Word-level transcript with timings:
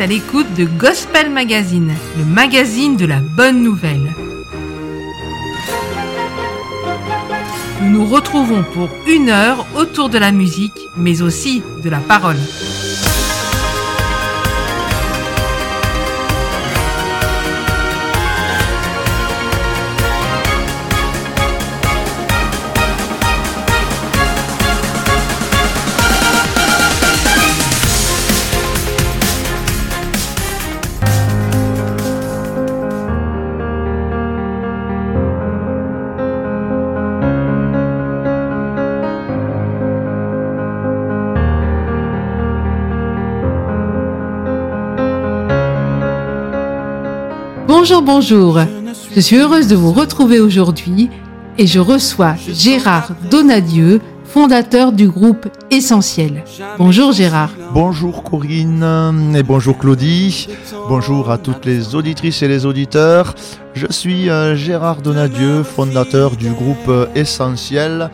à 0.00 0.06
l'écoute 0.06 0.46
de 0.54 0.64
Gospel 0.64 1.30
Magazine, 1.30 1.92
le 2.18 2.24
magazine 2.24 2.96
de 2.96 3.06
la 3.06 3.20
bonne 3.20 3.62
nouvelle. 3.62 4.14
Nous 7.82 7.90
nous 7.90 8.06
retrouvons 8.06 8.62
pour 8.62 8.88
une 9.08 9.28
heure 9.28 9.66
autour 9.76 10.08
de 10.08 10.18
la 10.18 10.32
musique, 10.32 10.88
mais 10.96 11.22
aussi 11.22 11.62
de 11.82 11.90
la 11.90 11.98
parole. 11.98 12.36
Bonjour, 47.82 48.02
bonjour. 48.02 48.60
Je 49.12 49.18
suis 49.18 49.38
heureuse 49.38 49.66
de 49.66 49.74
vous 49.74 49.90
retrouver 49.90 50.38
aujourd'hui 50.38 51.10
et 51.58 51.66
je 51.66 51.80
reçois 51.80 52.36
Gérard 52.48 53.10
Donadieu, 53.28 54.00
fondateur 54.24 54.92
du 54.92 55.08
groupe 55.08 55.48
Essentiel. 55.68 56.44
Bonjour 56.78 57.10
Gérard. 57.10 57.50
Bonjour 57.74 58.22
Corinne 58.22 59.34
et 59.34 59.42
bonjour 59.42 59.76
Claudie. 59.78 60.46
Bonjour 60.88 61.28
à 61.32 61.38
toutes 61.38 61.64
les 61.64 61.96
auditrices 61.96 62.44
et 62.44 62.46
les 62.46 62.66
auditeurs. 62.66 63.34
Je 63.74 63.88
suis 63.90 64.30
euh, 64.30 64.54
Gérard 64.54 65.02
Donadieu, 65.02 65.64
fondateur 65.64 66.36
du 66.36 66.50
groupe 66.50 66.88
Essentiel. 67.16 68.10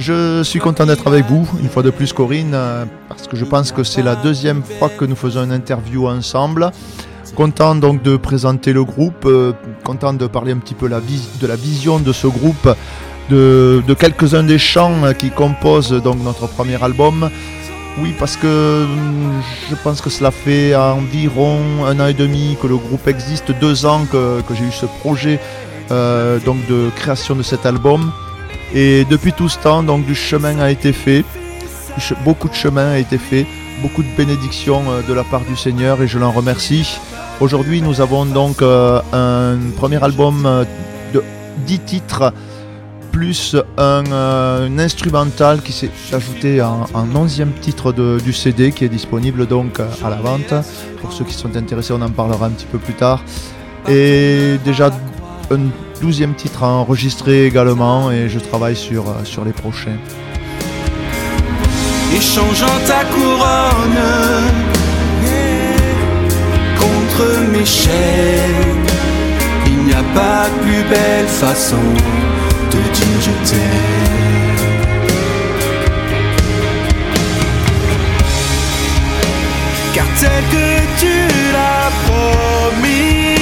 Je 0.00 0.42
suis 0.42 0.58
content 0.58 0.86
d'être 0.86 1.06
avec 1.06 1.26
vous, 1.26 1.48
une 1.60 1.68
fois 1.68 1.84
de 1.84 1.90
plus 1.90 2.12
Corinne, 2.12 2.50
euh, 2.52 2.84
parce 3.08 3.28
que 3.28 3.36
je 3.36 3.44
pense 3.44 3.70
que 3.70 3.84
c'est 3.84 4.02
la 4.02 4.16
deuxième 4.16 4.64
fois 4.64 4.88
que 4.88 5.04
nous 5.04 5.14
faisons 5.14 5.44
une 5.44 5.52
interview 5.52 6.08
ensemble. 6.08 6.72
Content 7.34 7.74
donc 7.74 8.02
de 8.02 8.16
présenter 8.16 8.72
le 8.72 8.84
groupe, 8.84 9.24
euh, 9.26 9.52
content 9.84 10.12
de 10.12 10.26
parler 10.26 10.52
un 10.52 10.58
petit 10.58 10.74
peu 10.74 10.88
de 10.88 11.46
la 11.46 11.56
vision 11.56 11.98
de 11.98 12.12
ce 12.12 12.28
groupe, 12.28 12.68
de, 13.28 13.82
quelques-uns 13.98 14.44
des 14.44 14.58
chants 14.58 15.12
qui 15.18 15.30
composent 15.30 15.90
donc 15.92 16.22
notre 16.22 16.46
premier 16.46 16.80
album. 16.82 17.28
Oui, 17.98 18.12
parce 18.18 18.36
que 18.36 18.84
hum, 18.84 19.40
je 19.70 19.76
pense 19.76 20.00
que 20.00 20.10
cela 20.10 20.30
fait 20.30 20.74
environ 20.74 21.58
un 21.86 22.00
an 22.00 22.06
et 22.06 22.14
demi 22.14 22.56
que 22.60 22.66
le 22.66 22.76
groupe 22.76 23.06
existe, 23.06 23.52
deux 23.60 23.86
ans 23.86 24.04
que, 24.10 24.42
j'ai 24.54 24.64
eu 24.64 24.72
ce 24.72 24.86
projet 24.86 25.38
euh, 25.90 26.38
donc 26.40 26.58
de 26.68 26.90
création 26.96 27.36
de 27.36 27.42
cet 27.42 27.66
album. 27.66 28.12
Et 28.74 29.04
depuis 29.08 29.32
tout 29.32 29.48
ce 29.48 29.58
temps, 29.58 29.82
donc 29.82 30.06
du 30.06 30.14
chemin 30.14 30.58
a 30.58 30.70
été 30.70 30.92
fait, 30.92 31.24
beaucoup 32.24 32.48
de 32.48 32.54
chemin 32.54 32.92
a 32.92 32.98
été 32.98 33.18
fait, 33.18 33.46
beaucoup 33.80 34.02
de 34.02 34.16
bénédictions 34.16 34.82
euh, 34.90 35.02
de 35.02 35.12
la 35.12 35.22
part 35.22 35.42
du 35.42 35.56
Seigneur 35.56 36.02
et 36.02 36.08
je 36.08 36.18
l'en 36.18 36.32
remercie. 36.32 36.98
Aujourd'hui, 37.40 37.82
nous 37.82 38.00
avons 38.00 38.26
donc 38.26 38.62
euh, 38.62 39.00
un 39.12 39.58
premier 39.76 40.02
album 40.02 40.46
euh, 40.46 40.64
de 41.12 41.22
10 41.66 41.78
titres, 41.80 42.32
plus 43.10 43.56
un, 43.76 44.04
euh, 44.06 44.78
instrumental 44.78 45.60
qui 45.60 45.72
s'est 45.72 45.90
ajouté 46.12 46.60
à 46.60 46.68
un 46.94 47.06
11e 47.06 47.52
titre 47.60 47.92
du 47.92 48.32
CD 48.32 48.70
qui 48.70 48.84
est 48.84 48.88
disponible 48.88 49.46
donc 49.46 49.80
à 49.80 50.10
la 50.10 50.16
vente. 50.16 50.54
Pour 51.00 51.12
ceux 51.12 51.24
qui 51.24 51.34
sont 51.34 51.54
intéressés, 51.56 51.92
on 51.92 52.02
en 52.02 52.10
parlera 52.10 52.46
un 52.46 52.50
petit 52.50 52.66
peu 52.66 52.78
plus 52.78 52.94
tard. 52.94 53.22
Et 53.88 54.56
déjà 54.64 54.90
un 55.50 55.58
12e 56.00 56.34
titre 56.34 56.62
enregistré 56.62 57.46
également 57.46 58.12
et 58.12 58.28
je 58.28 58.38
travaille 58.38 58.76
sur, 58.76 59.04
sur 59.24 59.44
les 59.44 59.52
prochains. 59.52 59.98
Échangeant 62.14 62.78
ta 62.86 63.04
couronne 63.04 64.63
mes 67.52 67.64
chaînes. 67.64 68.86
Il 69.66 69.84
n'y 69.84 69.92
a 69.92 70.02
pas 70.14 70.48
plus 70.62 70.82
belle 70.88 71.26
façon 71.26 71.76
de 72.70 72.78
dire 72.96 73.20
je 73.20 73.50
t'aime. 73.50 74.74
Car 79.94 80.06
tel 80.20 80.42
que 80.50 81.00
tu 81.00 81.16
l'as 81.52 81.90
promis. 82.04 83.33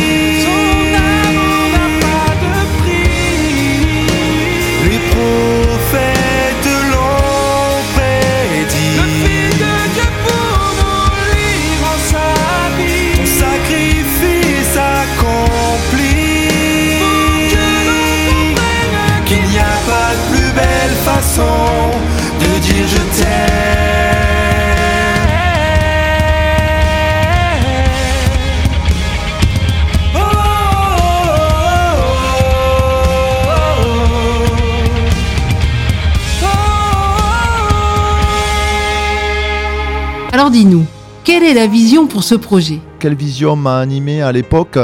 Dis-nous, 40.52 40.84
quelle 41.24 41.42
est 41.42 41.54
la 41.54 41.66
vision 41.66 42.06
pour 42.06 42.22
ce 42.22 42.34
projet? 42.34 42.78
Quelle 42.98 43.14
vision 43.14 43.56
m'a 43.56 43.78
animé 43.78 44.22
à 44.22 44.30
l'époque? 44.30 44.78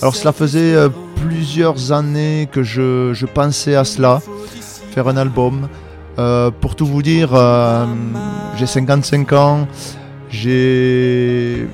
Alors 0.00 0.16
cela 0.16 0.32
faisait 0.32 0.74
euh, 0.74 0.88
plusieurs 1.14 1.92
années 1.92 2.48
que 2.50 2.62
je, 2.62 3.24
pensais 3.26 3.76
à 3.76 3.84
cela, 3.84 4.20
faire 4.90 5.08
un 5.08 5.16
album. 5.16 5.68
Euh, 6.18 6.50
pour 6.50 6.76
tout 6.76 6.86
vous 6.86 7.02
dire, 7.02 7.30
euh, 7.34 7.86
j'ai 8.56 8.66
55 8.66 9.32
ans, 9.32 9.68
j'ai 10.28 11.68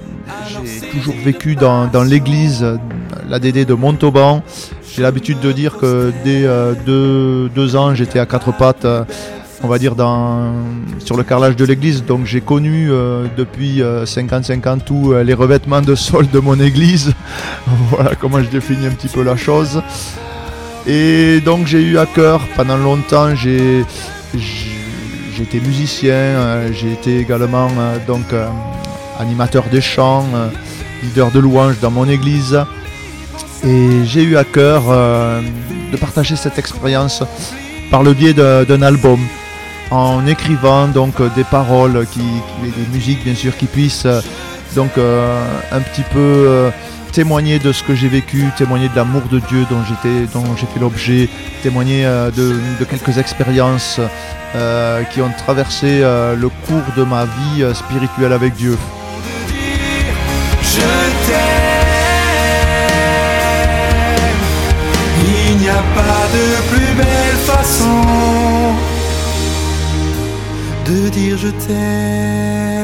toujours 0.93 1.15
vécu 1.25 1.57
dans, 1.57 2.05
l'église, 2.05 2.65
l'ADD 3.29 3.65
de 3.65 3.75
Montauban. 3.75 4.43
J'ai 4.95 5.03
l'habitude 5.03 5.41
de 5.41 5.53
dire 5.53 5.79
que 5.79 6.13
dès 6.25 6.45
euh, 6.45 7.49
deux, 7.55 7.77
ans, 7.77 7.95
j'étais 7.95 8.19
à 8.19 8.27
quatre 8.27 8.57
pattes, 8.57 8.87
on 9.63 9.69
va 9.69 9.79
dire, 9.79 9.95
sur 11.01 11.17
le 11.17 11.23
carrelage 11.23 11.57
de 11.57 11.65
l'église. 11.65 12.05
Donc 12.05 12.27
j'ai 12.27 12.41
connu 12.41 12.91
depuis 13.37 13.83
55 14.05 14.67
ans 14.67 14.79
tous 14.79 15.15
les 15.15 15.35
revêtements 15.35 15.83
de 15.83 15.95
sol 15.95 16.29
de 16.31 16.39
mon 16.39 16.59
église. 16.61 17.13
voilà 17.91 18.15
comment 18.15 18.41
je 18.41 18.49
définis 18.49 18.87
un 18.87 18.93
petit 18.93 19.09
peu 19.09 19.23
la 19.23 19.37
chose. 19.37 19.83
Et 20.87 21.41
donc 21.41 21.67
j'ai 21.67 21.83
eu 21.83 21.99
à 21.99 22.07
cœur 22.07 22.41
pendant 22.57 22.77
longtemps, 22.77 23.35
j'ai 23.35 23.85
été 25.43 25.61
musicien, 25.61 26.13
euh, 26.13 26.73
j'ai 26.73 26.93
été 26.93 27.19
également 27.21 27.69
euh, 27.79 27.99
donc 28.07 28.33
euh, 28.33 28.49
animateur 29.19 29.65
de 29.73 29.81
chants, 29.81 30.27
leader 31.03 31.31
de 31.31 31.39
louanges 31.39 31.79
dans 31.81 31.91
mon 31.91 32.09
église. 32.09 32.59
Et 33.65 34.05
j'ai 34.05 34.23
eu 34.23 34.37
à 34.37 34.45
cœur 34.45 34.83
de 34.85 35.97
partager 35.97 36.37
cette 36.37 36.59
expérience 36.61 37.25
par 37.91 38.05
le 38.05 38.15
biais 38.15 38.33
d'un 38.33 38.83
album, 38.83 39.19
en 39.91 40.27
écrivant 40.27 40.89
donc 40.89 41.15
des 41.35 41.45
paroles, 41.45 42.07
qui, 42.13 42.21
des 42.63 42.87
musiques 42.93 43.25
bien 43.25 43.35
sûr, 43.35 43.57
qui 43.57 43.67
puissent 43.67 44.07
donc 44.75 44.91
un 44.99 45.81
petit 45.81 46.05
peu 46.13 46.71
témoigner 47.13 47.59
de 47.59 47.73
ce 47.73 47.83
que 47.83 47.95
j'ai 47.95 48.09
vécu, 48.09 48.45
témoigner 48.57 48.89
de 48.89 48.97
l'amour 48.97 49.23
de 49.31 49.41
Dieu 49.41 49.67
dont 49.71 49.83
j'étais, 49.85 50.27
dont 50.33 50.57
j'ai 50.57 50.67
fait 50.67 50.81
l'objet, 50.81 51.29
témoigner 51.63 52.05
euh, 52.07 52.31
de, 52.31 52.85
quelques 52.85 53.19
expériences 53.19 54.01
euh, 54.55 55.03
qui 55.05 55.21
ont 55.21 55.31
traversé 55.45 56.01
euh, 56.03 56.37
le 56.37 56.49
cours 56.49 56.93
de 56.97 57.03
ma 57.05 57.25
vie 57.25 57.65
spirituelle 57.75 58.33
avec 58.33 58.55
Dieu. 58.55 58.77
Je 60.63 60.81
t'aime, 60.81 61.49
pas 65.95 66.29
de 66.33 66.45
plus 66.71 66.95
belle 66.95 67.37
façon 67.47 68.98
de 70.89 71.09
dire 71.11 71.37
je 71.37 71.49
t'aime. 71.49 72.79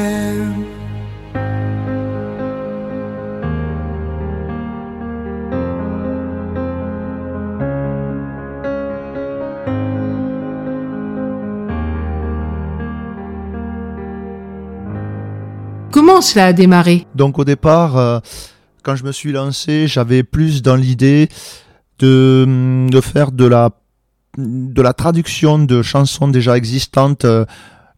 comment 15.90 16.20
cela 16.20 16.46
a 16.46 16.52
démarré? 16.52 17.06
Donc 17.14 17.38
au 17.38 17.44
départ, 17.44 17.96
euh, 17.96 18.18
quand 18.82 18.94
je 18.94 19.04
me 19.04 19.12
suis 19.12 19.32
lancé, 19.32 19.86
j'avais 19.88 20.22
plus 20.22 20.60
dans 20.60 20.76
l'idée 20.76 21.28
de, 21.98 22.86
de 22.90 23.00
faire 23.00 23.32
de 23.32 23.46
la, 23.46 23.70
de 24.36 24.82
la 24.82 24.92
traduction 24.92 25.58
de 25.58 25.82
chansons 25.82 26.28
déjà 26.28 26.56
existantes 26.56 27.24
euh, 27.24 27.46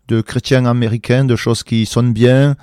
de 0.09 0.21
chrétiens 0.21 0.67
américains, 0.67 1.25
de 1.25 1.37
choses 1.37 1.63
qui 1.63 1.87
sonnent 1.87 2.13
bien, 2.13 2.57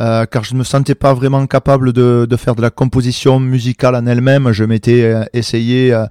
euh, 0.00 0.26
car 0.26 0.42
je 0.44 0.54
ne 0.54 0.58
me 0.58 0.64
sentais 0.64 0.94
pas 0.94 1.14
vraiment 1.14 1.46
capable 1.46 1.92
de, 1.92 2.26
de 2.28 2.36
faire 2.36 2.54
de 2.54 2.62
la 2.62 2.70
composition 2.70 3.38
musicale 3.38 3.94
en 3.94 4.06
elle-même. 4.06 4.52
Je 4.52 4.64
m'étais 4.64 5.02
euh, 5.02 5.24
essayé 5.32 5.92
euh, 5.92 6.06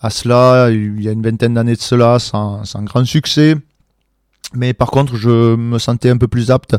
à 0.00 0.10
cela 0.10 0.70
il 0.70 1.02
y 1.02 1.08
a 1.08 1.12
une 1.12 1.22
vingtaine 1.22 1.54
d'années 1.54 1.74
de 1.74 1.80
cela 1.80 2.18
sans, 2.18 2.64
sans 2.64 2.82
grand 2.82 3.04
succès. 3.04 3.56
Mais 4.54 4.72
par 4.72 4.90
contre, 4.90 5.16
je 5.16 5.56
me 5.56 5.78
sentais 5.78 6.10
un 6.10 6.16
peu 6.16 6.28
plus 6.28 6.50
apte 6.50 6.76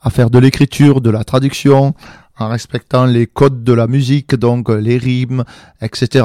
à 0.00 0.10
faire 0.10 0.30
de 0.30 0.38
l'écriture, 0.38 1.00
de 1.00 1.10
la 1.10 1.24
traduction, 1.24 1.94
en 2.38 2.48
respectant 2.48 3.06
les 3.06 3.26
codes 3.26 3.64
de 3.64 3.72
la 3.72 3.88
musique, 3.88 4.36
donc 4.36 4.68
les 4.68 4.98
rimes, 4.98 5.44
etc. 5.80 6.24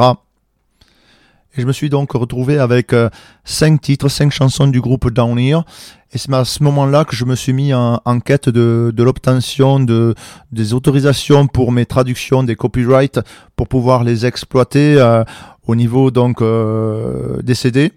Et 1.55 1.61
je 1.61 1.67
me 1.67 1.71
suis 1.71 1.89
donc 1.89 2.13
retrouvé 2.13 2.57
avec 2.57 2.93
euh, 2.93 3.09
cinq 3.43 3.81
titres, 3.81 4.09
cinq 4.09 4.31
chansons 4.31 4.67
du 4.67 4.81
groupe 4.81 5.11
Down 5.11 5.37
Here. 5.37 5.63
Et 6.11 6.17
c'est 6.17 6.33
à 6.33 6.45
ce 6.45 6.63
moment-là 6.63 7.05
que 7.05 7.15
je 7.15 7.25
me 7.25 7.35
suis 7.35 7.53
mis 7.53 7.73
en, 7.73 8.01
en 8.03 8.19
quête 8.19 8.49
de, 8.49 8.91
de 8.95 9.03
l'obtention 9.03 9.79
de, 9.79 10.15
des 10.51 10.73
autorisations 10.73 11.47
pour 11.47 11.71
mes 11.71 11.85
traductions, 11.85 12.43
des 12.43 12.55
copyrights, 12.55 13.19
pour 13.55 13.67
pouvoir 13.67 14.03
les 14.03 14.25
exploiter 14.25 14.95
euh, 14.97 15.23
au 15.67 15.75
niveau 15.75 16.11
donc 16.11 16.41
euh, 16.41 17.41
des 17.41 17.55
CD. 17.55 17.91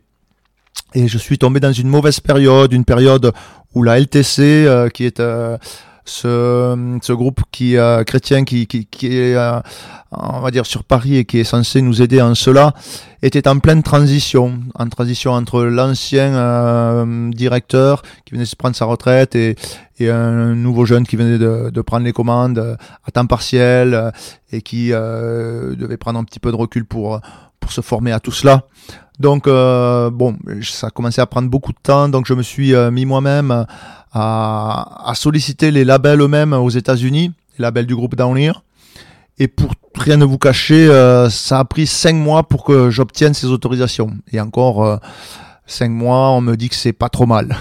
Et 0.94 1.08
je 1.08 1.18
suis 1.18 1.38
tombé 1.38 1.60
dans 1.60 1.72
une 1.72 1.88
mauvaise 1.88 2.20
période, 2.20 2.72
une 2.72 2.84
période 2.84 3.32
où 3.74 3.82
la 3.82 4.00
LTC, 4.00 4.40
euh, 4.42 4.88
qui 4.88 5.04
est 5.04 5.20
euh, 5.20 5.58
ce, 6.06 6.98
ce 7.02 7.12
groupe 7.12 7.42
qui 7.50 7.76
euh, 7.76 8.04
chrétien 8.04 8.44
qui, 8.44 8.66
qui, 8.66 8.86
qui 8.86 9.08
est 9.08 9.34
euh, 9.34 9.60
on 10.12 10.40
va 10.40 10.50
dire 10.50 10.64
sur 10.64 10.84
Paris 10.84 11.16
et 11.16 11.24
qui 11.24 11.38
est 11.38 11.44
censé 11.44 11.82
nous 11.82 12.00
aider 12.00 12.22
en 12.22 12.34
cela 12.34 12.72
était 13.22 13.48
en 13.48 13.58
pleine 13.58 13.82
transition 13.82 14.60
en 14.76 14.88
transition 14.88 15.32
entre 15.32 15.64
l'ancien 15.64 16.34
euh, 16.34 17.30
directeur 17.30 18.02
qui 18.24 18.34
venait 18.34 18.44
de 18.44 18.56
prendre 18.56 18.76
sa 18.76 18.84
retraite 18.84 19.34
et, 19.34 19.56
et 19.98 20.10
un 20.10 20.54
nouveau 20.54 20.84
jeune 20.84 21.06
qui 21.06 21.16
venait 21.16 21.38
de, 21.38 21.70
de 21.70 21.80
prendre 21.80 22.04
les 22.04 22.12
commandes 22.12 22.58
euh, 22.58 22.76
à 23.04 23.10
temps 23.10 23.26
partiel 23.26 23.94
euh, 23.94 24.10
et 24.52 24.62
qui 24.62 24.92
euh, 24.92 25.74
devait 25.74 25.96
prendre 25.96 26.18
un 26.18 26.24
petit 26.24 26.40
peu 26.40 26.50
de 26.50 26.56
recul 26.56 26.84
pour 26.84 27.20
pour 27.60 27.72
se 27.72 27.80
former 27.80 28.12
à 28.12 28.20
tout 28.20 28.32
cela 28.32 28.64
donc 29.18 29.46
euh, 29.46 30.10
bon 30.10 30.36
ça 30.62 30.88
a 30.88 30.90
commencé 30.90 31.20
à 31.20 31.26
prendre 31.26 31.48
beaucoup 31.48 31.72
de 31.72 31.78
temps 31.82 32.08
donc 32.08 32.26
je 32.26 32.34
me 32.34 32.42
suis 32.42 32.74
euh, 32.74 32.90
mis 32.90 33.06
moi-même 33.06 33.66
à, 34.16 35.10
à 35.10 35.14
solliciter 35.14 35.70
les 35.70 35.84
labels 35.84 36.20
eux-mêmes 36.20 36.54
aux 36.54 36.70
États-Unis, 36.70 37.32
les 37.58 37.62
labels 37.62 37.86
du 37.86 37.94
groupe 37.94 38.14
Down 38.14 38.36
Here. 38.38 38.62
Et 39.38 39.48
pour 39.48 39.72
rien 39.94 40.16
ne 40.16 40.24
vous 40.24 40.38
cacher, 40.38 40.88
euh, 40.88 41.28
ça 41.28 41.58
a 41.58 41.64
pris 41.64 41.86
cinq 41.86 42.14
mois 42.14 42.42
pour 42.42 42.64
que 42.64 42.88
j'obtienne 42.88 43.34
ces 43.34 43.48
autorisations. 43.48 44.10
Et 44.32 44.40
encore 44.40 44.84
euh, 44.84 44.96
cinq 45.66 45.90
mois, 45.90 46.30
on 46.30 46.40
me 46.40 46.56
dit 46.56 46.70
que 46.70 46.74
c'est 46.74 46.94
pas 46.94 47.10
trop 47.10 47.26
mal. 47.26 47.54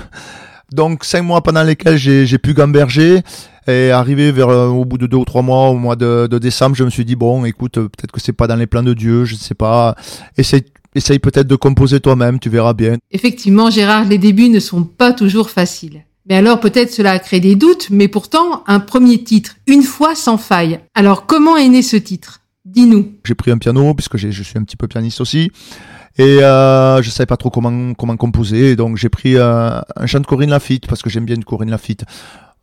Donc 0.76 1.06
cinq 1.06 1.22
mois 1.24 1.42
pendant 1.42 1.64
lesquels 1.64 1.98
j'ai 1.98 2.38
pu 2.38 2.54
gamberger. 2.54 3.22
Et 3.68 3.90
arrivé 3.90 4.32
vers 4.32 4.50
euh, 4.50 4.68
au 4.68 4.86
bout 4.86 5.00
de 5.00 5.08
deux 5.08 5.18
ou 5.18 5.26
trois 5.26 5.42
mois, 5.42 5.70
au 5.70 5.78
mois 5.78 5.96
de, 5.96 6.28
de 6.28 6.38
décembre, 6.38 6.76
je 6.76 6.84
me 6.84 6.92
suis 6.92 7.04
dit 7.04 7.16
bon, 7.16 7.46
écoute, 7.46 7.80
euh, 7.80 7.84
peut-être 7.84 8.12
que 8.12 8.20
c'est 8.20 8.34
pas 8.34 8.46
dans 8.46 8.58
les 8.58 8.68
plans 8.68 8.84
de 8.84 8.94
Dieu, 8.94 9.26
je 9.26 9.34
ne 9.34 9.40
sais 9.40 9.56
pas. 9.56 9.96
Essaye, 10.38 10.66
essaye 10.94 11.18
peut-être 11.18 11.48
de 11.48 11.56
composer 11.56 12.00
toi-même, 12.00 12.38
tu 12.40 12.50
verras 12.50 12.74
bien. 12.74 12.98
Effectivement, 13.12 13.72
Gérard, 13.72 14.06
les 14.06 14.20
débuts 14.20 14.50
ne 14.50 14.60
sont 14.60 14.84
pas 14.84 15.14
toujours 15.14 15.50
faciles. 15.50 16.04
Mais 16.30 16.36
alors 16.36 16.60
peut-être 16.60 16.92
cela 16.92 17.14
a 17.14 17.20
créé 17.20 17.40
des 17.40 17.56
doutes, 17.56 17.88
mais 17.90 18.08
pourtant 18.08 18.64
un 18.68 18.80
premier 18.80 19.24
titre, 19.24 19.56
une 19.66 19.84
fois 19.84 20.14
sans 20.14 20.38
faille. 20.38 20.80
Alors 20.94 21.26
comment 21.26 21.58
est 21.58 21.70
né 21.70 21.82
ce 21.82 21.96
titre? 21.96 22.42
Dis-nous. 22.66 23.14
J'ai 23.24 23.36
pris 23.36 23.50
un 23.50 23.58
piano 23.58 23.94
puisque 23.94 24.18
je 24.18 24.44
suis 24.44 24.60
un 24.60 24.64
petit 24.64 24.78
peu 24.78 24.88
pianiste 24.88 25.22
aussi. 25.22 25.52
Et 26.18 26.42
euh, 26.42 27.02
je 27.02 27.10
savais 27.10 27.26
pas 27.26 27.38
trop 27.38 27.50
comment 27.50 27.94
comment 27.94 28.16
composer, 28.16 28.76
donc 28.76 28.96
j'ai 28.98 29.10
pris 29.10 29.36
euh, 29.36 29.82
un 29.96 30.06
chant 30.06 30.22
de 30.22 30.26
Corinne 30.26 30.50
Lafitte 30.50 30.88
parce 30.88 31.02
que 31.02 31.10
j'aime 31.10 31.26
bien 31.26 31.36
Corinne 31.42 31.72
Lafitte. 31.72 32.06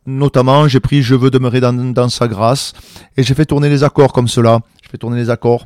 Notamment, 0.05 0.67
j'ai 0.67 0.79
pris 0.79 1.01
Je 1.01 1.15
veux 1.15 1.29
demeurer 1.29 1.61
dans, 1.61 1.73
dans 1.73 2.09
sa 2.09 2.27
grâce 2.27 2.73
et 3.15 3.23
j'ai 3.23 3.33
fait 3.33 3.45
tourner 3.45 3.69
les 3.69 3.83
accords 3.83 4.11
comme 4.11 4.27
cela. 4.27 4.59
Je 4.83 4.89
fais 4.89 4.97
tourner 4.97 5.17
les 5.17 5.29
accords 5.29 5.65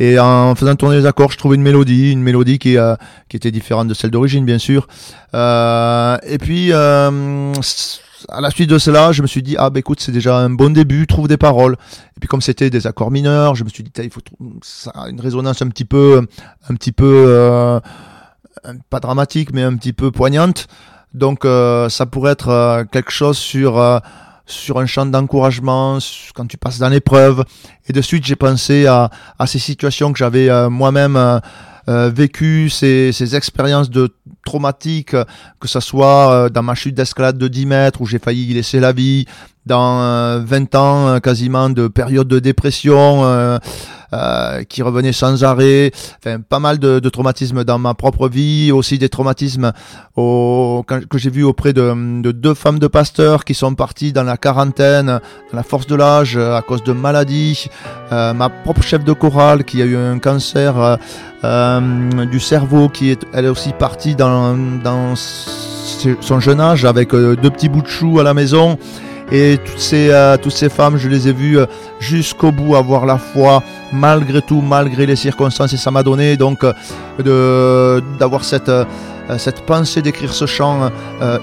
et 0.00 0.18
en 0.18 0.54
faisant 0.54 0.76
tourner 0.76 0.96
les 0.96 1.06
accords, 1.06 1.32
je 1.32 1.38
trouvais 1.38 1.56
une 1.56 1.62
mélodie, 1.62 2.12
une 2.12 2.22
mélodie 2.22 2.58
qui 2.58 2.76
euh, 2.76 2.94
qui 3.28 3.36
était 3.36 3.50
différente 3.50 3.88
de 3.88 3.94
celle 3.94 4.10
d'origine, 4.10 4.44
bien 4.44 4.58
sûr. 4.58 4.86
Euh, 5.34 6.16
et 6.22 6.38
puis 6.38 6.72
euh, 6.72 7.52
à 8.28 8.40
la 8.40 8.50
suite 8.50 8.70
de 8.70 8.78
cela, 8.78 9.12
je 9.12 9.22
me 9.22 9.26
suis 9.26 9.42
dit 9.42 9.56
ah 9.58 9.70
bah 9.70 9.78
écoute, 9.80 10.00
c'est 10.00 10.12
déjà 10.12 10.38
un 10.38 10.50
bon 10.50 10.72
début, 10.72 11.06
trouve 11.06 11.28
des 11.28 11.36
paroles. 11.36 11.76
Et 12.16 12.20
puis 12.20 12.28
comme 12.28 12.40
c'était 12.40 12.70
des 12.70 12.86
accords 12.86 13.10
mineurs, 13.10 13.54
je 13.54 13.64
me 13.64 13.68
suis 13.68 13.82
dit 13.82 13.92
il 14.02 14.10
faut 14.10 14.20
ça 14.62 14.90
a 14.94 15.08
une 15.08 15.20
résonance 15.20 15.62
un 15.62 15.68
petit 15.68 15.84
peu 15.84 16.26
un 16.68 16.74
petit 16.74 16.92
peu 16.92 17.24
euh, 17.28 17.80
pas 18.90 19.00
dramatique 19.00 19.50
mais 19.52 19.62
un 19.62 19.76
petit 19.76 19.92
peu 19.92 20.10
poignante. 20.10 20.66
Donc 21.14 21.44
euh, 21.44 21.88
ça 21.88 22.06
pourrait 22.06 22.32
être 22.32 22.48
euh, 22.48 22.84
quelque 22.84 23.10
chose 23.10 23.38
sur 23.38 23.78
euh, 23.78 23.98
sur 24.46 24.78
un 24.78 24.86
chant 24.86 25.06
d'encouragement 25.06 25.98
quand 26.34 26.46
tu 26.46 26.56
passes 26.56 26.78
dans 26.78 26.88
l'épreuve. 26.88 27.44
Et 27.88 27.92
de 27.92 28.00
suite 28.00 28.24
j'ai 28.24 28.36
pensé 28.36 28.86
à, 28.86 29.10
à 29.38 29.46
ces 29.46 29.58
situations 29.58 30.12
que 30.12 30.18
j'avais 30.18 30.48
euh, 30.48 30.70
moi-même 30.70 31.16
euh, 31.88 32.10
vécues, 32.10 32.68
ces, 32.68 33.12
ces 33.12 33.34
expériences 33.34 33.88
de 33.88 34.14
traumatiques, 34.48 35.14
euh, 35.14 35.24
que 35.60 35.68
ce 35.68 35.80
soit 35.80 36.32
euh, 36.32 36.48
dans 36.48 36.62
ma 36.62 36.74
chute 36.74 36.94
d'escalade 36.94 37.36
de 37.36 37.48
10 37.48 37.66
mètres 37.66 38.00
où 38.00 38.06
j'ai 38.06 38.18
failli 38.18 38.50
y 38.50 38.54
laisser 38.54 38.80
la 38.80 38.92
vie, 38.92 39.26
dans 39.66 40.00
euh, 40.00 40.40
20 40.42 40.74
ans 40.74 41.08
euh, 41.08 41.18
quasiment 41.20 41.68
de 41.68 41.86
période 41.88 42.26
de 42.26 42.38
dépression 42.38 43.22
euh, 44.12 44.64
qui 44.64 44.82
revenait 44.82 45.12
sans 45.12 45.44
arrêt, 45.44 45.90
enfin 46.18 46.40
pas 46.40 46.58
mal 46.58 46.78
de, 46.78 46.98
de 46.98 47.08
traumatismes 47.08 47.64
dans 47.64 47.78
ma 47.78 47.94
propre 47.94 48.28
vie, 48.28 48.72
aussi 48.72 48.98
des 48.98 49.08
traumatismes 49.08 49.72
au, 50.16 50.84
que 50.86 51.18
j'ai 51.18 51.30
vu 51.30 51.44
auprès 51.44 51.72
de, 51.72 52.22
de 52.22 52.32
deux 52.32 52.54
femmes 52.54 52.78
de 52.78 52.86
pasteurs 52.86 53.44
qui 53.44 53.54
sont 53.54 53.74
parties 53.74 54.12
dans 54.12 54.24
la 54.24 54.36
quarantaine, 54.36 55.06
dans 55.06 55.56
la 55.56 55.62
force 55.62 55.86
de 55.86 55.94
l'âge 55.94 56.36
à 56.36 56.62
cause 56.62 56.82
de 56.82 56.92
maladies, 56.92 57.68
Euh, 58.10 58.32
ma 58.32 58.48
propre 58.48 58.82
chef 58.82 59.04
de 59.04 59.12
chorale 59.12 59.64
qui 59.64 59.82
a 59.82 59.84
eu 59.84 59.94
un 59.94 60.18
cancer 60.18 60.80
euh, 60.80 60.96
euh, 61.44 62.24
du 62.24 62.40
cerveau 62.40 62.88
qui 62.88 63.10
est 63.10 63.22
elle 63.34 63.48
aussi 63.48 63.72
partie 63.74 64.14
dans, 64.14 64.56
dans 64.82 65.14
son 65.14 66.40
jeune 66.40 66.60
âge 66.60 66.86
avec 66.86 67.12
euh, 67.12 67.36
deux 67.36 67.50
petits 67.50 67.68
bouts 67.68 67.82
de 67.82 67.86
chou 67.88 68.18
à 68.18 68.22
la 68.22 68.32
maison. 68.32 68.78
Et 69.30 69.58
toutes 69.62 69.78
ces, 69.78 70.10
euh, 70.10 70.36
toutes 70.38 70.52
ces 70.52 70.70
femmes, 70.70 70.96
je 70.96 71.08
les 71.08 71.28
ai 71.28 71.32
vues 71.32 71.58
euh, 71.58 71.66
jusqu'au 72.00 72.50
bout 72.50 72.76
avoir 72.76 73.04
la 73.04 73.18
foi, 73.18 73.62
malgré 73.92 74.40
tout, 74.40 74.62
malgré 74.62 75.04
les 75.04 75.16
circonstances. 75.16 75.72
Et 75.74 75.76
ça 75.76 75.90
m'a 75.90 76.02
donné 76.02 76.36
donc 76.36 76.64
euh, 76.64 78.00
d'avoir 78.18 78.44
cette, 78.44 78.72
cette 79.36 79.66
pensée 79.66 80.00
d'écrire 80.00 80.32
ce 80.32 80.46
chant. 80.46 80.90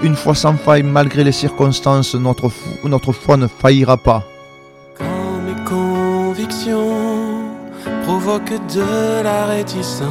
une 0.02 0.16
fois 0.16 0.34
sans 0.34 0.54
faille, 0.54 0.82
malgré 0.82 1.22
les 1.22 1.32
circonstances, 1.32 2.14
notre, 2.16 2.50
notre 2.84 3.12
foi 3.12 3.36
ne 3.36 3.46
faillira 3.46 3.96
pas. 3.96 4.24
Quand 4.98 5.38
mes 5.46 5.64
convictions 5.64 6.94
provoquent 8.02 8.60
de 8.74 9.22
la 9.22 9.46
réticence, 9.46 10.06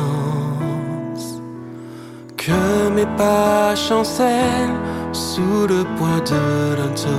que 2.37 2.89
mes 2.95 3.07
pas 3.17 3.75
sous 5.15 5.65
le 5.67 5.85
poids 5.97 6.19
de 6.25 6.75
l'intolérance, 6.77 7.15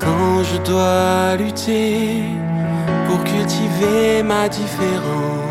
quand 0.00 0.42
je 0.42 0.56
dois 0.62 1.36
lutter 1.36 2.24
pour 3.06 3.22
cultiver 3.24 4.22
ma 4.22 4.48
différence, 4.48 5.44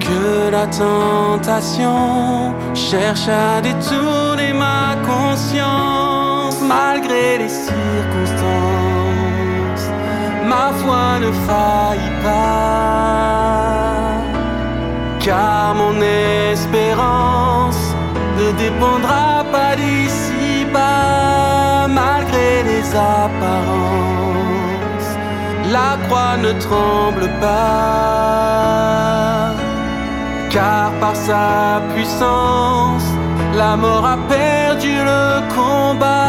que 0.00 0.50
la 0.50 0.66
tentation 0.66 2.52
cherche 2.74 3.28
à 3.28 3.60
détourner 3.60 4.52
ma 4.52 4.96
conscience 5.06 6.60
malgré 6.62 7.38
les 7.38 7.48
circonstances. 7.48 8.46
Ma 10.44 10.72
foi 10.80 11.20
ne 11.20 11.30
faillit 11.46 12.16
pas, 12.24 13.85
car 15.26 15.74
mon 15.74 15.96
espérance 16.52 17.84
ne 18.38 18.46
dépendra 18.62 19.44
pas 19.50 19.74
d'ici 19.74 20.64
bas, 20.72 21.88
malgré 21.88 22.62
les 22.70 22.86
apparences. 22.94 23.52
La 25.76 25.90
croix 26.04 26.36
ne 26.44 26.52
tremble 26.66 27.28
pas 27.40 27.96
car 30.56 30.90
par 31.00 31.16
sa 31.28 31.82
puissance, 31.92 33.08
la 33.54 33.76
mort 33.76 34.06
a 34.14 34.16
perdu 34.28 34.94
le 35.10 35.24
combat. 35.54 36.25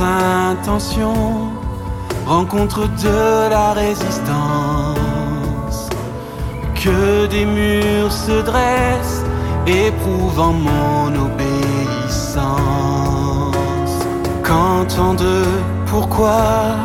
Intentions 0.00 1.50
rencontrent 2.26 2.88
de 2.88 3.50
la 3.50 3.72
résistance, 3.72 4.28
que 6.74 7.26
des 7.26 7.44
murs 7.44 8.12
se 8.12 8.42
dressent, 8.42 9.24
éprouvant 9.66 10.52
mon 10.52 11.14
obéissance. 11.26 12.54
Qu'entend 14.42 15.14
de 15.14 15.42
pourquoi 15.86 16.76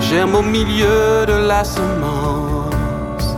germe 0.00 0.34
au 0.36 0.42
milieu 0.42 1.26
de 1.26 1.46
la 1.46 1.64
semence, 1.64 3.36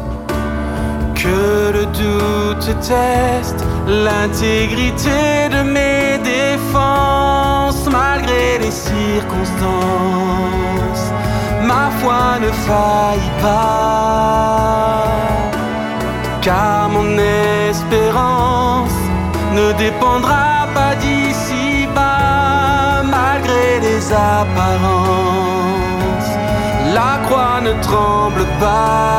que 1.14 1.73
le 1.73 1.87
doute 1.87 2.69
teste 2.81 3.64
l'intégrité 3.87 5.49
de 5.50 5.62
mes 5.62 6.19
défenses 6.23 7.68
malgré 7.90 8.59
les 8.59 8.71
circonstances. 8.71 9.64
Ma 11.68 11.90
foi 12.00 12.38
ne 12.40 12.50
faillit 12.66 13.37
pas, 13.42 15.04
car 16.40 16.88
mon 16.88 17.18
espérance 17.68 19.00
ne 19.54 19.73
dépendra 19.73 20.68
pas 20.75 20.95
d'ici 21.02 21.87
bas 21.95 23.02
malgré 23.04 23.80
les 23.80 24.12
apparences. 24.12 25.59
La 26.95 27.12
croix 27.26 27.61
ne 27.61 27.73
tremble 27.83 28.45
pas 28.61 29.18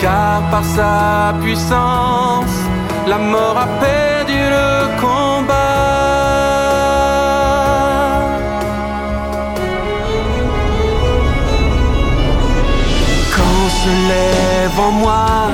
car 0.00 0.40
par 0.50 0.64
sa 0.64 1.34
puissance, 1.42 2.56
la 3.06 3.18
mort 3.18 3.58
a 3.58 3.66
Quand 14.10 14.16
se 14.16 14.18
lève 14.18 14.80
en 14.80 14.92
moi 14.92 15.50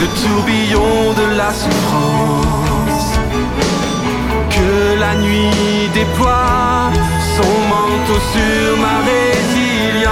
le 0.00 0.06
tourbillon 0.20 1.12
de 1.16 1.26
la 1.36 1.50
souffrance, 1.52 3.10
que 4.50 4.98
la 4.98 5.14
nuit 5.16 5.90
déploie 5.92 6.90
son 7.36 7.54
manteau 7.72 8.20
sur 8.32 8.76
ma 8.84 8.96
résilience. 9.12 10.08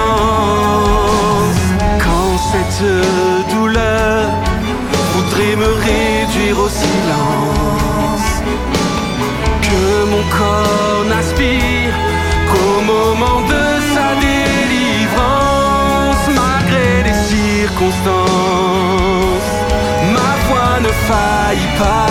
Quand 2.05 2.33
cette 2.51 2.83
douleur 3.53 4.21
voudrait 5.13 5.55
me 5.55 5.69
réduire 5.87 6.57
au 6.59 6.69
silence, 6.69 8.29
que 9.61 9.85
mon 10.11 10.23
corps 10.37 11.03
n'aspire 11.09 11.93
qu'au 12.49 12.81
moment 12.81 13.41
de 13.47 13.63
sa 13.93 14.07
délivrance, 14.21 14.56
circonstances, 17.67 19.49
ma 20.13 20.31
foi 20.47 20.79
ne 20.81 20.91
faillit 21.07 21.73
pas, 21.77 22.07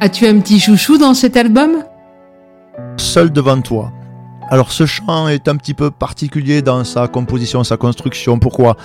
As-tu 0.00 0.28
un 0.28 0.38
petit 0.38 0.60
chouchou 0.60 0.96
dans 0.96 1.12
cet 1.12 1.36
album? 1.36 1.82
Seul 2.98 3.32
devant 3.32 3.60
toi. 3.60 3.90
Alors 4.48 4.70
ce 4.70 4.86
chant 4.86 5.26
est 5.26 5.48
un 5.48 5.56
petit 5.56 5.74
peu 5.74 5.90
particulier 5.90 6.62
dans 6.62 6.84
sa 6.84 7.08
composition, 7.08 7.64
sa 7.64 7.76
construction. 7.76 8.38
Pourquoi? 8.38 8.76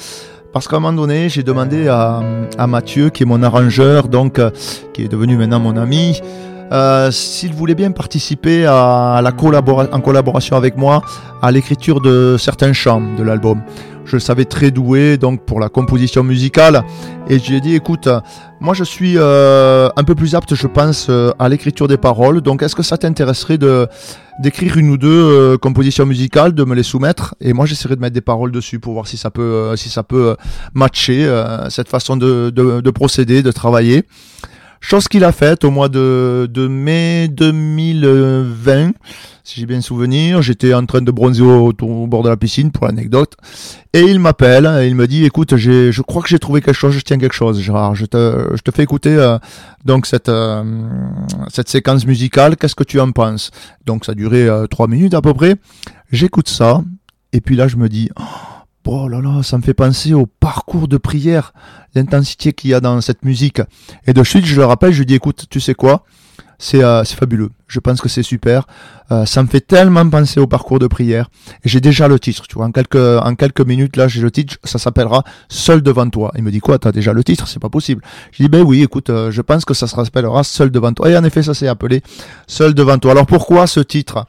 Parce 0.54 0.68
qu'à 0.68 0.78
un 0.78 0.80
moment 0.80 1.00
donné, 1.00 1.30
j'ai 1.30 1.44
demandé 1.44 1.88
à, 1.88 2.24
à 2.58 2.66
Mathieu, 2.66 3.12
qui 3.12 3.24
est 3.24 3.26
mon 3.28 3.44
arrangeur, 3.44 4.08
donc 4.08 4.40
euh, 4.40 4.50
qui 4.94 5.04
est 5.04 5.08
devenu 5.08 5.38
maintenant 5.38 5.60
mon 5.60 5.78
ami, 5.78 6.20
euh, 6.74 7.12
s'il 7.12 7.54
voulait 7.54 7.76
bien 7.76 7.92
participer 7.92 8.66
à 8.66 9.22
la 9.24 9.32
collabora- 9.32 9.90
en 9.92 10.02
collaboration 10.02 10.58
avec 10.58 10.76
moi 10.76 11.02
à 11.42 11.52
l'écriture 11.52 12.02
de 12.02 12.36
certains 12.38 12.74
chants 12.74 13.04
de 13.18 13.24
l'album. 13.24 13.62
Je 14.06 14.18
le 14.18 14.20
savais 14.20 14.44
très 14.44 14.70
doué 14.70 15.18
donc 15.18 15.46
pour 15.46 15.62
la 15.62 15.70
composition 15.70 16.24
musicale 16.24 16.84
et 17.30 17.40
je 17.40 17.50
lui 17.50 17.58
ai 17.58 17.62
dit 17.62 17.74
écoute, 17.74 18.10
moi 18.60 18.74
je 18.74 18.84
suis 18.84 19.14
euh, 19.18 19.88
un 19.96 20.04
peu 20.04 20.14
plus 20.14 20.36
apte 20.36 20.56
je 20.56 20.68
pense 20.68 21.08
euh, 21.10 21.32
à 21.40 21.48
l'écriture 21.48 21.88
des 21.88 21.96
paroles 21.96 22.42
donc 22.42 22.64
est-ce 22.64 22.76
que 22.76 22.84
ça 22.84 22.98
t'intéresserait 22.98 23.58
de 23.58 23.88
d'écrire 24.42 24.78
une 24.78 24.90
ou 24.90 24.98
deux 24.98 25.08
euh, 25.10 25.58
compositions 25.58 26.06
musicales, 26.06 26.54
de 26.54 26.66
me 26.66 26.76
les 26.76 26.84
soumettre? 26.84 27.36
Et 27.40 27.54
moi 27.54 27.66
j'essaierai 27.66 27.96
de 27.96 28.02
mettre 28.02 28.16
des 28.16 28.22
paroles 28.22 28.52
dessus 28.52 28.80
pour 28.80 28.92
voir 28.94 29.08
si 29.08 29.16
ça 29.16 29.32
peut 29.32 29.74
si 29.78 29.90
ça 29.90 30.04
peut 30.04 30.36
matcher 30.74 31.26
cette 31.70 31.88
façon 31.88 32.18
de, 32.18 32.50
de, 32.50 32.82
de 32.82 32.92
procéder, 32.92 33.42
de 33.42 33.52
travailler. 33.52 34.04
Chose 34.86 35.08
qu'il 35.08 35.24
a 35.24 35.32
faite 35.32 35.64
au 35.64 35.72
mois 35.72 35.88
de, 35.88 36.46
de 36.52 36.68
mai 36.68 37.30
2020, 37.30 38.92
si 39.46 39.62
j'ai 39.62 39.66
bien 39.66 39.80
souvenir. 39.80 40.42
J'étais 40.42 40.74
en 40.74 40.86
train 40.86 41.02
de 41.02 41.10
bronzer 41.10 41.42
au, 41.42 41.72
au 41.82 42.06
bord 42.08 42.22
de 42.22 42.28
la 42.28 42.36
piscine 42.36 42.70
pour 42.70 42.88
l'anecdote. 42.88 43.38
Et 43.94 44.02
il 44.02 44.20
m'appelle 44.20 44.70
il 44.86 44.96
me 44.96 45.08
dit, 45.08 45.24
écoute, 45.24 45.56
je 45.56 46.02
crois 46.02 46.22
que 46.22 46.28
j'ai 46.28 46.38
trouvé 46.38 46.60
quelque 46.60 46.76
chose, 46.76 46.94
je 46.94 47.00
tiens 47.00 47.18
quelque 47.18 47.34
chose, 47.34 47.62
Gérard. 47.62 47.96
Je 47.96 48.06
te, 48.06 48.50
je 48.56 48.62
te 48.62 48.72
fais 48.72 48.84
écouter 48.84 49.16
euh, 49.16 49.40
donc 49.86 50.06
cette, 50.06 50.28
euh, 50.28 50.62
cette 51.48 51.70
séquence 51.70 52.06
musicale. 52.06 52.58
Qu'est-ce 52.58 52.76
que 52.76 52.84
tu 52.84 53.00
en 53.00 53.14
penses? 53.14 53.52
Donc 53.86 54.04
ça 54.04 54.14
durait 54.14 54.50
euh, 54.50 54.68
trois 54.68 54.90
minutes 54.90 55.14
à 55.14 55.22
peu 55.22 55.34
près. 55.34 55.56
J'écoute 56.12 56.50
ça. 56.50 56.84
Et 57.32 57.40
puis 57.40 57.56
là, 57.56 57.70
je 57.70 57.78
me 57.78 57.88
dis, 57.88 58.10
oh 58.20 58.53
là 58.86 59.22
là, 59.22 59.44
ça 59.44 59.58
me 59.58 59.64
fait 59.64 59.74
penser 59.74 60.14
au 60.14 60.26
parcours 60.26 60.88
de 60.88 60.98
prière, 60.98 61.54
l'intensité 61.96 62.54
qu'il 62.54 62.72
y 62.72 62.74
a 62.74 62.80
dans 62.80 63.00
cette 63.02 63.24
musique. 63.24 63.62
Et 64.08 64.14
de 64.14 64.24
suite, 64.24 64.46
je 64.46 64.56
le 64.56 64.66
rappelle, 64.66 64.94
je 64.94 65.00
lui 65.00 65.06
dis, 65.06 65.16
écoute, 65.16 65.46
tu 65.50 65.60
sais 65.60 65.74
quoi? 65.74 66.04
C'est 66.60 66.84
euh, 66.84 67.04
fabuleux. 67.04 67.50
Je 67.68 67.80
pense 67.80 68.00
que 68.00 68.08
c'est 68.08 68.24
super. 68.24 68.66
Euh, 69.12 69.26
ça 69.26 69.44
me 69.44 69.48
fait 69.48 69.60
tellement 69.60 70.08
penser 70.10 70.40
au 70.40 70.48
parcours 70.48 70.80
de 70.80 70.88
prière. 70.88 71.30
J'ai 71.66 71.82
déjà 71.82 72.08
le 72.08 72.20
titre, 72.20 72.48
tu 72.48 72.56
vois. 72.56 72.66
En 72.66 72.72
quelques, 72.72 72.96
en 72.96 73.36
quelques 73.36 73.62
minutes, 73.62 73.98
là, 73.98 74.08
j'ai 74.08 74.22
le 74.22 74.32
titre. 74.32 74.56
Ça 74.64 74.80
s'appellera 74.80 75.24
Seul 75.50 75.82
devant 75.82 76.10
toi. 76.10 76.32
Il 76.38 76.44
me 76.44 76.52
dit 76.52 76.62
quoi? 76.62 76.80
T'as 76.80 76.94
déjà 76.94 77.12
le 77.12 77.24
titre? 77.24 77.48
C'est 77.48 77.60
pas 77.60 77.70
possible. 77.70 78.02
Je 78.32 78.44
dis 78.44 78.50
ben 78.50 78.62
oui, 78.62 78.82
écoute, 78.82 79.10
euh, 79.10 79.30
je 79.30 79.42
pense 79.42 79.66
que 79.66 79.74
ça 79.74 79.88
se 79.88 79.96
rappellera 79.96 80.44
Seul 80.46 80.72
devant 80.72 80.94
toi. 80.94 81.10
Et 81.10 81.18
en 81.18 81.24
effet, 81.26 81.44
ça 81.44 81.54
s'est 81.54 81.68
appelé 81.68 82.02
Seul 82.48 82.74
devant 82.74 82.98
toi. 82.98 83.12
Alors 83.12 83.26
pourquoi 83.26 83.68
ce 83.68 83.82
titre? 83.82 84.26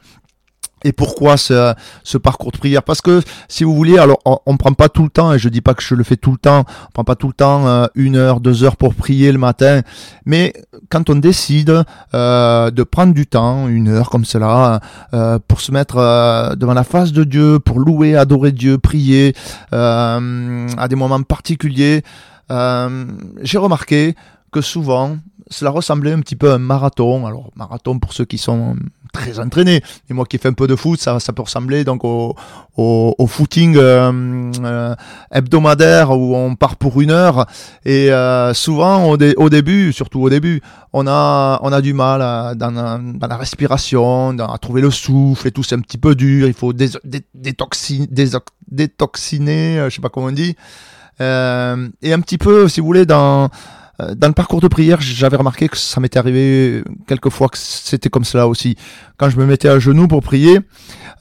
Et 0.85 0.93
pourquoi 0.93 1.35
ce, 1.35 1.73
ce, 2.03 2.17
parcours 2.17 2.51
de 2.51 2.57
prière 2.57 2.83
Parce 2.83 3.01
que 3.01 3.21
si 3.49 3.63
vous 3.63 3.75
voulez, 3.75 3.97
alors 3.97 4.19
on, 4.23 4.37
on, 4.45 4.55
prend 4.55 4.71
pas 4.73 4.87
tout 4.87 5.03
le 5.03 5.09
temps, 5.09 5.33
et 5.33 5.39
je 5.39 5.49
dis 5.49 5.61
pas 5.61 5.73
que 5.73 5.83
je 5.83 5.95
le 5.95 6.03
fais 6.03 6.15
tout 6.15 6.31
le 6.31 6.37
temps, 6.37 6.63
on 6.87 6.91
prend 6.93 7.03
pas 7.03 7.15
tout 7.15 7.27
le 7.27 7.33
temps 7.33 7.67
euh, 7.67 7.87
une 7.95 8.15
heure, 8.15 8.39
deux 8.39 8.63
heures 8.63 8.77
pour 8.77 8.93
prier 8.93 9.31
le 9.31 9.39
matin, 9.39 9.81
mais 10.25 10.53
quand 10.89 11.09
on 11.09 11.15
décide 11.15 11.83
euh, 12.13 12.71
de 12.71 12.83
prendre 12.83 13.13
du 13.13 13.25
temps, 13.25 13.67
une 13.67 13.89
heure 13.89 14.09
comme 14.09 14.25
cela, 14.25 14.79
euh, 15.13 15.39
pour 15.47 15.59
se 15.59 15.71
mettre 15.71 15.97
euh, 15.97 16.55
devant 16.55 16.73
la 16.73 16.83
face 16.83 17.11
de 17.11 17.23
Dieu, 17.23 17.59
pour 17.59 17.79
louer, 17.79 18.15
adorer 18.15 18.51
Dieu, 18.51 18.77
prier 18.77 19.35
euh, 19.73 20.67
à 20.77 20.87
des 20.87 20.95
moments 20.95 21.21
particuliers, 21.23 22.03
euh, 22.51 23.05
j'ai 23.41 23.57
remarqué 23.57 24.15
que 24.51 24.61
souvent 24.61 25.17
cela 25.49 25.69
ressemblait 25.69 26.13
un 26.13 26.19
petit 26.19 26.35
peu 26.35 26.51
à 26.51 26.55
un 26.55 26.59
marathon. 26.59 27.25
Alors 27.25 27.51
marathon 27.55 27.99
pour 27.99 28.13
ceux 28.13 28.25
qui 28.25 28.37
sont 28.37 28.75
très 29.15 29.39
entraîné. 29.39 29.81
Et 30.09 30.13
moi 30.13 30.25
qui 30.25 30.37
fais 30.37 30.49
un 30.49 30.53
peu 30.53 30.67
de 30.67 30.75
foot, 30.75 30.99
ça, 30.99 31.19
ça 31.19 31.33
peut 31.33 31.41
ressembler 31.41 31.83
donc 31.83 32.03
au, 32.03 32.35
au, 32.75 33.15
au 33.17 33.27
footing 33.27 33.75
euh, 33.77 34.51
euh, 34.63 34.95
hebdomadaire 35.31 36.11
où 36.11 36.35
on 36.35 36.55
part 36.55 36.75
pour 36.75 37.01
une 37.01 37.11
heure. 37.11 37.45
Et 37.85 38.11
euh, 38.11 38.53
souvent 38.53 39.09
au, 39.09 39.17
au, 39.17 39.49
début, 39.49 39.93
surtout 39.93 40.21
au 40.21 40.29
début, 40.29 40.61
on 40.93 41.07
a, 41.07 41.59
on 41.63 41.71
a 41.71 41.81
du 41.81 41.93
mal 41.93 42.21
à, 42.21 42.55
dans, 42.55 42.71
dans, 42.71 43.27
la 43.27 43.37
respiration, 43.37 44.37
à 44.39 44.57
trouver 44.57 44.81
le 44.81 44.91
souffle 44.91 45.47
et 45.47 45.51
tout. 45.51 45.63
C'est 45.63 45.75
un 45.75 45.81
petit 45.81 45.97
peu 45.97 46.15
dur. 46.15 46.47
Il 46.47 46.53
faut 46.53 46.73
dé, 46.73 46.89
dé, 47.03 47.21
détoxiner, 47.33 48.07
détoxiner, 48.67 49.85
je 49.89 49.95
sais 49.95 50.01
pas 50.01 50.09
comment 50.09 50.27
on 50.27 50.31
dit. 50.31 50.55
Euh, 51.21 51.87
et 52.01 52.13
un 52.13 52.19
petit 52.19 52.37
peu, 52.37 52.67
si 52.67 52.79
vous 52.79 52.85
voulez, 52.87 53.05
dans 53.05 53.45
euh, 53.45 53.47
dans 53.99 54.27
le 54.27 54.33
parcours 54.33 54.61
de 54.61 54.67
prière, 54.67 54.99
j'avais 54.99 55.37
remarqué 55.37 55.69
que 55.69 55.77
ça 55.77 56.01
m'était 56.01 56.19
arrivé 56.19 56.83
quelques 57.07 57.29
fois 57.29 57.47
que 57.47 57.57
c'était 57.57 58.09
comme 58.09 58.25
cela 58.25 58.47
aussi. 58.47 58.75
Quand 59.17 59.29
je 59.29 59.37
me 59.37 59.45
mettais 59.45 59.69
à 59.69 59.79
genoux 59.79 60.07
pour 60.07 60.21
prier, 60.21 60.59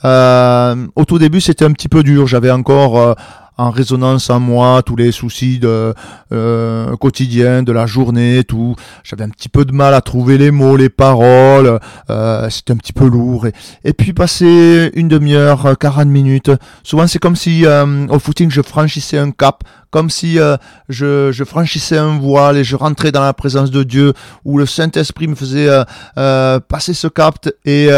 euh, 0.05 0.87
au 0.97 1.05
tout 1.05 1.19
début 1.19 1.41
c'était 1.41 1.65
un 1.65 1.73
petit 1.73 1.89
peu 1.89 2.03
dur. 2.03 2.27
J'avais 2.27 2.51
encore 2.51 2.99
euh, 2.99 3.15
en 3.57 3.71
résonance 3.71 4.31
en 4.31 4.41
moi 4.41 4.83
tous 4.83 4.97
les 4.97 5.13
soucis 5.13 5.59
de 5.59 5.95
euh, 6.33 6.97
quotidiens 6.97 7.63
de 7.63 7.73
la 7.73 7.87
journée, 7.87 8.45
tout. 8.45 8.75
J'avais 9.03 9.25
un 9.25 9.29
petit 9.29 9.49
peu 9.49 9.65
de 9.65 9.73
mal 9.73 9.95
à 9.95 10.01
trouver 10.01 10.39
les 10.39 10.51
mots, 10.51 10.77
les 10.77 10.89
paroles. 10.89 11.79
Euh, 12.11 12.51
c'était 12.51 12.73
un 12.73 12.77
petit 12.77 12.93
peu 12.93 13.07
lourd. 13.07 13.47
Et, 13.85 13.93
puis 13.93 14.13
passer 14.13 14.91
une 14.95 15.09
demi-heure, 15.09 15.79
40 15.79 16.07
minutes. 16.07 16.51
Souvent 16.83 17.07
c'est 17.07 17.19
comme 17.19 17.37
si 17.37 17.65
euh, 17.67 18.07
au 18.09 18.19
footing 18.19 18.51
je 18.51 18.63
franchissais 18.63 19.19
un 19.19 19.31
cap, 19.31 19.65
comme 19.95 20.11
si 20.11 20.41
euh, 20.41 20.57
je, 20.89 21.31
je, 21.31 21.45
franchissais 21.45 21.97
un 21.97 22.19
voile 22.19 22.57
et 22.57 22.65
je 22.65 22.75
rentrais 22.75 23.13
dans 23.13 23.23
la 23.23 23.33
présence 23.33 23.71
de 23.71 23.85
Dieu, 23.85 24.13
où 24.45 24.59
le 24.59 24.67
Saint-Esprit 24.67 25.29
me 25.29 25.37
faisait 25.37 25.69
euh, 25.69 25.85
euh, 26.19 26.59
passer 26.59 26.95
ce 26.95 27.07
cap 27.07 27.49
et 27.65 27.91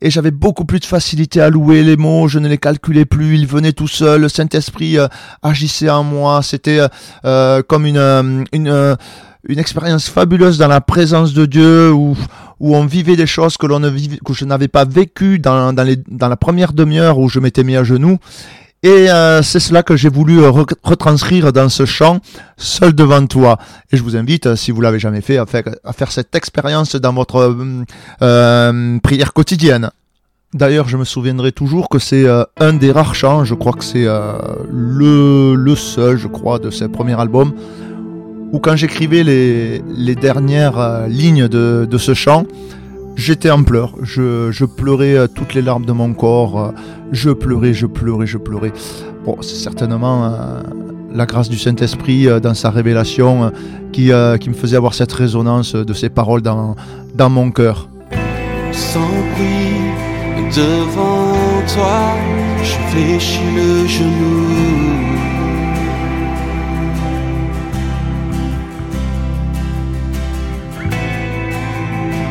et 0.00 0.10
j'avais 0.10 0.30
beaucoup 0.30 0.64
plus 0.64 0.80
de 0.80 0.84
facilité 0.84 1.40
à 1.40 1.50
louer 1.50 1.82
les 1.82 1.96
mots, 1.96 2.28
je 2.28 2.38
ne 2.38 2.48
les 2.48 2.58
calculais 2.58 3.04
plus, 3.04 3.38
ils 3.38 3.46
venaient 3.46 3.72
tout 3.72 3.88
seuls, 3.88 4.20
le 4.20 4.28
Saint-Esprit 4.28 4.98
euh, 4.98 5.08
agissait 5.42 5.88
en 5.90 6.04
moi, 6.04 6.42
c'était 6.42 6.80
euh, 7.24 7.62
comme 7.62 7.86
une, 7.86 7.96
euh, 7.96 8.44
une, 8.52 8.68
euh, 8.68 8.94
expérience 9.48 10.08
fabuleuse 10.08 10.58
dans 10.58 10.68
la 10.68 10.80
présence 10.80 11.32
de 11.32 11.46
Dieu 11.46 11.92
où, 11.92 12.16
où 12.60 12.76
on 12.76 12.84
vivait 12.84 13.16
des 13.16 13.26
choses 13.26 13.56
que 13.56 13.66
ne 13.66 13.88
vivait, 13.88 14.18
que 14.24 14.34
je 14.34 14.44
n'avais 14.44 14.68
pas 14.68 14.84
vécues 14.84 15.38
dans, 15.38 15.72
dans, 15.72 15.84
les, 15.84 15.96
dans 16.08 16.28
la 16.28 16.36
première 16.36 16.72
demi-heure 16.72 17.18
où 17.18 17.28
je 17.28 17.38
m'étais 17.38 17.64
mis 17.64 17.76
à 17.76 17.84
genoux 17.84 18.18
et 18.86 19.10
euh, 19.10 19.42
c'est 19.42 19.58
cela 19.58 19.82
que 19.82 19.96
j'ai 19.96 20.08
voulu 20.08 20.44
euh, 20.44 20.52
retranscrire 20.84 21.52
dans 21.52 21.68
ce 21.68 21.84
chant, 21.84 22.20
seul 22.56 22.94
devant 22.94 23.26
toi. 23.26 23.58
Et 23.90 23.96
je 23.96 24.02
vous 24.04 24.14
invite, 24.14 24.54
si 24.54 24.70
vous 24.70 24.80
l'avez 24.80 25.00
jamais 25.00 25.22
fait, 25.22 25.38
à 25.38 25.44
faire, 25.44 26.12
cette 26.12 26.36
expérience 26.36 26.94
dans 26.94 27.12
votre 27.12 27.36
euh, 27.36 27.82
euh, 28.22 28.98
prière 29.00 29.32
quotidienne. 29.32 29.90
D'ailleurs, 30.54 30.88
je 30.88 30.96
me 30.96 31.02
souviendrai 31.02 31.50
toujours 31.50 31.88
que 31.88 31.98
c'est 31.98 32.26
euh, 32.26 32.44
un 32.60 32.74
des 32.74 32.92
rares 32.92 33.16
chants, 33.16 33.44
je 33.44 33.54
crois 33.54 33.72
que 33.72 33.82
c'est 33.82 34.06
euh, 34.06 34.38
le, 34.70 35.74
seul, 35.74 36.16
je 36.16 36.28
crois, 36.28 36.60
de 36.60 36.70
ce 36.70 36.84
premier 36.84 37.20
album, 37.20 37.54
où 38.52 38.60
quand 38.60 38.76
j'écrivais 38.76 39.24
les, 39.24 40.14
dernières 40.14 41.08
lignes 41.08 41.48
de 41.48 41.98
ce 41.98 42.14
chant, 42.14 42.44
J'étais 43.16 43.50
en 43.50 43.62
pleurs, 43.62 43.94
je, 44.02 44.64
pleurais 44.64 45.26
toutes 45.34 45.54
les 45.54 45.62
larmes 45.62 45.86
de 45.86 45.92
mon 45.92 46.12
corps, 46.12 46.72
je 47.12 47.30
pleurais, 47.30 47.72
je 47.72 47.86
pleurais, 47.86 48.26
je 48.26 48.38
pleurais. 48.38 48.72
Bon, 49.26 49.38
c'est 49.40 49.56
certainement 49.56 50.24
euh, 50.26 50.62
la 51.12 51.26
grâce 51.26 51.48
du 51.48 51.58
Saint-Esprit 51.58 52.28
euh, 52.28 52.38
dans 52.38 52.54
sa 52.54 52.70
révélation 52.70 53.50
euh, 53.98 54.36
qui, 54.38 54.48
me 54.48 54.54
faisait 54.54 54.76
avoir 54.76 54.94
cette 54.94 55.12
résonance 55.12 55.74
de 55.74 55.92
ces 55.92 56.10
paroles 56.10 56.42
dans, 56.42 56.76
mon 57.28 57.50
cœur. 57.50 57.88
Sans 58.70 59.00
devant 60.54 61.34
toi, 61.66 62.14
je 62.62 63.40
le 63.56 63.86
genou. 63.88 64.95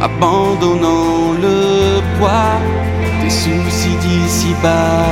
Abandonnant 0.06 1.34
le 1.42 2.02
poids 2.18 2.60
des 3.22 3.30
soucis 3.30 3.98
d'ici-bas. 4.04 5.06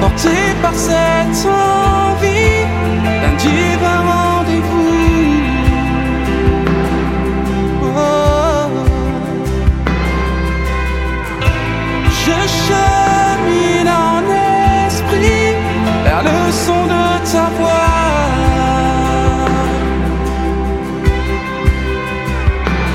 Porté 0.00 0.36
par 0.62 0.74
cette 0.74 1.42
envie 1.46 2.62
d'un 3.20 3.36
divin 3.44 3.98
rendez-vous. 4.10 4.96
Oh. 7.82 8.68
Je 12.24 12.38
chemine 12.62 13.25
voix. 17.34 18.26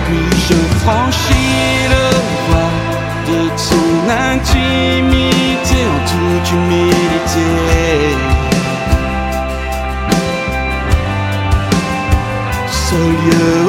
Puis 0.05 0.29
je 0.47 0.59
franchis 0.79 1.87
le 1.89 2.07
voile 2.47 2.91
de 3.27 3.41
ton 3.69 3.91
intimité 4.31 5.77
en 5.93 5.99
toute 6.09 6.51
humilité? 6.51 7.51
Ce 12.71 12.95
lieu 12.95 13.60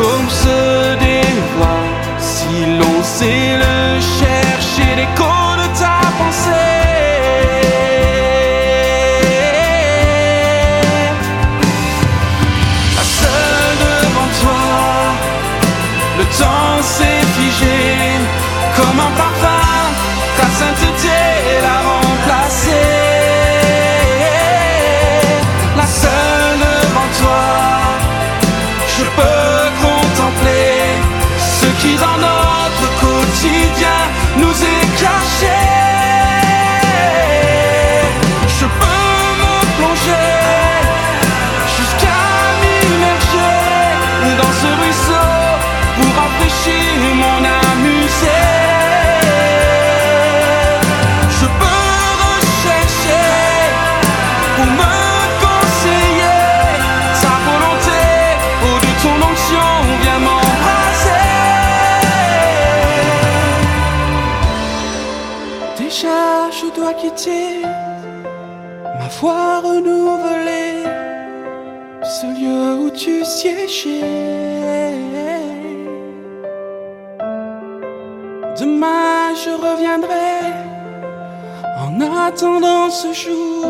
ce 83.02 83.12
jour 83.12 83.66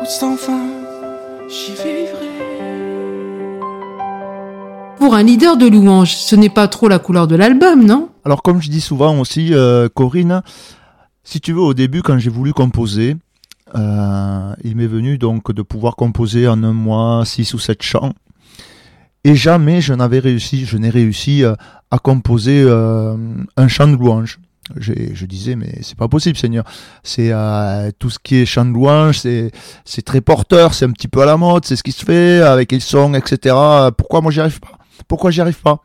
où 0.00 0.06
sans 0.06 0.34
fin 0.34 0.64
j'y 1.50 1.72
vivrai. 1.72 2.30
Pour 4.98 5.14
un 5.14 5.22
leader 5.22 5.58
de 5.58 5.66
louange, 5.66 6.14
ce 6.14 6.34
n'est 6.34 6.48
pas 6.48 6.66
trop 6.68 6.88
la 6.88 6.98
couleur 6.98 7.26
de 7.26 7.36
l'album, 7.36 7.84
non? 7.84 8.08
Alors 8.24 8.42
comme 8.42 8.62
je 8.62 8.70
dis 8.70 8.80
souvent 8.80 9.18
aussi, 9.18 9.52
euh, 9.52 9.88
Corinne, 9.92 10.42
si 11.24 11.40
tu 11.40 11.52
veux, 11.52 11.60
au 11.60 11.74
début 11.74 12.00
quand 12.00 12.18
j'ai 12.18 12.30
voulu 12.30 12.54
composer, 12.54 13.16
euh, 13.74 14.54
il 14.64 14.76
m'est 14.76 14.86
venu 14.86 15.18
donc 15.18 15.52
de 15.52 15.60
pouvoir 15.60 15.96
composer 15.96 16.48
en 16.48 16.62
un 16.62 16.72
mois 16.72 17.24
six 17.26 17.52
ou 17.52 17.58
sept 17.58 17.82
chants. 17.82 18.14
Et 19.24 19.34
jamais 19.34 19.82
je 19.82 19.92
n'avais 19.92 20.20
réussi, 20.20 20.64
je 20.64 20.78
n'ai 20.78 20.88
réussi 20.88 21.44
euh, 21.44 21.54
à 21.90 21.98
composer 21.98 22.62
euh, 22.64 23.14
un 23.58 23.68
chant 23.68 23.88
de 23.88 23.96
louange. 23.96 24.38
Je 24.76 25.24
disais 25.26 25.56
mais 25.56 25.78
c'est 25.82 25.96
pas 25.96 26.08
possible 26.08 26.36
Seigneur. 26.36 26.64
C'est 27.02 27.30
euh, 27.32 27.90
tout 27.98 28.10
ce 28.10 28.18
qui 28.18 28.36
est 28.36 28.46
chant 28.46 28.64
de 28.64 28.72
louange, 28.72 29.20
c'est 29.20 29.50
c'est 29.84 30.02
très 30.02 30.20
porteur, 30.20 30.74
c'est 30.74 30.84
un 30.84 30.92
petit 30.92 31.08
peu 31.08 31.22
à 31.22 31.26
la 31.26 31.36
mode, 31.36 31.64
c'est 31.64 31.76
ce 31.76 31.82
qui 31.82 31.92
se 31.92 32.04
fait 32.04 32.40
avec 32.40 32.72
les 32.72 32.80
sons, 32.80 33.14
etc. 33.14 33.54
Pourquoi 33.96 34.20
moi 34.20 34.30
j'y 34.30 34.40
arrive 34.40 34.60
pas? 34.60 34.79
Pourquoi 35.08 35.30
j'y 35.30 35.40
arrive 35.40 35.60
pas? 35.60 35.82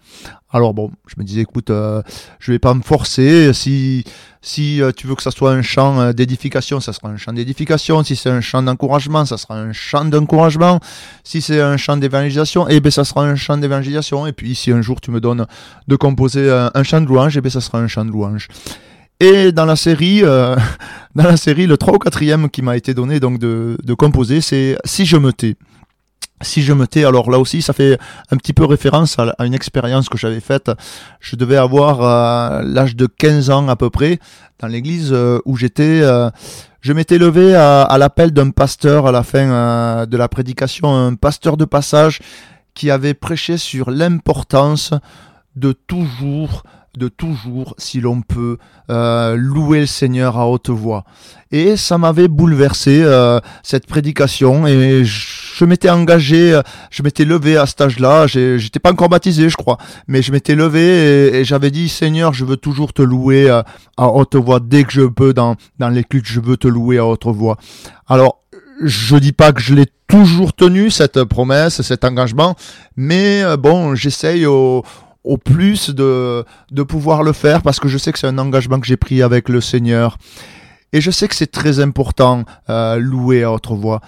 Alors 0.55 0.73
bon, 0.73 0.89
je 1.07 1.15
me 1.17 1.25
disais, 1.25 1.41
écoute, 1.41 1.69
euh, 1.69 2.01
je 2.39 2.53
vais 2.53 2.59
pas 2.59 2.73
me 2.73 2.81
forcer. 2.81 3.51
Si 3.53 4.05
si 4.41 4.81
euh, 4.81 4.91
tu 4.95 5.05
veux 5.05 5.15
que 5.15 5.21
ça 5.21 5.31
soit 5.31 5.51
un 5.51 5.61
chant 5.61 5.99
euh, 5.99 6.13
d'édification, 6.13 6.79
ça 6.79 6.93
sera 6.93 7.09
un 7.09 7.17
chant 7.17 7.33
d'édification. 7.33 8.03
Si 8.03 8.15
c'est 8.15 8.29
un 8.29 8.39
chant 8.39 8.63
d'encouragement, 8.63 9.25
ça 9.25 9.37
sera 9.37 9.59
un 9.59 9.73
chant 9.73 10.05
d'encouragement. 10.05 10.79
Si 11.25 11.41
c'est 11.41 11.59
un 11.59 11.75
chant 11.75 11.97
d'évangélisation, 11.97 12.69
eh 12.69 12.79
ben 12.79 12.89
ça 12.89 13.03
sera 13.03 13.25
un 13.25 13.35
chant 13.35 13.57
d'évangélisation. 13.57 14.27
Et 14.27 14.31
puis 14.31 14.55
si 14.55 14.71
un 14.71 14.81
jour 14.81 15.01
tu 15.01 15.11
me 15.11 15.19
donnes 15.19 15.45
de 15.89 15.95
composer 15.97 16.49
un, 16.49 16.83
chant 16.83 17.01
de 17.01 17.07
louange, 17.07 17.35
eh 17.35 17.41
ben 17.41 17.49
ça 17.49 17.59
sera 17.59 17.79
un 17.79 17.87
chant 17.87 18.05
de 18.05 18.11
louange. 18.11 18.47
Et 19.19 19.51
dans 19.51 19.65
la 19.65 19.75
série, 19.75 20.21
dans 21.15 21.23
la 21.23 21.35
série, 21.35 21.67
le 21.67 21.75
3 21.75 21.95
ou 21.95 21.99
4 21.99 22.47
qui 22.47 22.61
m'a 22.61 22.77
été 22.77 22.93
donné 22.93 23.19
donc 23.19 23.39
de, 23.39 23.77
de 23.83 23.93
composer, 23.93 24.39
c'est 24.39 24.77
Si 24.85 25.05
je 25.05 25.17
me 25.17 25.33
tais 25.33 25.57
si 26.41 26.61
je 26.61 26.73
me 26.73 26.85
tais, 26.85 27.05
alors 27.05 27.31
là 27.31 27.39
aussi, 27.39 27.61
ça 27.61 27.73
fait 27.73 27.97
un 28.29 28.37
petit 28.37 28.53
peu 28.53 28.65
référence 28.65 29.17
à, 29.19 29.33
une 29.45 29.53
expérience 29.53 30.09
que 30.09 30.17
j'avais 30.17 30.39
faite. 30.39 30.71
Je 31.19 31.35
devais 31.35 31.55
avoir 31.55 32.01
euh, 32.01 32.61
l'âge 32.63 32.95
de 32.95 33.07
15 33.07 33.49
ans 33.49 33.67
à 33.67 33.75
peu 33.75 33.89
près, 33.89 34.19
dans 34.59 34.67
l'église 34.67 35.11
euh, 35.11 35.39
où 35.45 35.55
j'étais. 35.55 36.01
Euh, 36.01 36.29
je 36.81 36.93
m'étais 36.93 37.17
levé 37.17 37.55
à, 37.55 37.81
à 37.81 37.97
l'appel 37.97 38.31
d'un 38.31 38.51
pasteur 38.51 39.07
à 39.07 39.11
la 39.11 39.23
fin 39.23 40.05
de 40.05 40.17
la 40.17 40.27
prédication, 40.27 40.93
un 40.93 41.15
pasteur 41.15 41.57
de 41.57 41.65
passage 41.65 42.19
qui 42.75 42.91
avait 42.91 43.15
prêché 43.15 43.57
sur 43.57 43.89
l'importance 43.89 44.91
de 45.55 45.71
toujours 45.71 46.61
de 46.97 47.07
toujours, 47.07 47.75
si 47.77 47.99
l'on 47.99 48.21
peut, 48.21 48.57
euh, 48.89 49.35
louer 49.35 49.81
le 49.81 49.85
Seigneur 49.85 50.37
à 50.37 50.47
haute 50.47 50.69
voix. 50.69 51.03
Et 51.51 51.77
ça 51.77 51.97
m'avait 51.97 52.27
bouleversé, 52.27 53.01
euh, 53.03 53.39
cette 53.63 53.87
prédication, 53.87 54.67
et 54.67 55.03
je 55.05 55.65
m'étais 55.65 55.89
engagé, 55.89 56.53
euh, 56.53 56.61
je 56.91 57.03
m'étais 57.03 57.25
levé 57.25 57.57
à 57.57 57.65
cet 57.65 57.81
âge-là, 57.81 58.27
j'étais 58.27 58.79
pas 58.79 58.91
encore 58.91 59.09
baptisé, 59.09 59.49
je 59.49 59.55
crois, 59.55 59.77
mais 60.07 60.21
je 60.21 60.31
m'étais 60.31 60.55
levé 60.55 61.39
et, 61.39 61.43
j'avais 61.43 61.71
dit, 61.71 61.89
Seigneur, 61.89 62.33
je 62.33 62.45
veux 62.45 62.57
toujours 62.57 62.93
te 62.93 63.01
louer 63.01 63.49
à 63.49 63.63
haute 63.97 64.35
voix, 64.35 64.59
dès 64.59 64.83
que 64.83 64.91
je 64.91 65.01
peux, 65.01 65.33
dans, 65.33 65.55
dans 65.79 65.89
les 65.89 66.03
je 66.23 66.39
veux 66.39 66.57
te 66.57 66.67
louer 66.67 66.97
à 66.97 67.05
haute 67.05 67.25
voix. 67.25 67.57
Alors, 68.07 68.41
je 68.83 69.15
dis 69.15 69.31
pas 69.31 69.53
que 69.53 69.61
je 69.61 69.73
l'ai 69.73 69.87
toujours 70.07 70.53
tenu 70.53 70.91
cette 70.91 71.23
promesse, 71.23 71.81
cet 71.81 72.03
engagement, 72.03 72.55
mais 72.95 73.43
bon, 73.57 73.95
j'essaye 73.95 74.45
au, 74.45 74.83
au 75.25 75.37
plus 75.37 75.89
de, 75.89 76.45
de 76.71 76.83
pouvoir 76.83 77.23
le 77.23 77.33
faire 77.33 77.61
parce 77.61 77.79
que 77.79 77.87
je 77.87 77.97
sais 77.97 78.11
que 78.11 78.19
c'est 78.19 78.27
un 78.27 78.37
engagement 78.37 78.79
que 78.79 78.87
j'ai 78.87 78.97
pris 78.97 79.21
avec 79.21 79.49
le 79.49 79.59
Seigneur. 79.59 80.17
Et 80.93 81.01
je 81.01 81.11
sais 81.11 81.27
que 81.27 81.35
c'est 81.35 81.51
très 81.51 81.79
important, 81.81 82.45
euh, 82.69 82.97
louer 82.97 83.43
à 83.43 83.51
autre 83.51 83.75
voix. 83.75 83.99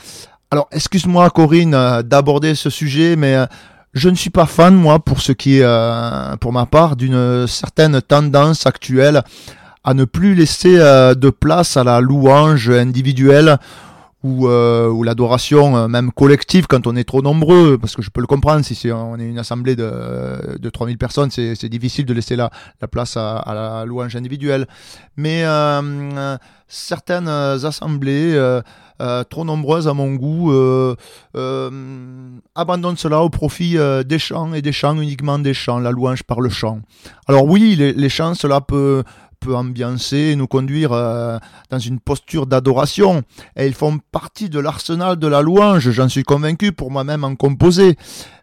Alors, 0.49 0.69
excuse-moi 0.71 1.29
Corinne 1.31 1.73
euh, 1.73 2.01
d'aborder 2.03 2.55
ce 2.55 2.69
sujet, 2.69 3.17
mais 3.17 3.35
euh, 3.35 3.45
je 3.93 4.07
ne 4.07 4.15
suis 4.15 4.29
pas 4.29 4.45
fan, 4.45 4.73
moi, 4.73 4.99
pour 4.99 5.19
ce 5.19 5.33
qui 5.33 5.57
est, 5.57 5.63
euh, 5.63 6.37
pour 6.37 6.53
ma 6.53 6.65
part, 6.65 6.95
d'une 6.95 7.45
certaine 7.47 8.01
tendance 8.01 8.65
actuelle 8.65 9.23
à 9.83 9.93
ne 9.93 10.05
plus 10.05 10.35
laisser 10.35 10.77
de 10.77 11.29
place 11.29 11.77
à 11.77 11.83
la 11.85 12.01
louange 12.01 12.69
individuelle 12.69 13.57
ou, 14.23 14.47
euh, 14.47 14.89
ou 14.89 15.03
l'adoration 15.03 15.77
euh, 15.77 15.87
même 15.87 16.11
collective 16.11 16.65
quand 16.67 16.87
on 16.87 16.95
est 16.95 17.03
trop 17.03 17.21
nombreux, 17.21 17.77
parce 17.77 17.95
que 17.95 18.01
je 18.01 18.09
peux 18.09 18.21
le 18.21 18.27
comprendre, 18.27 18.65
si 18.65 18.73
c'est, 18.73 18.91
on 18.91 19.17
est 19.19 19.27
une 19.27 19.37
assemblée 19.37 19.75
de, 19.75 20.57
de 20.57 20.69
3000 20.69 20.97
personnes, 20.97 21.29
c'est, 21.29 21.69
difficile 21.69 22.05
de 22.05 22.13
laisser 22.13 22.35
la, 22.35 22.49
la 22.81 22.87
place 22.87 23.17
à, 23.17 23.37
à 23.37 23.53
la 23.53 23.85
louange 23.85 24.15
individuelle. 24.15 24.67
Mais 25.17 25.43
euh, 25.43 26.37
certaines 26.67 27.27
assemblées, 27.27 28.33
euh, 28.33 28.61
trop 29.25 29.45
nombreuses 29.45 29.87
à 29.87 29.93
mon 29.93 30.15
goût, 30.15 30.51
abandonnent 32.55 32.97
cela 32.97 33.21
au 33.21 33.29
profit 33.29 33.77
des 34.05 34.19
chants 34.19 34.53
et 34.53 34.61
des 34.61 34.71
chants 34.71 34.99
uniquement 34.99 35.37
des 35.37 35.53
chants, 35.53 35.79
la 35.79 35.91
louange 35.91 36.23
par 36.23 36.41
le 36.41 36.49
chant. 36.49 36.79
Alors 37.27 37.45
oui, 37.45 37.75
les, 37.75 37.93
les 37.93 38.09
chants, 38.09 38.33
cela 38.33 38.61
peut 38.61 39.03
peut 39.39 39.55
ambiancer, 39.55 40.35
nous 40.35 40.47
conduire 40.47 40.93
euh, 40.93 41.37
dans 41.69 41.79
une 41.79 41.99
posture 41.99 42.47
d'adoration. 42.47 43.23
Et 43.55 43.67
ils 43.67 43.73
font 43.73 43.99
partie 44.11 44.49
de 44.49 44.59
l'arsenal 44.59 45.17
de 45.17 45.27
la 45.27 45.41
louange, 45.41 45.89
j'en 45.91 46.09
suis 46.09 46.23
convaincu 46.23 46.71
pour 46.71 46.91
moi-même 46.91 47.23
en 47.23 47.35
composer. 47.35 47.97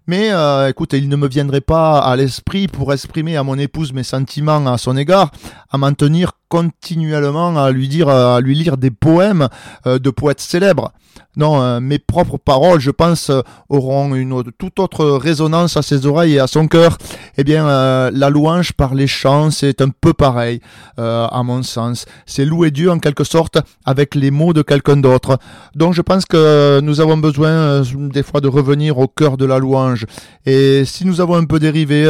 Mais 0.06 0.30
euh, 0.32 0.68
écoute, 0.68 0.92
il 0.92 1.08
ne 1.08 1.16
me 1.16 1.28
viendrait 1.28 1.62
pas 1.62 1.98
à 1.98 2.14
l'esprit 2.16 2.68
pour 2.68 2.92
exprimer 2.92 3.36
à 3.36 3.42
mon 3.42 3.58
épouse 3.58 3.92
mes 3.92 4.02
sentiments 4.02 4.66
à 4.66 4.76
son 4.76 4.96
égard, 4.96 5.30
à 5.70 5.78
m'en 5.78 5.94
tenir 5.94 6.32
continuellement 6.48 7.56
à 7.56 7.70
lui 7.70 7.88
dire, 7.88 8.08
à 8.08 8.40
lui 8.40 8.54
lire 8.54 8.76
des 8.76 8.90
poèmes 8.90 9.48
euh, 9.86 9.98
de 9.98 10.10
poètes 10.10 10.40
célèbres. 10.40 10.92
Non, 11.36 11.60
euh, 11.60 11.80
mes 11.80 11.98
propres 11.98 12.38
paroles, 12.38 12.80
je 12.80 12.92
pense, 12.92 13.30
euh, 13.30 13.40
auront 13.68 14.14
une 14.14 14.40
toute 14.56 14.78
autre 14.78 15.04
résonance 15.04 15.76
à 15.76 15.82
ses 15.82 16.06
oreilles 16.06 16.34
et 16.34 16.38
à 16.38 16.46
son 16.46 16.68
cœur. 16.68 16.96
Eh 17.38 17.42
bien, 17.42 17.64
la 18.10 18.30
louange 18.30 18.72
par 18.72 18.94
les 18.94 19.08
chants, 19.08 19.50
c'est 19.50 19.80
un 19.80 19.88
peu 19.88 20.12
pareil, 20.12 20.60
à 20.96 21.42
mon 21.44 21.64
sens. 21.64 22.06
C'est 22.26 22.44
louer 22.44 22.70
Dieu 22.70 22.90
en 22.90 23.00
quelque 23.00 23.24
sorte 23.24 23.58
avec 23.84 24.14
les 24.14 24.30
mots 24.30 24.52
de 24.52 24.62
quelqu'un 24.62 24.96
d'autre. 24.96 25.38
Donc, 25.74 25.94
je 25.94 26.02
pense 26.02 26.24
que 26.24 26.80
nous 26.80 27.00
avons 27.00 27.16
besoin 27.16 27.82
des 27.82 28.22
fois 28.22 28.40
de 28.40 28.46
revenir 28.46 28.98
au 28.98 29.08
cœur 29.08 29.36
de 29.36 29.44
la 29.44 29.58
louange. 29.58 30.06
Et 30.46 30.84
si 30.84 31.04
nous 31.04 31.20
avons 31.20 31.34
un 31.34 31.44
peu 31.44 31.58
dérivé, 31.58 32.04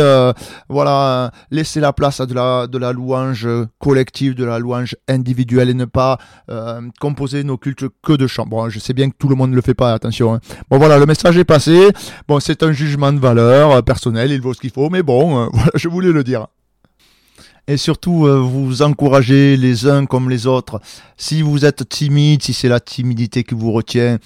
voilà, 0.69 1.31
laisser 1.51 1.81
la 1.81 1.95
place 1.95 2.21
à 2.21 2.27
de 2.27 2.35
la, 2.35 2.67
de 2.67 2.77
la 2.77 2.93
louange 2.93 3.49
collective 3.79 4.24
de 4.33 4.45
la 4.45 4.59
louange 4.59 4.97
individuelle 5.09 5.69
et 5.69 5.75
ne 5.75 5.85
pas 5.85 6.19
euh, 6.49 6.81
composer 7.01 7.45
nos 7.45 7.59
cultes 7.59 7.85
que 8.03 8.13
de 8.13 8.27
chants. 8.27 8.47
Bon, 8.47 8.69
je 8.69 8.79
sais 8.79 8.95
bien 8.95 9.11
que 9.11 9.17
tout 9.19 9.29
le 9.29 9.35
monde 9.35 9.51
ne 9.51 9.57
le 9.57 9.63
fait 9.63 9.75
pas, 9.75 9.93
attention. 9.93 10.35
Hein. 10.35 10.41
Bon 10.71 10.79
voilà, 10.79 10.99
le 10.99 11.07
message 11.07 11.37
est 11.37 11.45
passé. 11.45 11.89
Bon, 12.29 12.41
c'est 12.41 12.63
un 12.63 12.73
jugement 12.73 13.13
de 13.13 13.19
valeur 13.19 13.73
euh, 13.73 13.83
personnel, 13.83 14.31
il 14.31 14.41
vaut 14.41 14.55
ce 14.55 14.61
qu'il 14.61 14.71
faut, 14.71 14.89
mais 14.89 15.03
bon, 15.03 15.39
euh, 15.39 15.49
voilà, 15.53 15.73
je 15.75 15.89
voulais 15.89 16.13
le 16.13 16.25
dire 16.25 16.47
et 17.67 17.79
surtout 17.79 18.27
vous 18.27 18.83
encouragez 18.83 19.57
les 19.57 19.87
uns 19.87 20.05
comme 20.05 20.29
les 20.29 20.47
autres. 20.47 20.83
Si 21.17 21.41
vous 21.41 21.65
êtes 21.65 21.89
timide, 21.89 22.43
si 22.43 22.53
c'est 22.53 22.69
la 22.69 22.79
timidité 22.79 23.43
qui 23.43 23.55
vous 23.55 23.73
retient, 23.73 24.19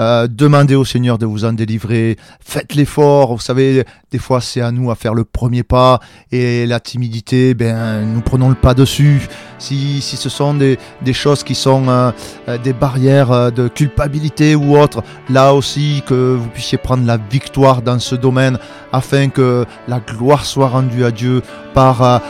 euh, 0.00 0.28
demandez 0.28 0.74
au 0.74 0.84
Seigneur 0.84 1.18
de 1.18 1.26
vous 1.26 1.44
en 1.44 1.52
délivrer. 1.52 2.16
Faites 2.40 2.74
l'effort. 2.74 3.34
Vous 3.34 3.40
savez, 3.40 3.84
des 4.10 4.18
fois 4.18 4.40
c'est 4.40 4.60
à 4.60 4.70
nous 4.70 4.90
à 4.90 4.94
faire 4.94 5.14
le 5.14 5.24
premier 5.24 5.62
pas 5.62 6.00
et 6.30 6.66
la 6.66 6.80
timidité, 6.80 7.54
ben 7.54 8.04
nous 8.04 8.20
prenons 8.20 8.48
le 8.48 8.54
pas 8.54 8.74
dessus. 8.74 9.28
Si, 9.58 10.00
si 10.00 10.16
ce 10.16 10.28
sont 10.28 10.54
des, 10.54 10.78
des 11.02 11.12
choses 11.12 11.42
qui 11.42 11.56
sont 11.56 11.88
euh, 11.88 12.12
euh, 12.48 12.58
des 12.58 12.72
barrières 12.72 13.50
de 13.50 13.66
culpabilité 13.66 14.54
ou 14.54 14.78
autre, 14.78 15.02
là 15.28 15.52
aussi 15.52 16.02
que 16.06 16.36
vous 16.36 16.48
puissiez 16.48 16.78
prendre 16.78 17.04
la 17.04 17.16
victoire 17.16 17.82
dans 17.82 17.98
ce 17.98 18.14
domaine 18.14 18.58
afin 18.92 19.28
que 19.28 19.64
la 19.88 19.98
gloire 20.00 20.44
soit 20.44 20.68
rendue 20.68 21.04
à 21.04 21.10
Dieu 21.10 21.42
par 21.74 22.22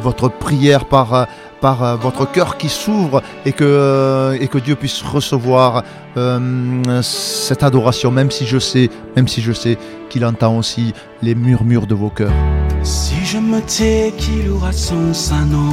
votre 0.00 0.28
prière, 0.28 0.86
par 0.86 1.26
par 1.60 1.82
euh, 1.82 1.96
votre 1.96 2.30
cœur 2.30 2.56
qui 2.56 2.68
s'ouvre 2.68 3.22
et 3.44 3.52
que, 3.52 3.64
euh, 3.64 4.60
Dieu 4.64 4.74
puisse 4.74 5.02
recevoir 5.02 5.84
euh, 6.16 7.02
cette 7.02 7.62
adoration, 7.62 8.10
même 8.10 8.30
si 8.30 8.46
je 8.46 8.58
sais, 8.58 8.90
même 9.14 9.28
si 9.28 9.40
je 9.40 9.52
sais 9.52 9.78
qu'il 10.10 10.24
entend 10.24 10.56
aussi 10.56 10.92
les 11.22 11.34
murmures 11.34 11.86
de 11.86 11.94
vos 11.94 12.10
cœurs. 12.10 12.32
Si 12.82 13.14
je 13.24 13.38
me 13.38 13.60
tais, 13.60 14.12
qu'il 14.16 14.50
aura 14.50 14.72
son 14.72 15.12
nom. 15.46 15.70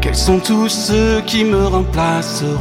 Quels 0.00 0.14
sont 0.14 0.38
tous 0.38 0.68
ceux 0.68 1.22
qui 1.22 1.44
me 1.44 1.64
remplaceront? 1.66 2.60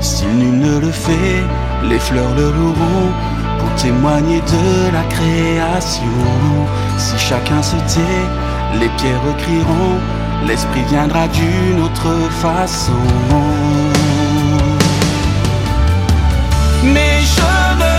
Si 0.00 0.26
nul 0.26 0.58
ne 0.60 0.78
le 0.78 0.90
fait, 0.90 1.42
les 1.88 1.98
fleurs 1.98 2.34
le 2.36 2.52
loueront 2.52 3.35
pour 3.58 3.74
témoigner 3.74 4.40
de 4.40 4.92
la 4.92 5.02
création. 5.04 6.18
Si 6.98 7.18
chacun 7.18 7.62
se 7.62 7.76
tait, 7.76 8.26
les 8.80 8.88
pierres 8.98 9.36
crieront, 9.38 9.98
l'esprit 10.46 10.84
viendra 10.88 11.28
d'une 11.28 11.80
autre 11.80 12.08
façon. 12.42 12.92
Mes 16.82 17.20
cheveux 17.34 17.95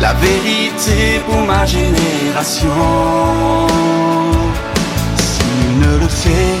La 0.00 0.12
vérité 0.14 1.20
pour 1.26 1.40
ma 1.46 1.64
génération. 1.66 2.68
S'il 5.16 5.78
ne 5.80 5.98
le 5.98 6.08
fait, 6.08 6.54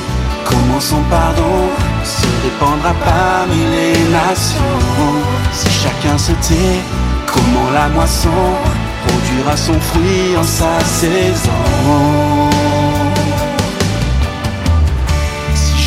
comment 0.44 0.80
son 0.80 1.02
pardon 1.10 1.70
se 2.04 2.26
répandra 2.44 2.92
parmi 3.04 3.60
les 3.74 3.98
nations? 4.10 5.12
Si 5.52 5.68
chacun 5.70 6.18
se 6.18 6.32
tait, 6.32 6.80
comment 7.26 7.70
la 7.72 7.88
moisson 7.88 8.42
produira 9.06 9.56
son 9.56 9.78
fruit 9.80 10.36
en 10.38 10.42
sa 10.42 10.80
saison? 10.80 12.35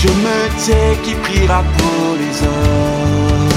Je 0.02 0.08
me 0.08 0.66
tais, 0.66 0.98
qui 1.04 1.14
priera 1.16 1.62
pour 1.78 2.16
les 2.16 2.42
hommes. 2.48 3.50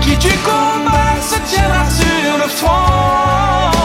Qui 0.00 0.16
du 0.16 0.34
combat 0.38 1.20
se 1.20 1.38
tiendra 1.50 1.84
sur 1.90 2.38
le 2.38 2.48
front 2.48 3.75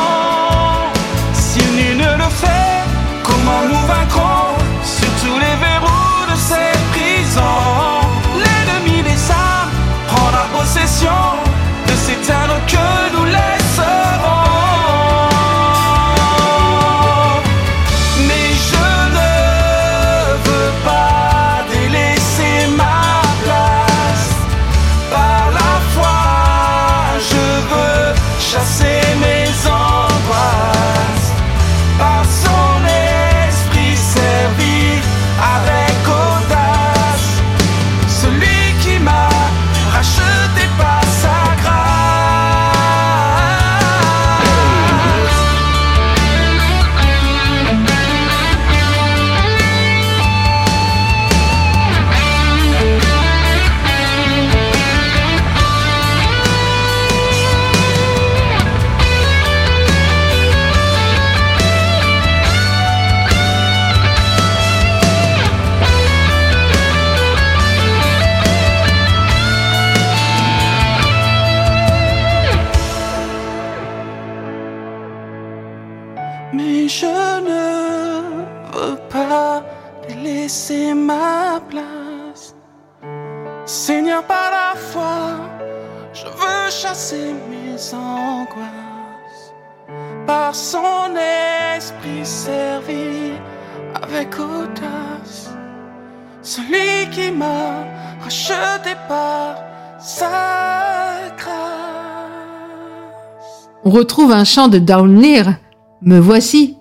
On 103.83 103.89
retrouve 103.89 104.31
un 104.31 104.45
chant 104.45 104.69
de 104.69 104.79
Downlear, 104.79 105.55
Me 106.01 106.17
voici. 106.17 106.77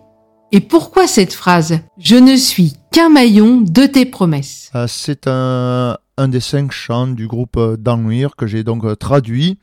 Et 0.52 0.60
pourquoi 0.60 1.08
cette 1.08 1.32
phrase? 1.32 1.80
Je 1.98 2.14
ne 2.16 2.36
suis 2.36 2.74
qu'un 2.92 3.08
maillon 3.08 3.62
de 3.62 3.86
tes 3.86 4.06
promesses. 4.06 4.70
Euh, 4.76 4.86
C'est 4.88 5.26
un, 5.26 5.96
un, 6.16 6.28
des 6.28 6.40
cinq 6.40 6.70
chants 6.70 7.08
du 7.08 7.26
groupe 7.26 7.56
euh, 7.56 7.76
Downlear 7.76 8.36
que 8.36 8.46
j'ai 8.46 8.62
donc 8.62 8.84
euh, 8.84 8.94
traduit. 8.94 9.58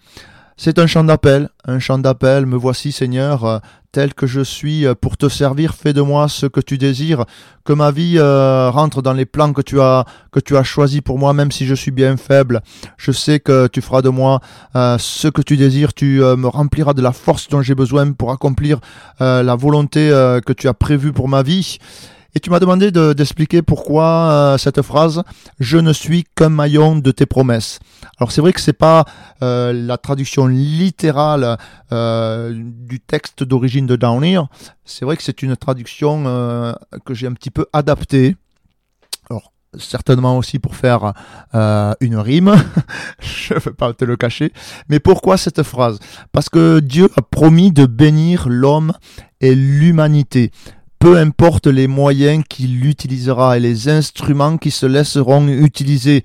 C'est 0.59 0.79
un 0.79 0.87
chant 0.87 1.03
d'appel, 1.03 1.49
un 1.65 1.77
chant 1.77 1.99
d'appel, 1.99 2.47
me 2.47 2.55
voici 2.55 2.91
Seigneur, 2.91 3.45
euh, 3.45 3.59
tel 3.91 4.15
que 4.15 4.25
je 4.25 4.41
suis, 4.41 4.87
euh, 4.87 4.95
pour 4.99 5.15
te 5.15 5.29
servir, 5.29 5.75
fais 5.75 5.93
de 5.93 6.01
moi 6.01 6.27
ce 6.27 6.47
que 6.47 6.59
tu 6.59 6.79
désires, 6.79 7.25
que 7.63 7.73
ma 7.73 7.91
vie 7.91 8.15
euh, 8.17 8.71
rentre 8.71 9.03
dans 9.03 9.13
les 9.13 9.27
plans 9.27 9.53
que 9.53 9.61
tu 9.61 9.79
as 9.79 10.05
que 10.31 10.39
tu 10.39 10.57
as 10.57 10.63
choisis 10.63 11.01
pour 11.01 11.19
moi, 11.19 11.31
même 11.33 11.51
si 11.51 11.67
je 11.67 11.75
suis 11.75 11.91
bien 11.91 12.17
faible. 12.17 12.61
Je 12.97 13.11
sais 13.11 13.39
que 13.39 13.67
tu 13.67 13.81
feras 13.81 14.01
de 14.01 14.09
moi 14.09 14.39
ce 14.73 15.27
que 15.27 15.43
tu 15.43 15.57
désires, 15.57 15.93
tu 15.93 16.21
me 16.21 16.47
rempliras 16.47 16.93
de 16.93 17.03
la 17.03 17.11
force 17.11 17.47
dont 17.49 17.61
j'ai 17.61 17.75
besoin 17.75 18.11
pour 18.13 18.31
accomplir 18.31 18.79
la 19.19 19.55
volonté 19.55 20.09
que 20.45 20.53
tu 20.53 20.67
as 20.67 20.73
prévue 20.73 21.13
pour 21.13 21.27
ma 21.27 21.43
vie. 21.43 21.77
Et 22.37 22.39
tu 22.39 22.51
m'as 22.51 22.59
demandé 22.59 22.91
d'expliquer 22.91 23.63
pourquoi 23.63 24.05
euh, 24.05 24.57
cette 24.59 24.83
phrase 24.83 25.23
Je 25.59 25.79
ne 25.79 25.91
suis 25.91 26.23
qu'un 26.35 26.49
maillon 26.49 26.95
de 26.95 27.09
tes 27.09 27.25
promesses. 27.25 27.79
Alors 28.19 28.31
c'est 28.31 28.41
vrai 28.41 28.53
que 28.53 28.61
c'est 28.61 28.73
pas 28.73 29.05
euh, 29.41 29.73
la 29.73 29.97
traduction 29.97 30.45
littérale 30.45 31.57
euh, 31.91 32.53
du 32.55 32.99
texte 32.99 33.43
d'origine 33.43 33.87
de 33.87 33.95
Downer. 33.95 34.39
C'est 34.85 35.03
vrai 35.03 35.17
que 35.17 35.23
c'est 35.23 35.41
une 35.41 35.57
traduction 35.57 36.75
que 37.05 37.15
j'ai 37.15 37.25
un 37.25 37.33
petit 37.33 37.49
peu 37.49 37.65
adaptée. 37.73 38.35
Alors 39.31 39.51
certainement 39.75 40.37
aussi 40.37 40.59
pour 40.59 40.75
faire 40.75 41.13
une 41.55 42.17
rime, 42.17 42.53
je 43.19 43.55
ne 43.55 43.59
veux 43.59 43.73
pas 43.73 43.91
te 43.93 44.05
le 44.05 44.15
cacher. 44.15 44.53
Mais 44.89 44.99
pourquoi 44.99 45.37
cette 45.37 45.63
phrase? 45.63 45.97
Parce 46.33 46.49
que 46.49 46.81
Dieu 46.81 47.09
a 47.15 47.23
promis 47.23 47.71
de 47.71 47.87
bénir 47.87 48.47
l'homme 48.47 48.93
et 49.41 49.55
l'humanité 49.55 50.51
peu 50.99 51.17
importe 51.17 51.67
les 51.67 51.87
moyens 51.87 52.43
qu'il 52.49 52.85
utilisera 52.85 53.57
et 53.57 53.59
les 53.59 53.89
instruments 53.89 54.57
qui 54.57 54.71
se 54.71 54.85
laisseront 54.85 55.47
utiliser. 55.47 56.23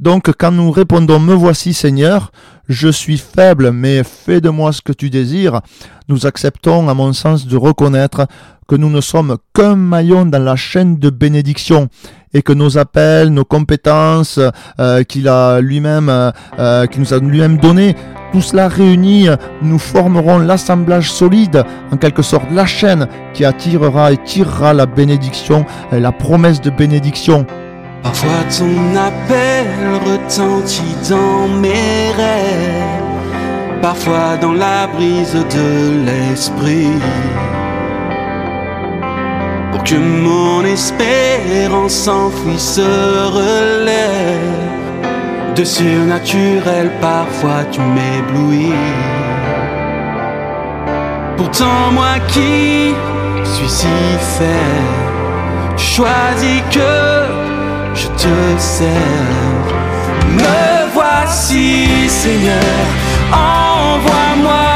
Donc 0.00 0.30
quand 0.38 0.50
nous 0.50 0.70
répondons 0.70 1.20
Me 1.20 1.34
voici 1.34 1.72
Seigneur, 1.74 2.32
je 2.68 2.88
suis 2.88 3.18
faible, 3.18 3.70
mais 3.70 4.02
fais 4.02 4.40
de 4.40 4.48
moi 4.48 4.72
ce 4.72 4.82
que 4.82 4.92
tu 4.92 5.10
désires, 5.10 5.60
nous 6.08 6.26
acceptons 6.26 6.88
à 6.88 6.94
mon 6.94 7.12
sens 7.12 7.46
de 7.46 7.56
reconnaître 7.56 8.26
que 8.66 8.76
nous 8.76 8.90
ne 8.90 9.00
sommes 9.00 9.36
qu'un 9.52 9.76
maillon 9.76 10.26
dans 10.26 10.42
la 10.42 10.56
chaîne 10.56 10.98
de 10.98 11.10
bénédiction 11.10 11.88
et 12.34 12.42
que 12.42 12.52
nos 12.52 12.76
appels, 12.76 13.28
nos 13.28 13.44
compétences 13.44 14.40
euh, 14.80 15.04
qu'il 15.04 15.28
a 15.28 15.60
lui-même, 15.60 16.08
euh, 16.08 16.30
euh, 16.58 16.86
qu'il 16.86 17.00
nous 17.00 17.14
a 17.14 17.18
lui-même 17.18 17.56
donné, 17.58 17.94
tout 18.32 18.42
cela 18.42 18.66
réuni, 18.66 19.28
nous 19.62 19.78
formerons 19.78 20.38
l'assemblage 20.38 21.12
solide, 21.12 21.62
en 21.92 21.96
quelque 21.96 22.22
sorte 22.22 22.50
la 22.50 22.66
chaîne 22.66 23.06
qui 23.32 23.44
attirera 23.44 24.10
et 24.10 24.16
tirera 24.16 24.74
la 24.74 24.86
bénédiction, 24.86 25.64
la 25.92 26.10
promesse 26.10 26.60
de 26.60 26.70
bénédiction. 26.70 27.46
Parfois 28.02 28.42
ton 28.58 28.96
appel 28.96 29.66
retentit 30.04 30.96
dans 31.08 31.46
mes 31.60 32.10
rêves, 32.16 33.80
parfois 33.80 34.36
dans 34.40 34.52
la 34.52 34.88
brise 34.88 35.32
de 35.34 36.04
l'esprit 36.04 36.90
que 39.84 39.96
mon 39.96 40.64
espérance 40.64 41.92
s'enfuit, 41.92 42.58
se 42.58 42.80
relève. 43.38 44.64
De 45.54 45.62
surnaturel, 45.62 46.90
parfois 47.00 47.64
tu 47.70 47.80
m'éblouis. 47.80 48.72
Pourtant, 51.36 51.92
moi 51.92 52.18
qui 52.28 52.94
suis 53.44 53.68
si 53.68 53.86
faible, 54.38 55.76
choisis 55.76 56.62
que 56.70 56.94
je 57.94 58.08
te 58.08 58.58
serve. 58.58 59.74
Me 60.30 60.92
voici, 60.92 62.08
Seigneur, 62.08 62.84
envoie-moi, 63.32 64.66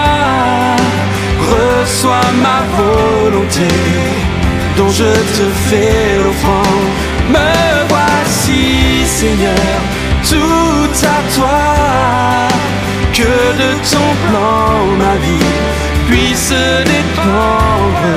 reçois 1.50 2.30
ma 2.44 2.60
volonté 2.76 4.37
dont 4.78 4.88
je 4.88 5.12
te 5.36 5.46
fais 5.68 6.16
l'offrande. 6.22 6.88
Me 7.34 7.52
voici, 7.88 9.04
Seigneur, 9.04 9.78
tout 10.30 10.94
à 11.16 11.18
toi. 11.34 11.60
Que 13.12 13.34
de 13.62 13.70
ton 13.92 14.08
plan 14.26 14.86
ma 15.02 15.14
vie 15.24 15.52
puisse 16.08 16.54
dépendre. 16.94 18.08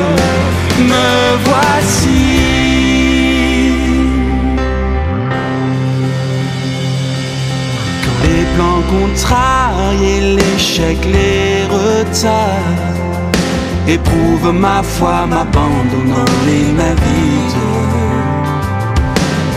Me 0.92 1.12
voici. 1.48 2.22
Quand 8.04 8.20
les 8.28 8.46
plans 8.56 8.84
contrariés, 8.96 10.36
l'échec, 10.38 10.98
les 11.06 11.66
retards 11.76 13.01
Éprouve 13.94 14.54
ma 14.54 14.82
foi, 14.82 15.26
m'abandonnant 15.28 16.32
les 16.48 16.72
mains 16.72 16.96
vides. 17.04 17.62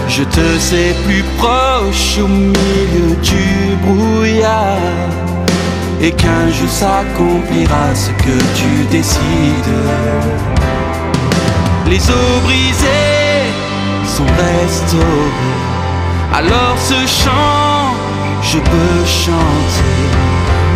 Je 0.08 0.24
te 0.24 0.58
sais 0.58 0.92
plus 1.04 1.22
proche 1.38 2.18
au 2.18 2.26
milieu 2.26 3.14
du 3.22 3.76
brouillard. 3.84 5.12
Et 6.00 6.10
qu'un 6.10 6.50
jour 6.50 6.68
s'accomplira 6.68 7.94
ce 7.94 8.10
que 8.24 8.36
tu 8.58 8.70
décides. 8.90 9.82
Les 11.86 12.02
eaux 12.10 12.40
brisées 12.42 13.52
sont 14.16 14.32
restaurées. 14.46 15.62
Alors 16.32 16.76
ce 16.90 17.00
chant, 17.06 17.94
je 18.42 18.58
peux 18.58 19.04
chanter. 19.06 20.02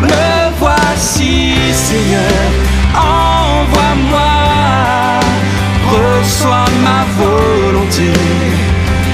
Me 0.02 0.58
voici, 0.60 1.54
Seigneur, 1.72 2.77
envoie-moi. 3.60 5.20
Reçois 5.92 6.70
ma 6.86 7.00
volonté, 7.22 8.12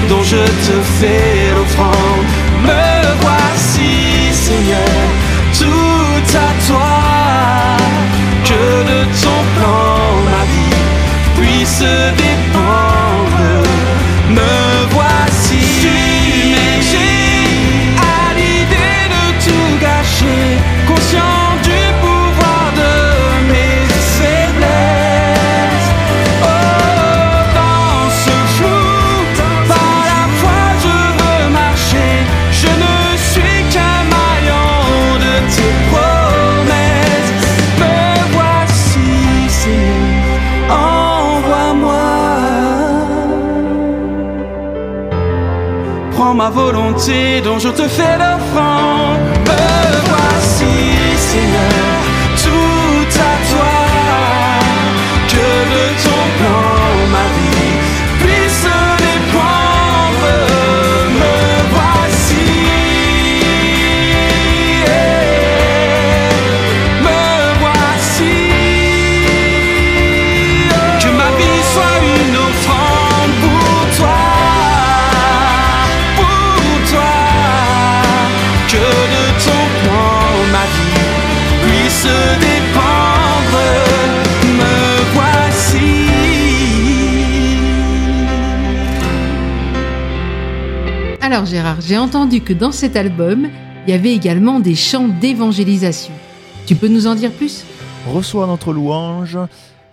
dont 0.09 0.23
je 0.23 0.43
te 0.65 0.75
fais 0.99 1.51
l'offrande. 1.55 2.29
Me 2.67 2.85
voici, 3.23 3.91
Seigneur, 4.33 5.04
volonté 47.05 47.41
dont 47.41 47.59
je 47.59 47.69
te 47.69 47.87
fais 47.87 48.17
l'offrande. 48.17 48.34
Alors 91.35 91.47
Gérard, 91.47 91.81
j'ai 91.81 91.97
entendu 91.97 92.39
que 92.39 92.53
dans 92.53 92.71
cet 92.71 92.95
album, 92.95 93.49
il 93.85 93.91
y 93.91 93.93
avait 93.93 94.13
également 94.13 94.61
des 94.61 94.73
chants 94.73 95.09
d'évangélisation. 95.09 96.13
Tu 96.65 96.75
peux 96.75 96.87
nous 96.87 97.07
en 97.07 97.15
dire 97.15 97.33
plus? 97.33 97.65
Reçois 98.07 98.47
notre 98.47 98.71
louange 98.71 99.37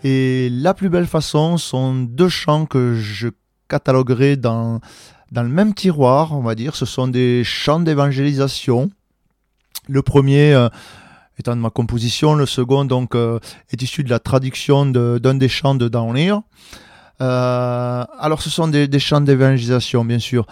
et 0.05 0.49
la 0.53 0.73
plus 0.73 0.89
belle 0.89 1.09
façon 1.09 1.59
sont 1.59 1.95
deux 1.95 2.29
chants 2.29 2.65
que 2.65 2.95
je 2.95 3.27
cataloguerai 3.69 4.37
dans, 4.37 4.79
dans 5.33 5.43
le 5.43 5.49
même 5.49 5.75
tiroir, 5.75 6.33
on 6.33 6.43
va 6.43 6.55
dire. 6.55 6.77
Ce 6.77 6.87
sont 6.87 7.09
des 7.09 7.43
chants 7.43 7.81
d'évangélisation. 7.81 8.93
Le 9.89 10.01
premier 10.01 10.55
euh, 10.55 10.69
étant 11.41 11.57
de 11.57 11.61
ma 11.61 11.71
composition, 11.71 12.37
le 12.37 12.47
second 12.47 12.85
donc 12.85 13.17
euh, 13.17 13.41
est 13.73 13.83
issu 13.83 14.05
de 14.05 14.11
la 14.11 14.21
traduction 14.21 14.87
d'un 14.87 15.35
des 15.35 15.49
chants 15.49 15.75
de 15.75 15.89
Downhill. 15.89 16.37
Euh, 17.21 18.05
alors 18.19 18.43
ce 18.43 18.49
sont 18.49 18.69
des 18.69 18.99
chants 19.01 19.21
d'évangélisation 19.21 20.05
bien 20.05 20.21
sûr, 20.21 20.47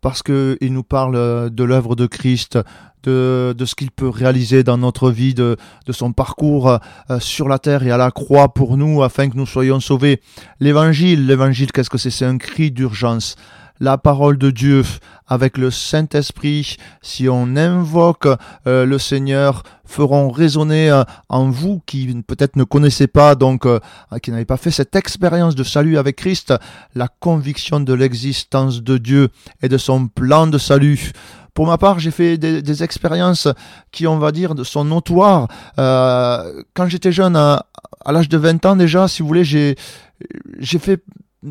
parce 0.00 0.22
qu'il 0.22 0.72
nous 0.72 0.82
parle 0.82 1.16
euh, 1.16 1.48
de 1.48 1.64
l'œuvre 1.64 1.96
de 1.96 2.06
Christ, 2.06 2.58
de, 3.02 3.54
de 3.56 3.64
ce 3.64 3.74
qu'il 3.74 3.90
peut 3.90 4.08
réaliser 4.08 4.64
dans 4.64 4.78
notre 4.78 5.10
vie, 5.10 5.34
de, 5.34 5.56
de 5.86 5.92
son 5.92 6.12
parcours 6.12 6.68
euh, 6.68 7.20
sur 7.20 7.48
la 7.48 7.58
terre 7.58 7.84
et 7.84 7.90
à 7.90 7.96
la 7.96 8.10
croix 8.10 8.52
pour 8.52 8.76
nous 8.76 9.02
afin 9.02 9.28
que 9.28 9.36
nous 9.36 9.46
soyons 9.46 9.80
sauvés. 9.80 10.20
L'évangile, 10.60 11.26
l'évangile, 11.26 11.72
qu'est-ce 11.72 11.90
que 11.90 11.98
c'est? 11.98 12.10
C'est 12.10 12.24
un 12.24 12.38
cri 12.38 12.70
d'urgence. 12.70 13.36
La 13.80 13.98
parole 13.98 14.38
de 14.38 14.50
Dieu 14.50 14.82
avec 15.26 15.58
le 15.58 15.70
Saint-Esprit, 15.70 16.76
si 17.02 17.28
on 17.28 17.56
invoque 17.56 18.28
euh, 18.66 18.86
le 18.86 18.98
Seigneur, 18.98 19.62
feront 19.84 20.30
résonner 20.30 20.90
euh, 20.90 21.04
en 21.28 21.50
vous 21.50 21.82
qui 21.86 22.06
peut-être 22.26 22.56
ne 22.56 22.64
connaissez 22.64 23.06
pas, 23.06 23.34
donc 23.34 23.66
euh, 23.66 23.78
qui 24.22 24.30
n'avez 24.30 24.44
pas 24.44 24.56
fait 24.56 24.70
cette 24.70 24.96
expérience 24.96 25.54
de 25.54 25.64
salut 25.64 25.98
avec 25.98 26.16
Christ, 26.16 26.54
la 26.94 27.08
conviction 27.08 27.80
de 27.80 27.92
l'existence 27.92 28.82
de 28.82 28.98
Dieu 28.98 29.28
et 29.62 29.68
de 29.68 29.78
son 29.78 30.08
plan 30.08 30.46
de 30.46 30.58
salut. 30.58 31.12
Pour 31.54 31.66
ma 31.66 31.78
part, 31.78 31.98
j'ai 31.98 32.10
fait 32.10 32.36
des, 32.36 32.60
des 32.60 32.82
expériences 32.82 33.48
qui, 33.90 34.06
on 34.06 34.18
va 34.18 34.30
dire, 34.30 34.54
sont 34.64 34.84
notoires. 34.84 35.48
Euh, 35.78 36.62
quand 36.74 36.86
j'étais 36.86 37.12
jeune, 37.12 37.34
à, 37.34 37.66
à 38.04 38.12
l'âge 38.12 38.28
de 38.28 38.36
20 38.36 38.66
ans 38.66 38.76
déjà, 38.76 39.08
si 39.08 39.22
vous 39.22 39.28
voulez, 39.28 39.44
j'ai 39.44 40.78
fait 40.78 41.02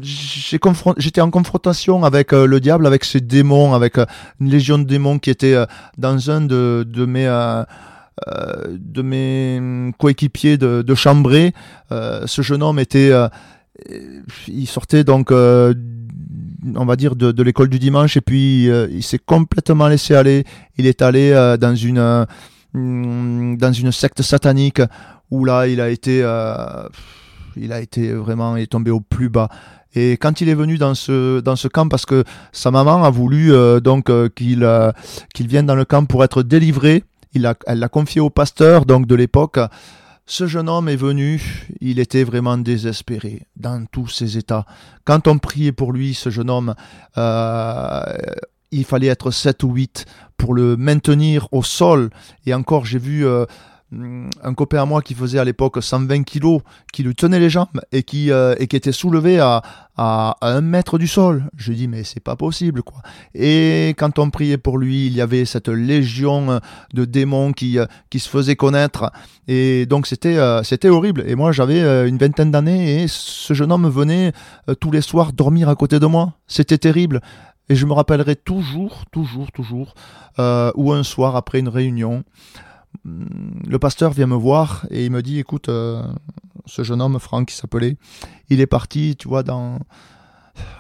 j'étais 0.02 1.22
en 1.22 1.32
confrontation 1.32 2.04
avec 2.04 2.34
euh, 2.34 2.46
le 2.46 2.60
diable, 2.60 2.88
avec 2.88 3.06
ses 3.06 3.22
démons, 3.22 3.74
avec 3.74 3.98
euh, 3.98 4.06
une 4.40 4.50
légion 4.50 4.78
de 4.78 4.84
démons 4.84 5.20
qui 5.20 5.30
était 5.30 5.54
euh, 5.54 5.66
dans 5.98 6.30
un 6.32 6.42
de, 6.42 6.86
de 6.88 7.06
mes 7.06 7.26
de 8.70 9.02
mes 9.02 9.58
hum, 9.58 9.92
coéquipiers 10.00 10.58
de, 10.58 10.82
de 10.82 10.96
ce 10.96 12.42
jeune 12.42 12.64
homme 12.64 12.80
était, 12.80 13.12
il 14.48 14.68
sortait 14.68 15.04
donc, 15.04 15.32
on 15.32 15.76
va 16.86 16.96
dire, 16.96 17.18
de, 17.18 17.34
de 17.34 17.44
l'école 17.44 17.68
du 17.68 17.78
dimanche 17.78 18.16
et 18.16 18.22
puis 18.22 18.68
il 18.68 19.04
s'est 19.04 19.20
complètement 19.20 19.90
laissé 19.90 20.16
aller. 20.16 20.46
Il 20.78 20.86
est 20.88 21.02
allé 21.02 21.34
dans 21.60 21.76
une 21.76 22.26
hum, 22.74 23.58
dans 23.58 23.74
une 23.74 23.92
secte 23.92 24.22
satanique 24.22 24.82
où 25.30 25.44
là 25.44 25.68
il 25.68 25.82
a 25.82 25.90
été 25.90 26.20
il 27.58 27.74
a 27.74 27.82
été 27.82 28.14
vraiment 28.14 28.56
il 28.56 28.64
est 28.64 28.68
tombé 28.72 28.92
au 28.92 29.02
plus 29.02 29.28
bas. 29.28 29.50
Et 29.96 30.14
quand 30.14 30.42
il 30.42 30.50
est 30.50 30.56
venu 30.56 30.78
dans 30.78 30.94
ce 30.94 31.40
dans 31.40 31.56
ce 31.56 31.68
camp, 31.68 31.88
parce 31.88 32.06
que 32.06 32.24
sa 32.52 32.70
maman 32.72 33.04
a 33.04 33.10
voulu 33.10 33.54
euh, 33.54 33.80
donc 33.80 34.10
euh, 34.10 34.30
qu'il 34.30 34.64
euh, 34.64 34.92
qu'il 35.34 35.48
vienne 35.48 35.66
dans 35.66 35.76
le 35.76 35.86
camp 35.86 36.06
pour 36.06 36.24
être 36.24 36.44
délivré, 36.44 37.04
il 37.34 37.46
a, 37.46 37.56
elle 37.66 37.80
l'a 37.80 37.90
confié 37.90 38.22
au 38.22 38.30
pasteur 38.30 38.86
donc 38.86 39.08
de 39.08 39.16
l'époque. 39.16 39.60
Ce 40.28 40.48
jeune 40.48 40.70
homme 40.70 40.90
est 40.90 40.96
venu, 40.96 41.68
il 41.82 42.00
était 42.00 42.24
vraiment 42.24 42.58
désespéré 42.58 43.44
dans 43.58 43.86
tous 43.86 44.08
ses 44.08 44.40
états. 44.40 44.66
Quand 45.04 45.28
on 45.28 45.38
priait 45.38 45.72
pour 45.72 45.94
lui, 45.94 46.16
ce 46.16 46.32
jeune 46.32 46.50
homme, 46.50 46.74
euh, 47.20 48.02
il 48.72 48.86
fallait 48.86 49.08
être 49.08 49.30
7 49.30 49.62
ou 49.62 49.74
8 49.74 50.06
pour 50.36 50.56
le 50.56 50.78
maintenir 50.78 51.48
au 51.52 51.62
sol. 51.62 52.10
Et 52.48 52.56
encore, 52.56 52.86
j'ai 52.86 52.98
vu 52.98 53.26
euh, 53.26 53.46
un 54.44 54.54
copain 54.54 54.82
à 54.82 54.86
moi 54.86 55.02
qui 55.02 55.14
faisait 55.14 55.40
à 55.40 55.44
l'époque 55.44 55.82
120 55.82 56.24
kilos, 56.24 56.62
qui 56.92 57.04
lui 57.04 57.16
tenait 57.16 57.40
les 57.40 57.50
jambes 57.50 57.82
et 57.92 58.04
qui, 58.04 58.32
euh, 58.32 58.56
et 58.60 58.68
qui 58.68 58.76
était 58.76 58.92
soulevé 58.92 59.40
à, 59.40 59.62
à, 59.98 60.38
un 60.42 60.62
mètre 60.62 60.98
du 60.98 61.08
sol. 61.08 61.46
Je 61.56 61.74
dis, 61.74 61.88
mais 61.88 62.04
c'est 62.04 62.20
pas 62.20 62.36
possible, 62.36 62.84
quoi. 62.84 63.02
Et 63.34 63.90
quand 63.98 64.20
on 64.20 64.30
priait 64.30 64.58
pour 64.58 64.78
lui, 64.78 65.08
il 65.08 65.14
y 65.14 65.22
avait 65.22 65.46
cette 65.46 65.70
légion 65.70 66.60
de 66.94 67.06
démons 67.06 67.54
qui, 67.54 67.80
euh, 67.80 67.86
qui 68.10 68.20
se 68.20 68.30
faisait 68.30 68.56
connaître. 68.56 69.12
Et 69.48 69.86
donc 69.86 70.08
c'était 70.08 70.38
euh, 70.38 70.64
c'était 70.64 70.90
horrible. 70.90 71.24
Et 71.28 71.36
moi 71.36 71.52
j'avais 71.52 72.08
une 72.08 72.18
vingtaine 72.18 72.52
d'années 72.52 73.04
et 73.04 73.08
ce 73.08 73.54
jeune 73.54 73.72
homme 73.72 73.88
venait 73.88 74.34
tous 74.80 74.92
les 74.92 75.02
soirs 75.02 75.34
dormir 75.34 75.70
à 75.70 75.76
côté 75.76 76.00
de 76.00 76.06
moi. 76.06 76.34
C'était 76.48 76.78
terrible. 76.78 77.22
Et 77.70 77.76
je 77.76 77.86
me 77.86 77.94
rappellerai 77.94 78.36
toujours, 78.36 79.06
toujours, 79.12 79.52
toujours, 79.52 79.96
ou 80.38 80.94
un 80.94 81.04
soir 81.04 81.36
après 81.36 81.60
une 81.60 81.68
réunion, 81.68 82.24
le 83.06 83.80
pasteur 83.80 84.12
vient 84.12 84.28
me 84.28 84.36
voir 84.36 84.86
et 84.90 85.06
il 85.06 85.12
me 85.12 85.22
dit, 85.22 85.40
écoute, 85.40 85.70
euh, 85.70 86.02
ce 86.66 86.84
jeune 86.84 87.02
homme, 87.02 87.20
Franck, 87.20 87.50
qui 87.50 87.56
s'appelait, 87.56 87.98
il 88.50 88.60
est 88.62 88.68
parti, 88.68 89.16
tu 89.18 89.28
vois, 89.28 89.44
dans, 89.44 89.80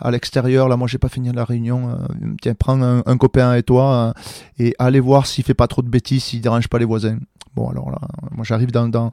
à 0.01 0.11
l'extérieur. 0.11 0.67
Là, 0.67 0.78
moi, 0.78 0.88
j'ai 0.88 0.97
pas 0.97 1.09
fini 1.09 1.32
la 1.32 1.45
réunion. 1.45 1.89
Euh, 1.89 1.95
tiens, 2.41 2.55
prends 2.55 2.82
un, 2.82 3.17
copain 3.17 3.55
et 3.55 3.63
toi 3.63 4.13
et 4.57 4.73
allez 4.80 4.99
voir 4.99 5.28
s'il 5.28 5.43
fait 5.43 5.53
pas 5.53 5.67
trop 5.67 5.82
de 5.82 5.89
bêtises, 5.89 6.23
s'il 6.23 6.41
dérange 6.41 6.67
pas 6.67 6.80
les 6.80 6.86
voisins. 6.86 7.17
Bon, 7.55 7.69
alors 7.69 7.91
là, 7.91 7.99
moi, 8.32 8.43
j'arrive 8.43 8.71
dans, 8.71 8.88
dans, 8.89 9.11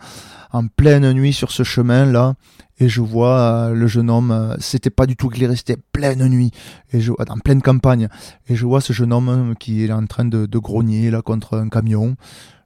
en 0.53 0.67
pleine 0.67 1.13
nuit 1.13 1.33
sur 1.33 1.53
ce 1.53 1.63
chemin 1.63 2.07
là 2.07 2.35
et 2.81 2.89
je 2.89 3.01
vois 3.01 3.71
le 3.73 3.87
jeune 3.87 4.11
homme. 4.11 4.57
c'était 4.59 4.91
pas 4.91 5.07
du 5.07 5.15
tout 5.15 5.29
éclairé, 5.31 5.55
c'était 5.55 5.77
pleine 5.93 6.27
nuit 6.27 6.51
et 6.93 7.01
je 7.01 7.13
en 7.13 7.39
pleine 7.39 7.63
campagne 7.63 8.09
et 8.49 8.57
je 8.57 8.67
vois 8.67 8.81
ce 8.81 8.93
jeune 8.93 9.13
homme 9.13 9.55
qui 9.61 9.85
est 9.85 9.93
en 9.93 10.07
train 10.07 10.25
de 10.25 10.59
grogner 10.59 11.13
là 11.13 11.23
contre 11.23 11.57
un 11.57 11.69
camion 11.69 12.17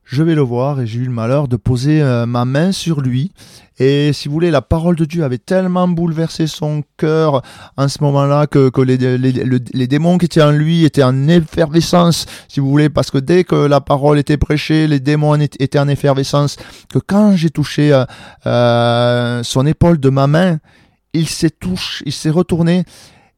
je 0.07 0.23
vais 0.23 0.37
le 0.37 0.41
voir 0.41 0.81
et 0.81 0.87
j'ai 0.87 1.01
eu 1.01 1.05
le 1.05 1.11
malheur 1.11 1.49
de 1.49 1.57
poser 1.57 2.01
euh, 2.01 2.27
ma 2.27 2.45
main 2.45 2.71
sur 2.71 3.01
lui. 3.01 3.33
Et 3.79 4.13
si 4.13 4.29
vous 4.29 4.35
voulez, 4.35 4.53
la 4.53 4.63
parole 4.63 4.95
de 4.95 5.05
Dieu 5.05 5.25
avait 5.25 5.37
tellement 5.37 5.89
bouleversé 5.89 6.47
son 6.47 6.85
cœur 6.97 7.43
en 7.77 7.89
ce 7.89 8.03
moment-là 8.05 8.47
que, 8.47 8.71
les, 8.83 8.97
les, 8.97 9.33
les, 9.75 9.87
démons 9.89 10.17
qui 10.17 10.27
étaient 10.27 10.43
en 10.43 10.53
lui 10.53 10.85
étaient 10.85 11.03
en 11.03 11.27
effervescence, 11.29 12.27
si 12.49 12.61
vous 12.61 12.71
voulez, 12.71 12.89
parce 12.89 13.11
que 13.11 13.19
dès 13.19 13.43
que 13.43 13.57
la 13.57 13.81
parole 13.81 14.19
était 14.19 14.37
prêchée, 14.37 14.87
les 14.87 15.01
démons 15.01 15.35
étaient 15.35 15.79
en 15.79 15.89
effervescence. 15.89 16.57
Que 16.89 17.01
quand 17.01 17.35
j'ai 17.35 17.51
touché 17.51 17.93
euh, 17.93 18.05
euh 18.47 19.43
son 19.43 19.67
épaule 19.67 19.99
de 19.99 20.09
ma 20.09 20.29
main, 20.29 20.59
il 21.13 21.29
s'est 21.29 21.51
touché, 21.51 22.05
il 22.07 22.13
s'est 22.13 22.31
retourné 22.31 22.85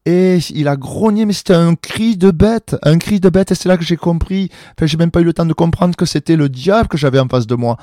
et 0.05 0.39
il 0.53 0.67
a 0.67 0.75
grogné, 0.75 1.25
mais 1.25 1.33
c'était 1.33 1.53
un 1.53 1.75
cri 1.75 2.17
de 2.17 2.31
bête, 2.31 2.75
un 2.83 2.97
cri 2.97 3.19
de 3.19 3.29
bête, 3.29 3.51
et 3.51 3.55
c'est 3.55 3.69
là 3.69 3.77
que 3.77 3.83
j'ai 3.83 3.97
compris, 3.97 4.49
enfin 4.77 4.85
j'ai 4.85 4.97
même 4.97 5.11
pas 5.11 5.21
eu 5.21 5.25
le 5.25 5.33
temps 5.33 5.45
de 5.45 5.53
comprendre 5.53 5.95
que 5.95 6.05
c'était 6.05 6.35
le 6.35 6.49
diable 6.49 6.87
que 6.87 6.97
j'avais 6.97 7.19
en 7.19 7.27
face 7.27 7.47
de 7.47 7.55
moi. 7.55 7.77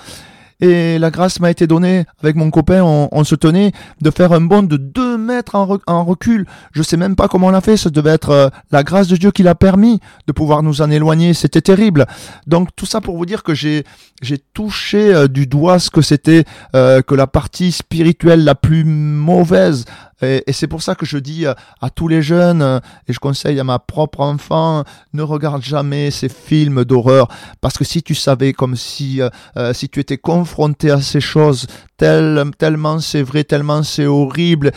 Et 0.61 0.99
la 0.99 1.11
grâce 1.11 1.39
m'a 1.41 1.51
été 1.51 1.67
donnée, 1.67 2.07
avec 2.23 2.35
mon 2.35 2.51
copain, 2.51 2.83
on, 2.83 3.25
se 3.25 3.35
tenait 3.35 3.73
de 4.01 4.11
faire 4.11 4.33
un 4.33 4.41
bond 4.41 4.63
de 4.63 4.79
deux 4.79 5.19
mètres 5.19 5.55
en, 5.55 6.05
recul. 6.05 6.47
Je 6.73 6.83
sais 6.83 6.97
même 6.97 7.15
pas 7.15 7.29
comment 7.29 7.49
on 7.49 7.51
l'a 7.51 7.61
fait, 7.61 7.77
ça 7.77 7.91
devait 7.91 8.11
être 8.11 8.31
euh, 8.31 8.49
la 8.71 8.83
grâce 8.83 9.09
de 9.09 9.17
Dieu 9.17 9.33
qui 9.33 9.43
l'a 9.43 9.55
permis 9.55 10.01
de 10.27 10.33
pouvoir 10.33 10.63
nous 10.63 10.81
en 10.81 10.91
éloigner, 10.91 11.35
c'était 11.35 11.61
terrible. 11.61 12.07
Donc 12.47 12.71
tout 12.75 12.87
ça 12.87 13.03
pour 13.03 13.19
vous 13.19 13.27
dire 13.27 13.43
que 13.43 13.53
j'ai 13.55 13.85
j'ai 14.23 14.39
touché 14.39 15.15
euh, 15.15 15.29
du 15.29 15.47
doigt 15.47 15.79
ce 15.79 15.91
que 15.91 16.01
c'était 16.01 16.45
euh, 16.75 17.03
que 17.03 17.15
la 17.15 17.27
partie 17.27 17.71
spirituelle 17.71 18.45
la 18.45 18.55
plus 18.55 18.85
mauvaise 18.85 19.85
et, 20.23 20.53
c'est 20.53 20.67
pour 20.67 20.83
ça 20.83 20.95
que 20.95 21.05
je 21.05 21.19
dis 21.19 21.47
à, 21.47 21.91
tous 21.91 22.09
les 22.09 22.23
jeunes, 22.23 22.63
euh, 22.63 22.79
et 23.07 23.13
je 23.13 23.19
conseille 23.19 23.61
à 23.61 23.65
ma 23.65 23.79
propre 23.79 24.21
enfant, 24.21 24.85
ne 25.13 25.23
regarde 25.23 25.63
jamais 25.63 26.11
ces 26.11 26.29
films 26.29 26.85
d'horreur, 26.85 27.29
parce 27.61 27.77
que 27.77 27.85
si 27.85 28.03
tu 28.03 28.15
savais 28.15 28.53
comme 28.53 28.77
si, 28.77 29.21
euh, 29.21 29.29
euh, 29.57 29.73
si 29.73 29.89
tu 29.89 30.01
étais 30.01 30.19
confronté 30.19 30.91
à 30.91 31.01
ces 31.01 31.21
choses, 31.21 31.67
tellement 31.97 32.99
c'est 33.01 33.23
vrai, 33.23 33.45
tellement 33.45 33.83
c'est 33.83 34.07
horrible, 34.07 34.73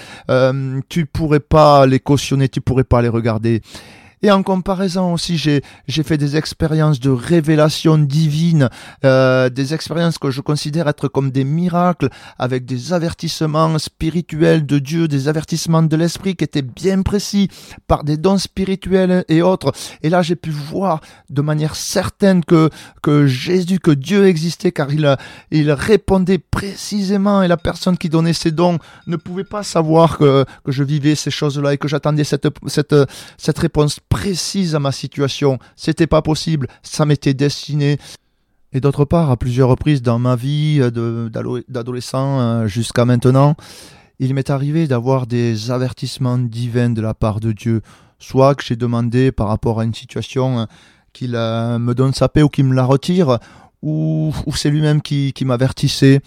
tu 0.89 1.05
pourrais 1.05 1.39
pas 1.39 1.85
les 1.85 1.99
cautionner, 1.99 2.49
tu 2.49 2.61
pourrais 2.61 2.83
pas 2.83 3.01
les 3.01 3.09
regarder. 3.09 3.61
Et 4.21 4.31
en 4.31 4.43
comparaison 4.43 5.13
aussi, 5.13 5.37
j'ai, 5.37 5.61
fait 6.03 6.17
des 6.17 6.35
expériences 6.35 6.99
de 6.99 7.09
révélation 7.09 7.97
divine, 7.97 8.69
euh, 9.05 9.49
des 9.49 9.73
expériences 9.73 10.17
que 10.17 10.29
je 10.29 10.41
considère 10.41 10.87
être 10.87 11.07
comme 11.07 11.31
des 11.31 11.45
miracles, 11.45 12.09
avec 12.37 12.65
des 12.65 12.91
avertissements 12.91 13.77
spirituels 13.79 14.65
de 14.65 14.79
Dieu, 14.79 15.07
des 15.07 15.27
avertissements 15.27 15.83
de 15.83 15.95
l'Esprit 15.95 16.35
qui 16.35 16.43
étaient 16.43 16.61
bien 16.61 17.01
précis 17.01 17.47
par 17.87 18.03
des 18.03 18.17
dons 18.17 18.37
spirituels 18.37 19.23
et 19.29 19.41
autres. 19.41 19.71
Et 20.03 20.09
là, 20.09 20.21
j'ai 20.21 20.35
pu 20.35 20.49
voir 20.49 20.99
de 21.29 21.41
manière 21.41 21.75
certaine 21.75 22.43
que, 22.43 22.69
que 23.01 23.25
Jésus, 23.25 23.79
que 23.79 23.91
Dieu 23.91 24.27
existait, 24.27 24.71
car 24.71 24.91
il, 24.91 25.15
il 25.51 25.71
répondait 25.71 26.39
précisément 26.39 27.41
et 27.41 27.47
la 27.47 27.57
personne 27.57 27.97
qui 27.97 28.09
donnait 28.09 28.33
ces 28.33 28.51
dons 28.51 28.79
ne 29.07 29.15
pouvait 29.15 29.43
pas 29.43 29.63
savoir 29.63 30.17
que, 30.17 30.45
que 30.65 30.71
je 30.71 30.83
vivais 30.83 31.15
ces 31.15 31.31
choses-là 31.31 31.73
et 31.73 31.77
que 31.77 31.87
j'attendais 31.87 32.23
cette, 32.23 32.47
cette, 32.67 32.95
cette 33.37 33.59
réponse 33.59 33.99
précise 34.09 34.75
à 34.75 34.79
ma 34.79 34.91
situation. 34.91 35.59
C'était 35.75 36.07
pas 36.07 36.21
possible, 36.21 36.67
ça 36.83 37.05
m'était 37.05 37.33
destiné. 37.33 37.97
Et 38.73 38.81
d'autre 38.81 39.05
part, 39.05 39.31
à 39.31 39.37
plusieurs 39.37 39.69
reprises 39.69 40.01
dans 40.01 40.19
ma 40.19 40.35
vie 40.35 40.79
euh, 40.79 41.29
d'adolescent 41.69 42.39
euh, 42.39 42.67
jusqu'à 42.67 43.05
maintenant, 43.05 43.55
il 44.19 44.33
m'est 44.35 44.49
arrivé 44.49 44.87
d'avoir 44.87 45.25
des 45.25 45.71
avertissements 45.71 46.37
divins 46.37 46.89
de 46.91 47.01
la 47.01 47.13
part 47.13 47.39
de 47.39 47.51
Dieu, 47.51 47.81
soit 48.19 48.53
que 48.53 48.63
j'ai 48.63 48.75
demandé 48.75 49.31
par 49.31 49.47
rapport 49.47 49.79
à 49.79 49.85
une 49.85 49.93
situation 49.93 50.59
euh, 50.59 50.65
qu'il 51.13 51.31
me 51.31 51.93
donne 51.93 52.13
sa 52.13 52.29
paix 52.29 52.43
ou 52.43 52.49
qu'il 52.49 52.65
me 52.65 52.75
la 52.75 52.85
retire, 52.85 53.39
ou, 53.81 54.33
c'est 54.55 54.69
lui-même 54.69 55.01
qui, 55.01 55.33
qui 55.33 55.45
m'avertissait 55.45 56.21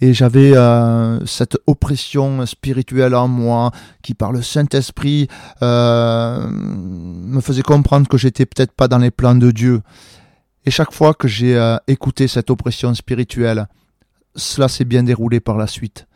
et 0.00 0.12
j'avais 0.12 0.54
euh, 0.54 1.24
cette 1.24 1.56
oppression 1.66 2.44
spirituelle 2.44 3.14
en 3.14 3.28
moi 3.28 3.70
qui 4.02 4.14
par 4.14 4.32
le 4.32 4.42
Saint-Esprit 4.42 5.28
euh, 5.62 6.46
me 6.50 7.40
faisait 7.40 7.62
comprendre 7.62 8.06
que 8.08 8.18
j'étais 8.18 8.44
peut-être 8.44 8.72
pas 8.72 8.88
dans 8.88 8.98
les 8.98 9.10
plans 9.10 9.34
de 9.34 9.50
Dieu. 9.50 9.80
Et 10.66 10.70
chaque 10.70 10.92
fois 10.92 11.14
que 11.14 11.28
j'ai 11.28 11.56
euh, 11.56 11.76
écouté 11.86 12.28
cette 12.28 12.50
oppression 12.50 12.92
spirituelle, 12.92 13.68
cela 14.34 14.68
s'est 14.68 14.84
bien 14.84 15.02
déroulé 15.02 15.40
par 15.40 15.56
la 15.56 15.66
suite. 15.66 16.06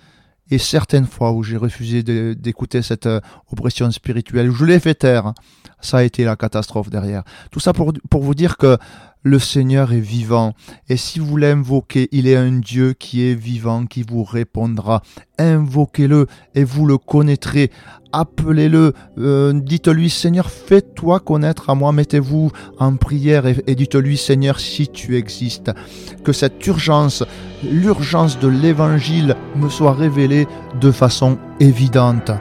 Et 0.51 0.59
certaines 0.59 1.07
fois 1.07 1.31
où 1.31 1.45
j'ai 1.45 1.57
refusé 1.57 2.03
d'écouter 2.03 2.83
cette 2.83 3.09
oppression 3.53 3.89
spirituelle, 3.93 4.51
où 4.51 4.55
je 4.55 4.65
l'ai 4.65 4.81
fait 4.81 4.97
taire, 4.97 5.33
ça 5.81 5.99
a 5.99 6.03
été 6.03 6.25
la 6.25 6.35
catastrophe 6.35 6.91
derrière. 6.91 7.23
Tout 7.53 7.61
ça 7.61 7.73
pour, 7.73 7.93
pour 8.11 8.23
vous 8.25 8.35
dire 8.35 8.57
que 8.57 8.77
le 9.23 9.39
Seigneur 9.39 9.93
est 9.93 10.01
vivant, 10.01 10.55
et 10.89 10.97
si 10.97 11.19
vous 11.19 11.37
l'invoquez, 11.37 12.09
il 12.13 12.27
est 12.27 12.37
un 12.37 12.59
Dieu 12.59 12.95
qui 12.95 13.27
est 13.27 13.35
vivant, 13.35 13.87
qui 13.87 14.03
vous 14.03 14.25
répondra. 14.25 15.03
Invoquez-le 15.39 16.27
et 16.55 16.65
vous 16.65 16.87
le 16.87 16.99
connaîtrez. 16.99 17.71
Appelez-le, 18.13 18.93
euh, 19.19 19.53
dites-lui 19.53 20.11
Seigneur, 20.11 20.51
fais-toi 20.51 21.21
connaître 21.21 21.71
à 21.71 21.75
moi, 21.75 21.93
mettez-vous 21.93 22.51
en 22.79 22.97
prière 22.97 23.47
et, 23.47 23.57
et 23.67 23.75
dites-lui 23.75 24.17
Seigneur 24.17 24.59
si 24.59 24.89
tu 24.89 25.17
existes. 25.17 25.71
Que 26.25 26.33
cette 26.33 26.67
urgence, 26.67 27.23
l'urgence 27.63 28.39
de 28.39 28.49
l'Évangile 28.49 29.37
me 29.55 29.69
soit 29.69 29.95
révélée 29.95 30.47
de 30.81 30.91
façon 30.91 31.39
évidente 31.61 32.33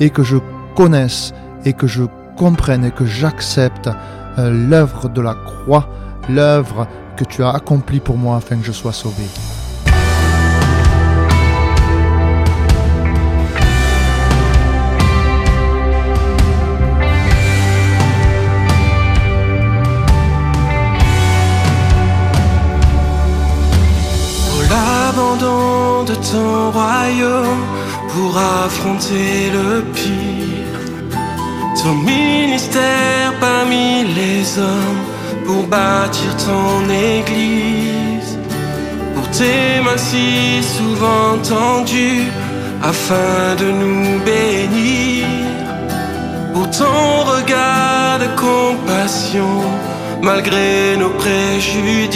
et 0.00 0.10
que 0.10 0.22
je 0.22 0.36
connaisse 0.74 1.32
et 1.64 1.72
que 1.72 1.86
je 1.86 2.04
comprenne 2.36 2.84
et 2.84 2.90
que 2.90 3.06
j'accepte 3.06 3.88
l'œuvre 4.36 5.08
de 5.08 5.20
la 5.20 5.34
croix 5.34 5.88
l'œuvre 6.28 6.86
que 7.16 7.24
tu 7.24 7.42
as 7.42 7.50
accomplie 7.50 8.00
pour 8.00 8.16
moi 8.16 8.36
afin 8.36 8.56
que 8.56 8.64
je 8.64 8.72
sois 8.72 8.92
sauvé. 8.92 9.24
De 26.02 26.16
ton 26.16 26.72
royaume, 26.72 27.62
pour 28.08 28.36
affronter 28.36 29.50
le 29.52 29.82
pire, 29.94 30.61
ton 31.82 31.94
ministère 31.94 33.32
parmi 33.40 34.04
les 34.04 34.58
hommes 34.58 35.02
pour 35.44 35.64
bâtir 35.64 36.30
ton 36.46 36.88
église, 36.88 38.38
pour 39.14 39.28
tes 39.30 39.80
mains 39.84 39.96
si 39.96 40.62
souvent 40.62 41.38
tendues, 41.42 42.30
afin 42.82 43.56
de 43.58 43.68
nous 43.80 44.20
bénir, 44.20 45.26
pour 46.54 46.70
ton 46.70 47.24
regard 47.34 48.20
de 48.20 48.28
compassion, 48.40 49.62
malgré 50.22 50.96
nos 50.96 51.10
préjudices. 51.10 52.12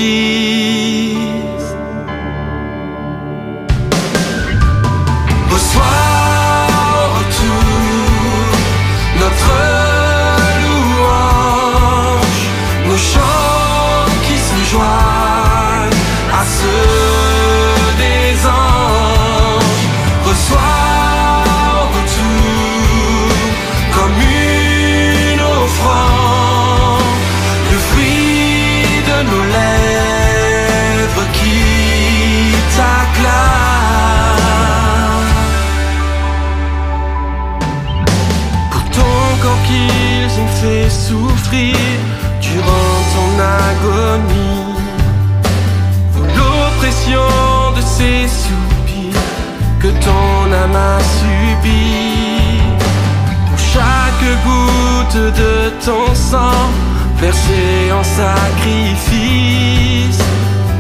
De 55.14 55.70
ton 55.84 56.14
sang 56.14 56.70
versé 57.18 57.92
en 57.92 58.02
sacrifice. 58.02 58.98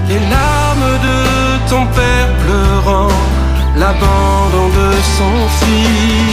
Les 0.08 0.18
larmes 0.18 0.98
de 1.08 1.68
ton 1.70 1.86
père 1.86 2.28
pleurant 2.44 3.08
l'abandon 3.76 4.68
de 4.80 4.90
son 5.16 5.34
fils. 5.58 6.25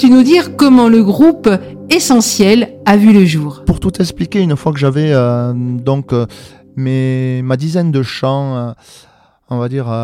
Peux-tu 0.00 0.12
nous 0.14 0.22
dire 0.22 0.56
comment 0.56 0.88
le 0.88 1.02
groupe 1.02 1.50
Essentiel 1.90 2.78
a 2.86 2.96
vu 2.96 3.12
le 3.12 3.26
jour? 3.26 3.64
Pour 3.66 3.80
tout 3.80 4.00
expliquer, 4.00 4.40
une 4.40 4.56
fois 4.56 4.72
que 4.72 4.78
j'avais 4.78 5.12
euh, 5.12 5.52
donc 5.54 6.14
euh, 6.14 6.24
mes, 6.74 7.42
ma 7.42 7.58
dizaine 7.58 7.92
de 7.92 8.02
chants, 8.02 8.56
euh, 8.56 8.72
on 9.50 9.58
va 9.58 9.68
dire, 9.68 9.94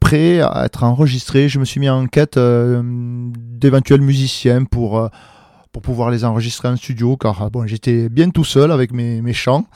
prêts 0.00 0.40
à 0.40 0.64
être 0.64 0.82
enregistrés, 0.82 1.48
je 1.48 1.60
me 1.60 1.64
suis 1.64 1.78
mis 1.78 1.88
en 1.88 2.06
quête 2.06 2.38
d'éventuels 2.38 4.00
musiciens 4.00 4.64
pour, 4.64 5.08
pour 5.70 5.82
pouvoir 5.82 6.10
les 6.10 6.24
enregistrer 6.24 6.66
en 6.66 6.76
studio, 6.76 7.16
car 7.16 7.52
bon, 7.52 7.66
j'étais 7.68 8.08
bien 8.08 8.30
tout 8.30 8.44
seul 8.44 8.72
avec 8.72 8.92
mes, 8.92 9.20
mes 9.20 9.34
chants. 9.34 9.66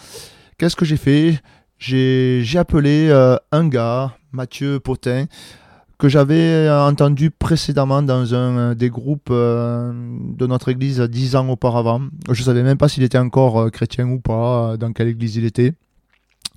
Qu'est-ce 0.58 0.74
que 0.74 0.84
j'ai 0.84 0.96
fait? 0.96 1.38
J'ai 1.78 2.56
appelé 2.56 3.12
un 3.52 3.68
gars, 3.68 4.16
Mathieu 4.32 4.80
Potin, 4.80 5.26
que 5.98 6.08
j'avais 6.08 6.66
euh, 6.66 6.86
entendu 6.86 7.30
précédemment 7.30 8.02
dans 8.02 8.34
un 8.34 8.58
euh, 8.58 8.74
des 8.74 8.90
groupes 8.90 9.28
euh, 9.30 9.92
de 9.94 10.46
notre 10.46 10.68
église 10.70 11.00
dix 11.00 11.36
ans 11.36 11.48
auparavant. 11.48 12.02
Je 12.30 12.42
savais 12.42 12.62
même 12.62 12.78
pas 12.78 12.88
s'il 12.88 13.02
était 13.02 13.18
encore 13.18 13.70
chrétien 13.70 14.08
ou 14.08 14.20
pas, 14.20 14.76
dans 14.76 14.92
quelle 14.92 15.08
église 15.08 15.36
il 15.36 15.44
était. 15.44 15.74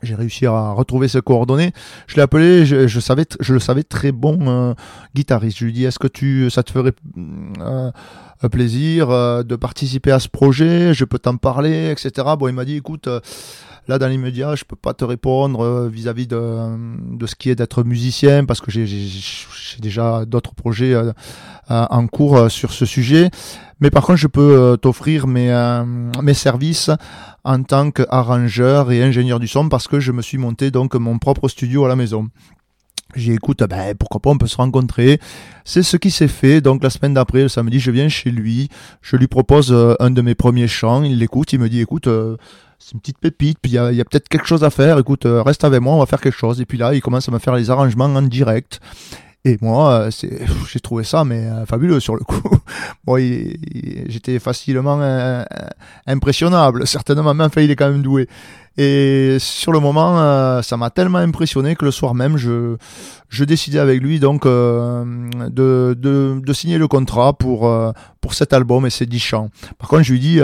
J'ai 0.03 0.13
réussi 0.13 0.45
à 0.45 0.73
retrouver 0.73 1.07
ses 1.07 1.21
coordonnées. 1.21 1.71
Je 2.05 2.17
l'ai 2.17 2.21
appelé, 2.21 2.67
je, 2.67 2.87
je 2.87 2.99
savais, 2.99 3.25
je 3.39 3.53
le 3.53 3.59
savais 3.59 3.81
très 3.81 4.11
bon 4.11 4.37
euh, 4.47 4.73
guitariste. 5.15 5.57
Je 5.57 5.65
lui 5.65 5.71
ai 5.71 5.73
dit, 5.73 5.85
est-ce 5.85 5.97
que 5.97 6.07
tu, 6.07 6.51
ça 6.51 6.61
te 6.61 6.71
ferait 6.71 6.93
euh, 7.17 7.91
un 8.43 8.49
plaisir 8.49 9.09
euh, 9.09 9.41
de 9.41 9.55
participer 9.55 10.11
à 10.11 10.19
ce 10.19 10.29
projet? 10.29 10.93
Je 10.93 11.03
peux 11.03 11.17
t'en 11.17 11.37
parler, 11.37 11.89
etc. 11.89 12.27
Bon, 12.37 12.47
il 12.47 12.53
m'a 12.53 12.63
dit, 12.63 12.75
écoute, 12.75 13.09
là 13.87 13.99
dans 13.99 14.07
l'immédiat, 14.07 14.55
je 14.55 14.63
peux 14.65 14.75
pas 14.75 14.93
te 14.93 15.05
répondre 15.05 15.61
euh, 15.61 15.89
vis-à-vis 15.89 16.27
de, 16.27 16.37
de 17.17 17.25
ce 17.27 17.35
qui 17.35 17.49
est 17.49 17.55
d'être 17.55 17.83
musicien 17.83 18.45
parce 18.45 18.61
que 18.61 18.71
j'ai- 18.71 18.85
déjà 19.79 20.25
d'autres 20.25 20.53
projets 20.55 20.93
euh, 20.93 21.11
euh, 21.71 21.85
en 21.89 22.07
cours 22.07 22.49
sur 22.51 22.71
ce 22.73 22.85
sujet. 22.85 23.29
Mais 23.79 23.89
par 23.91 24.03
contre, 24.03 24.17
je 24.19 24.27
peux 24.27 24.77
t'offrir 24.81 25.27
mes, 25.27 25.51
mes 26.23 26.33
services 26.33 26.89
en 27.43 27.61
tant 27.63 27.91
qu'arrangeur 27.91 28.91
et 28.91 29.03
ingénieur 29.03 29.39
du 29.39 29.47
son 29.47 29.69
parce 29.69 29.87
que 29.87 29.99
je 29.99 30.11
me 30.11 30.21
suis 30.23 30.37
monté 30.39 30.71
donc 30.71 30.95
mon 30.95 31.19
propre 31.19 31.47
studio 31.47 31.85
à 31.85 31.87
la 31.87 31.95
maison. 31.95 32.27
Dit, 33.15 33.31
écoute, 33.31 33.63
ben, 33.69 33.95
pourquoi 33.95 34.19
pas, 34.19 34.31
on 34.31 34.37
peut 34.37 34.47
se 34.47 34.57
rencontrer. 34.57 35.19
C'est 35.63 35.81
ce 35.83 35.95
qui 35.95 36.11
s'est 36.11 36.27
fait. 36.27 36.59
Donc, 36.59 36.83
la 36.83 36.89
semaine 36.89 37.13
d'après, 37.13 37.43
le 37.43 37.47
samedi, 37.47 37.79
je 37.79 37.89
viens 37.89 38.09
chez 38.09 38.31
lui. 38.31 38.67
Je 39.01 39.15
lui 39.15 39.27
propose 39.27 39.73
un 39.99 40.09
de 40.11 40.21
mes 40.21 40.35
premiers 40.35 40.67
chants. 40.67 41.03
Il 41.03 41.17
l'écoute. 41.19 41.53
Il 41.53 41.59
me 41.59 41.69
dit, 41.69 41.79
écoute, 41.79 42.07
euh, 42.07 42.35
c'est 42.79 42.93
une 42.93 42.99
petite 42.99 43.17
pépite. 43.17 43.57
Puis, 43.61 43.71
il 43.71 43.75
y 43.75 43.77
a, 43.77 43.91
y 43.91 44.01
a 44.01 44.05
peut-être 44.05 44.29
quelque 44.29 44.47
chose 44.47 44.63
à 44.63 44.69
faire. 44.69 44.99
Écoute, 44.99 45.25
euh, 45.25 45.41
reste 45.41 45.63
avec 45.63 45.81
moi, 45.81 45.93
on 45.95 45.99
va 45.99 46.05
faire 46.05 46.21
quelque 46.21 46.37
chose. 46.37 46.61
Et 46.61 46.65
puis 46.65 46.77
là, 46.77 46.93
il 46.93 47.01
commence 47.01 47.27
à 47.27 47.31
me 47.31 47.39
faire 47.39 47.55
les 47.55 47.69
arrangements 47.69 48.05
en 48.05 48.21
direct. 48.21 48.79
Et 49.45 49.57
moi, 49.61 49.91
euh, 49.91 50.11
j'ai 50.67 50.79
trouvé 50.79 51.03
ça 51.03 51.23
mais 51.23 51.45
euh, 51.45 51.65
fabuleux 51.65 51.99
sur 51.99 52.15
le 52.15 52.21
coup. 52.21 52.49
bon, 53.05 53.17
j'étais 54.07 54.39
facilement 54.39 54.99
impressionnable. 56.05 56.85
Certainement, 56.85 57.33
mais 57.33 57.45
enfin, 57.45 57.61
il 57.61 57.71
est 57.71 57.75
quand 57.75 57.89
même 57.89 58.01
doué. 58.01 58.27
Et 58.77 59.37
sur 59.39 59.71
le 59.71 59.79
moment, 59.79 60.61
ça 60.61 60.77
m'a 60.77 60.91
tellement 60.91 61.17
impressionné 61.17 61.75
que 61.75 61.83
le 61.83 61.91
soir 61.91 62.13
même, 62.13 62.37
je, 62.37 62.75
je 63.29 63.43
décidais 63.43 63.79
avec 63.79 64.01
lui 64.01 64.19
donc 64.19 64.45
euh, 64.45 65.03
de, 65.49 65.95
de, 65.97 66.39
de 66.43 66.53
signer 66.53 66.77
le 66.77 66.87
contrat 66.87 67.33
pour, 67.33 67.67
euh, 67.67 67.91
pour 68.21 68.33
cet 68.33 68.53
album 68.53 68.85
et 68.85 68.89
ces 68.89 69.05
10 69.05 69.19
chants. 69.19 69.49
Par 69.77 69.89
contre, 69.89 70.03
je 70.03 70.13
lui 70.13 70.19
dis, 70.19 70.39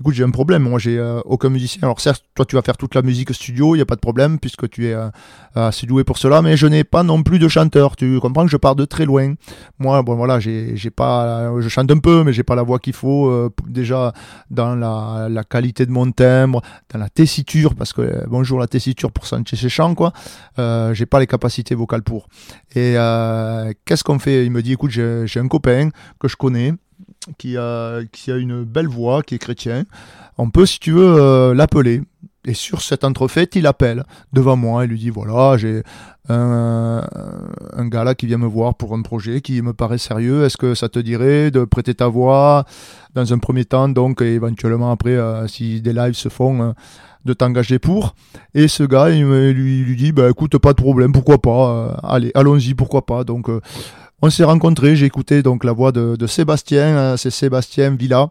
écoute, 0.00 0.14
j'ai 0.14 0.24
un 0.24 0.30
problème. 0.30 0.62
Moi, 0.62 0.78
j'ai 0.78 1.00
aucun 1.24 1.50
musicien. 1.50 1.80
Alors 1.82 2.00
certes, 2.00 2.24
toi, 2.34 2.44
tu 2.44 2.56
vas 2.56 2.62
faire 2.62 2.76
toute 2.76 2.94
la 2.94 3.02
musique 3.02 3.32
studio, 3.32 3.74
il 3.74 3.78
n'y 3.78 3.82
a 3.82 3.86
pas 3.86 3.94
de 3.94 4.00
problème 4.00 4.38
puisque 4.38 4.68
tu 4.68 4.88
es 4.88 4.96
assez 5.54 5.86
doué 5.86 6.04
pour 6.04 6.18
cela, 6.18 6.42
mais 6.42 6.56
je 6.56 6.66
n'ai 6.66 6.84
pas 6.84 7.02
non 7.02 7.22
plus 7.22 7.38
de 7.38 7.48
chanteur. 7.48 7.96
Tu 7.96 8.18
comprends 8.20 8.44
que 8.44 8.50
je 8.50 8.56
pars 8.56 8.76
de 8.76 8.84
très 8.84 9.04
loin. 9.04 9.34
Moi, 9.78 10.02
bon 10.02 10.16
voilà, 10.16 10.40
j'ai 10.40 10.90
pas, 10.90 11.52
je 11.60 11.68
chante 11.68 11.90
un 11.90 11.98
peu, 11.98 12.24
mais 12.24 12.32
j'ai 12.32 12.42
pas 12.42 12.54
la 12.56 12.62
voix 12.62 12.78
qu'il 12.78 12.92
faut 12.92 13.52
déjà 13.66 14.12
dans 14.50 14.74
la, 14.74 15.28
la, 15.30 15.44
qualité 15.44 15.86
de 15.86 15.92
mon 15.92 16.10
timbre, 16.10 16.62
dans 16.92 16.98
la 16.98 17.08
tessiture, 17.08 17.74
parce 17.74 17.92
que 17.92 18.26
bonjour 18.28 18.58
la 18.58 18.66
tessiture 18.66 19.12
pour 19.12 19.26
sentir 19.26 19.58
ses 19.58 19.68
chants, 19.68 19.94
quoi. 19.94 20.12
j'ai 20.56 21.06
pas 21.06 21.20
les 21.20 21.26
capacités 21.26 21.74
vocales 21.74 22.02
pour. 22.02 22.27
Et 22.74 22.94
qu'est-ce 23.84 24.04
qu'on 24.04 24.18
fait? 24.18 24.44
Il 24.44 24.50
me 24.50 24.62
dit, 24.62 24.72
écoute, 24.72 24.90
j'ai 24.90 25.40
un 25.40 25.48
copain 25.48 25.90
que 26.18 26.28
je 26.28 26.36
connais 26.36 26.74
qui 27.36 27.56
a, 27.56 28.00
qui 28.12 28.30
a 28.32 28.36
une 28.36 28.64
belle 28.64 28.88
voix, 28.88 29.22
qui 29.22 29.34
est 29.34 29.38
chrétien. 29.38 29.84
On 30.38 30.50
peut, 30.50 30.66
si 30.66 30.78
tu 30.78 30.92
veux, 30.92 31.16
euh, 31.20 31.54
l'appeler. 31.54 32.02
Et 32.44 32.54
sur 32.54 32.82
cette 32.82 33.04
entrefaite, 33.04 33.56
il 33.56 33.66
appelle 33.66 34.04
devant 34.32 34.56
moi 34.56 34.84
et 34.84 34.86
lui 34.86 34.98
dit 34.98 35.10
voilà, 35.10 35.56
j'ai 35.56 35.82
un, 36.28 37.02
un, 37.76 37.88
gars 37.88 38.04
là 38.04 38.14
qui 38.14 38.26
vient 38.26 38.38
me 38.38 38.46
voir 38.46 38.74
pour 38.74 38.94
un 38.94 39.02
projet 39.02 39.40
qui 39.40 39.60
me 39.60 39.72
paraît 39.72 39.98
sérieux. 39.98 40.44
Est-ce 40.44 40.56
que 40.56 40.74
ça 40.74 40.88
te 40.88 40.98
dirait 40.98 41.50
de 41.50 41.64
prêter 41.64 41.94
ta 41.94 42.06
voix 42.06 42.64
dans 43.14 43.32
un 43.32 43.38
premier 43.38 43.64
temps, 43.64 43.88
donc 43.88 44.22
et 44.22 44.34
éventuellement 44.34 44.90
après, 44.90 45.16
euh, 45.16 45.46
si 45.48 45.80
des 45.80 45.92
lives 45.92 46.14
se 46.14 46.28
font, 46.28 46.62
euh, 46.62 46.72
de 47.24 47.32
t'engager 47.32 47.78
pour? 47.78 48.14
Et 48.54 48.68
ce 48.68 48.84
gars, 48.84 49.10
il 49.10 49.24
lui, 49.24 49.82
lui 49.82 49.96
dit 49.96 50.12
bah 50.12 50.30
écoute, 50.30 50.56
pas 50.58 50.72
de 50.72 50.80
problème, 50.80 51.12
pourquoi 51.12 51.38
pas, 51.38 51.98
allez, 52.02 52.30
allons-y, 52.34 52.74
pourquoi 52.74 53.04
pas. 53.04 53.24
Donc 53.24 53.50
on 54.20 54.30
s'est 54.30 54.44
rencontrés, 54.44 54.96
j'ai 54.96 55.06
écouté 55.06 55.44
donc 55.44 55.62
la 55.62 55.70
voix 55.70 55.92
de, 55.92 56.26
Sébastien, 56.26 56.96
euh, 56.96 57.16
c'est 57.16 57.30
Sébastien 57.30 57.94
Villa. 57.94 58.30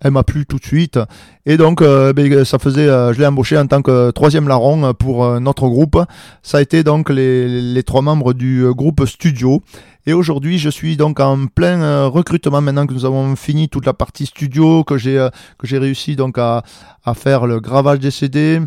Elle 0.00 0.12
m'a 0.12 0.22
plu 0.22 0.46
tout 0.46 0.58
de 0.58 0.64
suite. 0.64 0.98
Et 1.44 1.56
donc, 1.56 1.82
euh, 1.82 2.12
ben, 2.12 2.44
ça 2.44 2.58
faisait, 2.58 2.88
euh, 2.88 3.12
je 3.12 3.18
l'ai 3.18 3.26
embauché 3.26 3.58
en 3.58 3.66
tant 3.66 3.82
que 3.82 4.10
troisième 4.12 4.46
larron 4.46 4.94
pour 4.94 5.40
notre 5.40 5.68
groupe. 5.68 5.98
Ça 6.42 6.58
a 6.58 6.60
été 6.60 6.84
donc 6.84 7.10
les, 7.10 7.82
trois 7.84 8.02
membres 8.02 8.32
du 8.32 8.64
groupe 8.72 9.04
studio. 9.06 9.62
Et 10.06 10.12
aujourd'hui, 10.12 10.58
je 10.58 10.70
suis 10.70 10.96
donc 10.96 11.20
en 11.20 11.46
plein 11.46 12.06
recrutement 12.06 12.60
maintenant 12.60 12.86
que 12.86 12.94
nous 12.94 13.04
avons 13.04 13.36
fini 13.36 13.68
toute 13.68 13.86
la 13.86 13.92
partie 13.92 14.26
studio, 14.26 14.84
que 14.84 14.96
j'ai 14.96 15.28
que 15.58 15.66
j'ai 15.66 15.78
réussi 15.78 16.16
donc 16.16 16.38
à, 16.38 16.62
à 17.04 17.14
faire 17.14 17.46
le 17.46 17.60
gravage 17.60 17.98
des 17.98 18.10
CD, 18.10 18.60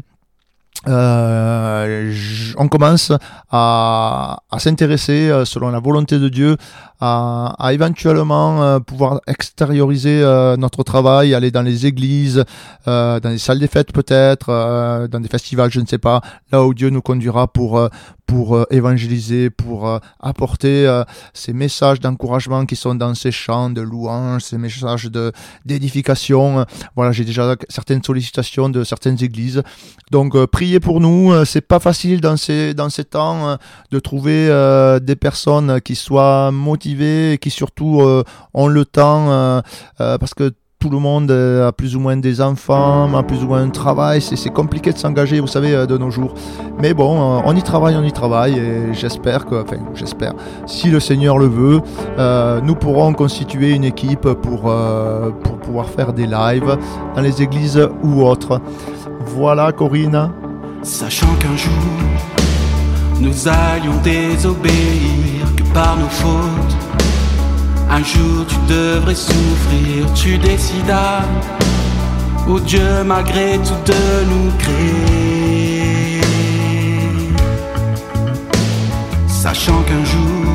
euh, 0.88 2.12
on 2.58 2.68
commence 2.68 3.12
à, 3.52 4.40
à 4.50 4.60
s'intéresser, 4.60 5.30
euh, 5.30 5.46
selon 5.46 5.70
la 5.70 5.80
volonté 5.80 6.18
de 6.18 6.28
Dieu, 6.28 6.58
à, 7.00 7.54
à 7.60 7.74
éventuellement 7.74 8.64
euh, 8.64 8.80
pouvoir 8.80 9.22
extérioriser 9.28 10.22
euh, 10.24 10.58
notre 10.58 10.82
travail, 10.82 11.36
aller 11.36 11.52
dans 11.52 11.62
les 11.62 11.86
églises, 11.86 12.44
dans 12.86 13.22
les 13.24 13.38
salles 13.38 13.60
des 13.60 13.68
fêtes 13.68 13.92
peut-être, 13.92 15.08
dans 15.12 15.20
des 15.20 15.30
festivals, 15.30 15.72
je 15.72 15.80
ne 15.80 15.86
sais 15.86 16.00
pas, 16.00 16.22
là 16.52 16.64
où 16.64 16.74
Dieu 16.74 16.90
nous 16.90 17.02
conduira 17.02 17.48
pour 17.48 17.90
pour 18.32 18.66
évangéliser, 18.70 19.50
pour 19.50 20.00
apporter 20.22 21.02
ces 21.34 21.52
messages 21.52 22.00
d'encouragement 22.00 22.66
qui 22.66 22.78
sont 22.78 22.96
dans 22.96 23.14
ces 23.14 23.32
chants 23.32 23.70
de 23.70 23.82
louange, 23.82 24.44
ces 24.44 24.58
messages 24.58 25.06
de 25.06 25.34
d'édification. 25.66 26.66
Voilà, 26.96 27.12
j'ai 27.12 27.26
déjà 27.26 27.56
certaines 27.68 28.04
sollicitations 28.04 28.70
de 28.70 28.86
certaines 28.86 29.22
églises. 29.22 29.62
Donc 30.12 30.32
priez 30.46 30.80
pour 30.80 31.02
nous, 31.02 31.44
c'est 31.44 31.68
pas 31.74 31.80
facile 31.80 32.22
dans 32.22 32.38
ces 32.38 32.74
dans 32.74 32.90
ces 32.90 33.04
temps 33.04 33.58
de 33.92 34.00
trouver 34.00 34.48
des 35.02 35.18
personnes 35.18 35.82
qui 35.82 35.96
soient 35.96 36.52
motivées 36.52 37.34
et 37.34 37.38
qui 37.38 37.50
surtout 37.50 38.02
euh, 38.02 38.24
ont 38.54 38.68
le 38.68 38.86
temps 38.86 39.32
euh, 39.32 39.62
euh, 40.00 40.18
parce 40.18 40.34
que 40.34 40.52
tout 40.82 40.90
le 40.90 40.98
monde 40.98 41.30
a 41.30 41.72
plus 41.72 41.96
ou 41.96 42.00
moins 42.00 42.18
des 42.18 42.42
enfants, 42.42 43.14
a 43.16 43.22
plus 43.22 43.44
ou 43.44 43.48
moins 43.48 43.62
un 43.62 43.70
travail. 43.70 44.20
C'est 44.20 44.50
compliqué 44.50 44.92
de 44.92 44.98
s'engager, 44.98 45.40
vous 45.40 45.46
savez, 45.46 45.86
de 45.86 45.98
nos 45.98 46.10
jours. 46.10 46.34
Mais 46.80 46.96
bon, 46.96 47.42
on 47.46 47.56
y 47.56 47.62
travaille, 47.62 47.96
on 47.96 48.04
y 48.04 48.12
travaille, 48.12 48.58
et 48.58 48.94
j'espère 48.94 49.46
que, 49.46 49.62
enfin, 49.62 49.78
j'espère, 49.94 50.34
si 50.66 50.90
le 50.90 51.00
Seigneur 51.00 51.38
le 51.38 51.46
veut, 51.46 51.82
nous 52.64 52.74
pourrons 52.74 53.14
constituer 53.14 53.76
une 53.76 53.84
équipe 53.84 54.28
pour, 54.34 54.74
pour 55.44 55.58
pouvoir 55.60 55.88
faire 55.88 56.14
des 56.14 56.26
lives 56.26 56.76
dans 57.16 57.22
les 57.22 57.44
églises 57.44 57.80
ou 58.02 58.24
autres. 58.24 58.60
Voilà, 59.28 59.72
Corinne. 59.72 60.32
Sachant 60.82 61.34
qu'un 61.40 61.56
jour, 61.56 61.72
nous 63.20 63.48
allions 63.48 64.02
désobéir 64.04 65.46
que 65.56 65.64
par 65.76 65.96
nos 65.96 66.10
fautes. 66.10 66.71
Un 67.94 68.04
jour 68.04 68.46
tu 68.48 68.56
devrais 68.70 69.16
souffrir, 69.16 70.14
tu 70.16 70.38
décidas, 70.38 71.24
oh 72.48 72.58
Dieu 72.58 73.04
malgré 73.06 73.58
tout 73.58 73.82
de 73.86 74.24
nous 74.30 74.50
créer. 74.58 76.22
Sachant 79.28 79.82
qu'un 79.84 80.06
jour 80.06 80.54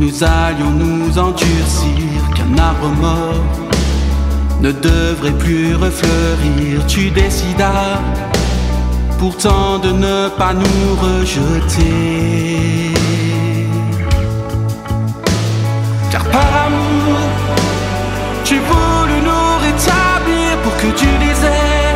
nous 0.00 0.24
allions 0.24 0.70
nous 0.70 1.16
endurcir, 1.16 2.20
qu'un 2.34 2.58
arbre 2.58 2.88
mort 3.00 3.44
ne 4.60 4.72
devrait 4.72 5.38
plus 5.38 5.76
refleurir, 5.76 6.84
tu 6.88 7.10
décidas 7.10 8.00
pourtant 9.20 9.78
de 9.78 9.92
ne 9.92 10.28
pas 10.30 10.52
nous 10.52 10.96
rejeter. 11.00 12.97
Amour, 16.36 17.18
tu 18.44 18.56
voulais 18.58 19.20
nous 19.28 19.58
rétablir 19.66 20.56
pour 20.62 20.76
que 20.76 20.88
tu 20.96 21.06
disais 21.24 21.88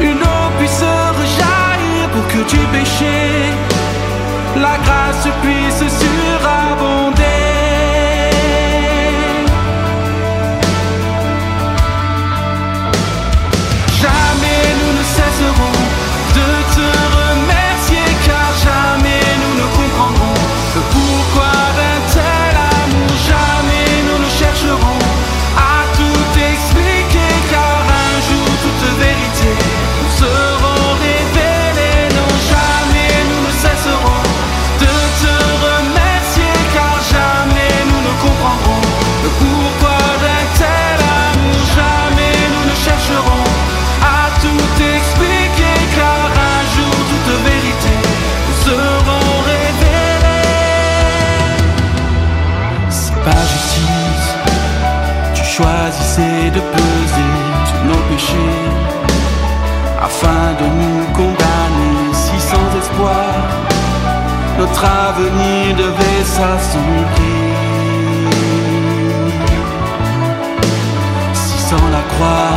une 0.00 0.22
eau 0.22 0.44
puisse 0.58 0.84
rejaillir 1.20 2.08
pour 2.12 2.26
que 2.28 2.48
tu 2.48 2.58
péchais, 2.72 3.52
la 4.56 4.76
grâce 4.84 5.28
puisse 5.42 5.84
surabonder. 6.00 7.27
De 56.50 56.60
peser 56.60 57.34
sur 57.66 57.84
nos 57.84 58.02
péchés 58.08 58.58
afin 60.00 60.44
de 60.60 60.66
nous 60.80 61.04
condamner 61.12 62.12
si 62.12 62.40
sans 62.40 62.68
espoir 62.78 63.34
notre 64.58 64.84
avenir 64.84 65.76
devait 65.76 66.24
s'assombrir. 66.24 67.48
Si 71.34 71.58
sans 71.68 71.88
la 71.96 72.02
croix 72.12 72.56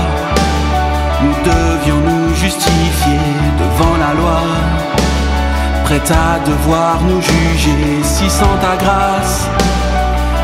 nous 1.24 1.36
devions 1.52 2.00
nous 2.10 2.34
justifier 2.36 3.20
devant 3.60 3.98
la 3.98 4.14
loi, 4.20 4.42
prêt 5.86 6.08
à 6.10 6.40
devoir 6.48 7.02
nous 7.02 7.22
juger 7.22 8.04
si 8.04 8.30
sans 8.30 8.56
ta 8.62 8.76
grâce 8.84 9.48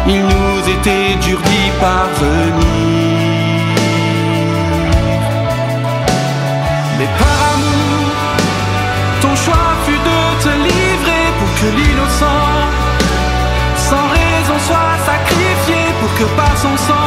il 0.09 0.21
nous 0.21 0.59
était 0.75 1.15
dur 1.15 1.39
d'y 1.41 1.71
parvenir. 1.81 3.06
Que 11.59 11.65
l'innocent, 11.65 12.43
sans 13.89 14.07
raison, 14.09 14.57
soit 14.67 14.95
sacrifié 15.05 15.81
pour 15.99 16.11
que 16.17 16.25
par 16.35 16.55
son 16.57 16.75
sang, 16.77 17.06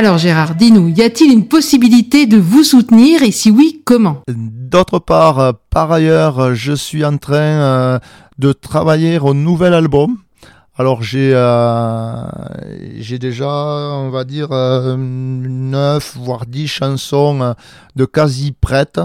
Alors 0.00 0.16
Gérard, 0.16 0.54
dis-nous, 0.54 0.88
y 0.88 1.02
a-t-il 1.02 1.30
une 1.30 1.46
possibilité 1.46 2.24
de 2.24 2.38
vous 2.38 2.64
soutenir 2.64 3.22
et 3.22 3.30
si 3.30 3.50
oui, 3.50 3.82
comment? 3.84 4.22
D'autre 4.28 4.98
part, 4.98 5.38
euh, 5.38 5.52
par 5.68 5.92
ailleurs, 5.92 6.54
je 6.54 6.72
suis 6.72 7.04
en 7.04 7.18
train 7.18 7.34
euh, 7.36 7.98
de 8.38 8.54
travailler 8.54 9.18
au 9.18 9.34
nouvel 9.34 9.74
album. 9.74 10.16
Alors 10.78 11.02
j'ai 11.02 11.32
euh, 11.34 12.24
j'ai 12.96 13.18
déjà, 13.18 13.50
on 13.50 14.08
va 14.08 14.24
dire, 14.24 14.48
9 14.52 16.16
voire 16.16 16.46
10 16.46 16.66
chansons 16.66 17.54
de 17.94 18.04
quasi 18.06 18.52
prêtes. 18.52 19.02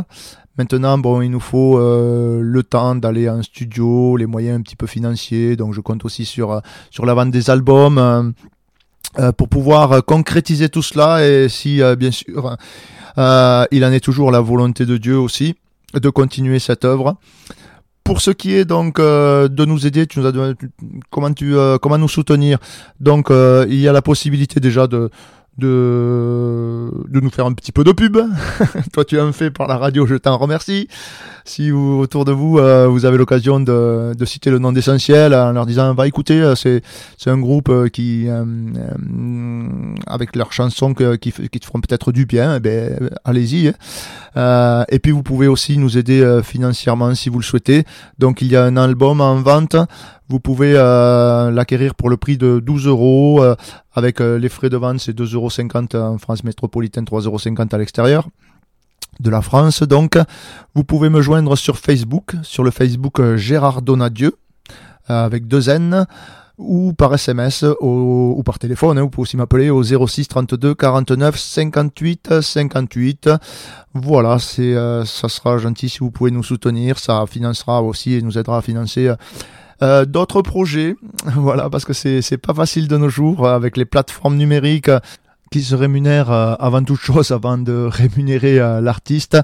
Maintenant, 0.57 0.97
bon, 0.97 1.19
il 1.19 1.29
nous 1.29 1.41
faut 1.41 1.77
le 1.77 2.63
temps 2.63 2.95
d'aller 2.95 3.27
en 3.27 3.43
studio, 3.43 4.15
les 4.15 4.27
moyens 4.27 4.59
un 4.59 4.61
petit 4.61 4.77
peu 4.77 4.87
financiers. 4.87 5.57
Donc, 5.57 5.73
je 5.73 5.81
compte 5.81 6.05
aussi 6.05 6.23
sur 6.23 6.61
sur 6.89 7.05
la 7.05 7.13
vente 7.13 7.31
des 7.31 7.49
albums. 7.49 8.33
Euh, 9.19 9.31
pour 9.31 9.47
pouvoir 9.47 9.91
euh, 9.93 10.01
concrétiser 10.01 10.67
tout 10.67 10.81
cela 10.81 11.25
et 11.25 11.47
si 11.47 11.81
euh, 11.81 11.95
bien 11.95 12.11
sûr 12.11 12.57
il 13.17 13.85
en 13.85 13.91
est 13.93 14.03
toujours 14.03 14.29
la 14.29 14.41
volonté 14.41 14.85
de 14.85 14.97
Dieu 14.97 15.17
aussi 15.17 15.55
de 15.93 16.09
continuer 16.09 16.59
cette 16.59 16.83
œuvre. 16.83 17.15
Pour 18.03 18.19
ce 18.19 18.29
qui 18.31 18.53
est 18.53 18.65
donc 18.65 18.99
de 18.99 19.65
nous 19.65 19.87
aider, 19.87 20.05
tu 20.05 20.19
nous 20.19 20.27
as 20.27 20.33
comment 21.09 21.31
tu 21.31 21.55
comment 21.81 21.97
nous 21.97 22.09
soutenir? 22.09 22.59
Donc 22.99 23.27
il 23.31 23.79
y 23.79 23.87
a 23.87 23.93
la 23.93 24.01
possibilité 24.01 24.59
déjà 24.59 24.87
de 24.87 25.09
de, 25.57 26.91
de 27.07 27.19
nous 27.19 27.29
faire 27.29 27.45
un 27.45 27.53
petit 27.53 27.71
peu 27.71 27.83
de 27.83 27.91
pub. 27.91 28.17
Toi, 28.93 29.05
tu 29.05 29.19
en 29.19 29.31
fais 29.31 29.51
par 29.51 29.67
la 29.67 29.77
radio, 29.77 30.05
je 30.05 30.15
t'en 30.15 30.37
remercie. 30.37 30.87
Si 31.47 31.69
vous, 31.69 31.99
autour 31.99 32.25
de 32.25 32.31
vous, 32.31 32.57
euh, 32.57 32.87
vous 32.87 33.05
avez 33.05 33.17
l'occasion 33.17 33.59
de, 33.59 34.13
de, 34.17 34.25
citer 34.25 34.49
le 34.49 34.57
nom 34.57 34.71
d'essentiel 34.71 35.33
en 35.35 35.51
leur 35.51 35.67
disant, 35.67 35.93
va 35.93 36.07
écouter, 36.07 36.41
euh, 36.41 36.55
c'est, 36.55 36.81
c'est 37.19 37.29
un 37.29 37.37
groupe 37.37 37.69
euh, 37.69 37.87
qui, 37.87 38.27
avec 40.07 40.35
leurs 40.35 40.51
chansons 40.51 40.95
qui, 40.95 41.31
qui 41.31 41.59
te 41.59 41.65
feront 41.65 41.81
peut-être 41.81 42.11
du 42.11 42.25
bien, 42.25 42.55
eh 42.55 42.59
ben, 42.59 43.11
allez-y. 43.23 43.71
Hein. 44.35 44.85
et 44.89 44.97
puis, 44.97 45.11
vous 45.11 45.21
pouvez 45.21 45.47
aussi 45.47 45.77
nous 45.77 45.99
aider 45.99 46.41
financièrement 46.43 47.13
si 47.13 47.29
vous 47.29 47.39
le 47.39 47.43
souhaitez. 47.43 47.85
Donc, 48.17 48.41
il 48.41 48.47
y 48.47 48.55
a 48.55 48.63
un 48.63 48.75
album 48.75 49.21
en 49.21 49.35
vente 49.35 49.75
vous 50.27 50.39
pouvez 50.39 50.73
euh, 50.75 51.51
l'acquérir 51.51 51.95
pour 51.95 52.09
le 52.09 52.17
prix 52.17 52.37
de 52.37 52.59
12 52.59 52.87
euros. 52.87 53.43
Euh, 53.43 53.55
avec 53.93 54.21
euh, 54.21 54.37
les 54.37 54.49
frais 54.49 54.69
de 54.69 54.77
vente, 54.77 54.99
c'est 54.99 55.17
2,50 55.17 55.95
euros 55.95 56.13
en 56.13 56.17
France 56.17 56.43
métropolitaine, 56.43 57.05
3,50 57.05 57.25
euros 57.25 57.39
à 57.71 57.77
l'extérieur 57.77 58.27
de 59.19 59.29
la 59.29 59.41
France. 59.41 59.83
Donc, 59.83 60.17
vous 60.73 60.83
pouvez 60.83 61.09
me 61.09 61.21
joindre 61.21 61.55
sur 61.55 61.77
Facebook, 61.77 62.35
sur 62.43 62.63
le 62.63 62.71
Facebook 62.71 63.35
Gérard 63.35 63.81
Donadieu, 63.81 64.35
avec 65.07 65.47
deux 65.47 65.69
N 65.69 66.05
ou 66.57 66.93
par 66.93 67.13
SMS 67.13 67.65
ou 67.81 68.41
par 68.43 68.59
téléphone. 68.59 68.97
Hein. 68.97 69.01
vous 69.01 69.09
pouvez 69.09 69.23
aussi 69.23 69.37
m'appeler 69.37 69.69
au 69.69 69.83
06 69.83 70.27
32 70.27 70.75
49 70.75 71.37
58 71.37 72.41
58. 72.41 73.29
Voilà, 73.93 74.39
c'est 74.39 74.75
ça 75.05 75.29
sera 75.29 75.57
gentil 75.57 75.89
si 75.89 75.99
vous 75.99 76.11
pouvez 76.11 76.31
nous 76.31 76.43
soutenir. 76.43 76.99
Ça 76.99 77.25
financera 77.27 77.81
aussi 77.81 78.13
et 78.13 78.21
nous 78.21 78.37
aidera 78.37 78.57
à 78.57 78.61
financer 78.61 79.07
euh, 79.07 79.15
d'autres 79.81 80.41
projets, 80.41 80.95
voilà, 81.35 81.69
parce 81.69 81.85
que 81.85 81.93
c'est 81.93 82.37
pas 82.37 82.53
facile 82.53 82.87
de 82.87 82.97
nos 82.97 83.09
jours 83.09 83.45
euh, 83.45 83.55
avec 83.55 83.77
les 83.77 83.85
plateformes 83.85 84.35
numériques 84.35 84.89
euh, 84.89 84.99
qui 85.51 85.61
se 85.61 85.75
rémunèrent 85.75 86.31
avant 86.31 86.83
toute 86.83 86.99
chose 86.99 87.31
avant 87.39 87.57
de 87.57 87.87
rémunérer 87.89 88.57
l'artiste. 88.81 89.37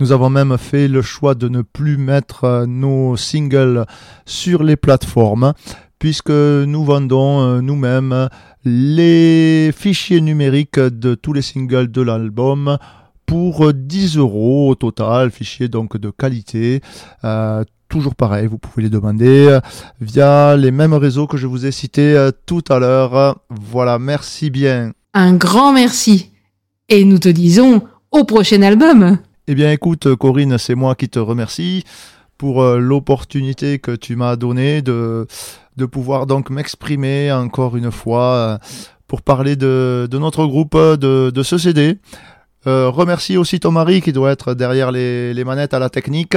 Nous 0.00 0.12
avons 0.12 0.30
même 0.30 0.56
fait 0.56 0.86
le 0.88 1.02
choix 1.02 1.34
de 1.34 1.48
ne 1.48 1.62
plus 1.62 1.98
mettre 1.98 2.64
nos 2.66 3.16
singles 3.16 3.84
sur 4.24 4.62
les 4.62 4.76
plateformes 4.76 5.52
puisque 5.98 6.30
nous 6.30 6.84
vendons 6.84 7.60
nous-mêmes 7.60 8.28
les 8.64 9.72
fichiers 9.76 10.20
numériques 10.20 10.78
de 10.78 11.16
tous 11.16 11.32
les 11.32 11.42
singles 11.42 11.90
de 11.90 12.02
l'album 12.02 12.78
pour 13.26 13.74
10 13.74 14.16
euros 14.16 14.70
au 14.70 14.74
total, 14.76 15.32
fichiers 15.32 15.68
donc 15.68 15.96
de 15.96 16.10
qualité, 16.10 16.80
toujours 17.88 18.14
pareil, 18.14 18.46
vous 18.46 18.58
pouvez 18.58 18.82
les 18.82 18.90
demander 18.90 19.46
euh, 19.48 19.60
via 20.00 20.56
les 20.56 20.70
mêmes 20.70 20.94
réseaux 20.94 21.26
que 21.26 21.36
je 21.36 21.46
vous 21.46 21.66
ai 21.66 21.72
cités 21.72 22.14
euh, 22.14 22.30
tout 22.46 22.62
à 22.68 22.78
l'heure. 22.78 23.40
Voilà, 23.50 23.98
merci 23.98 24.50
bien. 24.50 24.92
Un 25.14 25.34
grand 25.34 25.72
merci. 25.72 26.30
Et 26.88 27.04
nous 27.04 27.18
te 27.18 27.28
disons 27.28 27.82
au 28.10 28.24
prochain 28.24 28.62
album. 28.62 29.18
Eh 29.46 29.54
bien 29.54 29.72
écoute 29.72 30.14
Corinne, 30.16 30.58
c'est 30.58 30.74
moi 30.74 30.94
qui 30.94 31.08
te 31.08 31.18
remercie 31.18 31.84
pour 32.36 32.62
euh, 32.62 32.78
l'opportunité 32.78 33.78
que 33.78 33.92
tu 33.92 34.14
m'as 34.16 34.36
donnée 34.36 34.82
de, 34.82 35.26
de 35.76 35.86
pouvoir 35.86 36.26
donc 36.26 36.50
m'exprimer 36.50 37.32
encore 37.32 37.76
une 37.76 37.90
fois 37.90 38.58
pour 39.06 39.22
parler 39.22 39.56
de, 39.56 40.06
de 40.10 40.18
notre 40.18 40.44
groupe, 40.46 40.76
de, 40.76 41.30
de 41.30 41.42
ce 41.42 41.56
CD. 41.56 41.98
remercie 42.66 43.38
aussi 43.38 43.58
ton 43.58 43.70
mari 43.70 44.02
qui 44.02 44.12
doit 44.12 44.30
être 44.30 44.52
derrière 44.52 44.92
les, 44.92 45.32
les 45.32 45.44
manettes 45.44 45.72
à 45.72 45.78
la 45.78 45.88
technique 45.88 46.36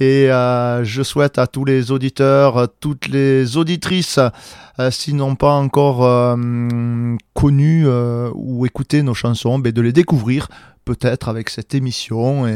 et 0.00 0.30
euh, 0.30 0.82
je 0.82 1.02
souhaite 1.02 1.38
à 1.38 1.46
tous 1.46 1.66
les 1.66 1.90
auditeurs, 1.90 2.68
toutes 2.80 3.06
les 3.06 3.58
auditrices, 3.58 4.18
euh, 4.78 4.90
s'ils 4.90 5.16
n'ont 5.16 5.34
pas 5.34 5.52
encore 5.52 6.06
euh, 6.06 7.16
connu 7.34 7.86
ou 8.34 8.64
écouté 8.64 9.02
nos 9.02 9.12
chansons, 9.12 9.58
ben, 9.58 9.72
de 9.72 9.82
les 9.82 9.92
découvrir 9.92 10.48
peut-être 10.86 11.28
avec 11.28 11.50
cette 11.50 11.74
émission 11.74 12.46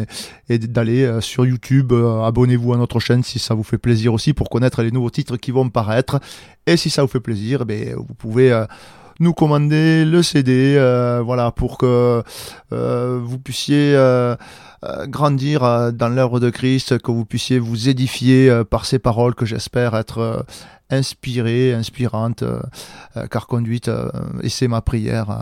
et, 0.49 0.59
d'aller 0.59 1.21
sur 1.21 1.45
YouTube. 1.45 1.93
Abonnez-vous 1.93 2.73
à 2.73 2.79
notre 2.79 2.99
chaîne 2.99 3.23
si 3.23 3.39
ça 3.39 3.55
vous 3.55 3.63
fait 3.63 3.79
plaisir 3.79 4.15
aussi 4.15 4.33
pour 4.33 4.49
connaître 4.49 4.83
les 4.83 4.91
nouveaux 4.91 5.11
titres 5.11 5.37
qui 5.37 5.51
vont 5.51 5.69
paraître. 5.69 6.21
Et 6.67 6.79
si 6.79 6.89
ça 6.89 7.03
vous 7.03 7.09
fait 7.09 7.21
plaisir, 7.21 7.67
ben, 7.67 7.95
vous 7.95 8.15
pouvez 8.15 8.65
nous 9.21 9.33
commander 9.33 10.05
le 10.05 10.23
CD, 10.23 10.75
euh, 10.77 11.23
voilà, 11.25 11.51
pour 11.51 11.79
que 11.79 12.23
euh, 12.73 13.21
vous 13.23 13.39
puissiez 13.39 13.95
euh, 13.95 14.37
grandir 15.07 15.93
dans 15.93 16.09
l'œuvre 16.09 16.41
de 16.41 16.51
Christ, 16.51 16.99
que 16.99 17.11
vous 17.11 17.25
puissiez 17.25 17.59
vous 17.59 17.89
édifier 17.89 18.63
par 18.69 18.85
ces 18.85 18.99
paroles 18.99 19.35
que 19.35 19.47
j'espère 19.47 19.95
être 19.97 20.45
inspirées, 20.91 21.73
inspirantes, 21.73 22.45
car 23.31 23.47
conduites, 23.47 23.91
et 24.43 24.51
c'est 24.51 24.69
ma 24.69 24.83
prière 24.83 25.41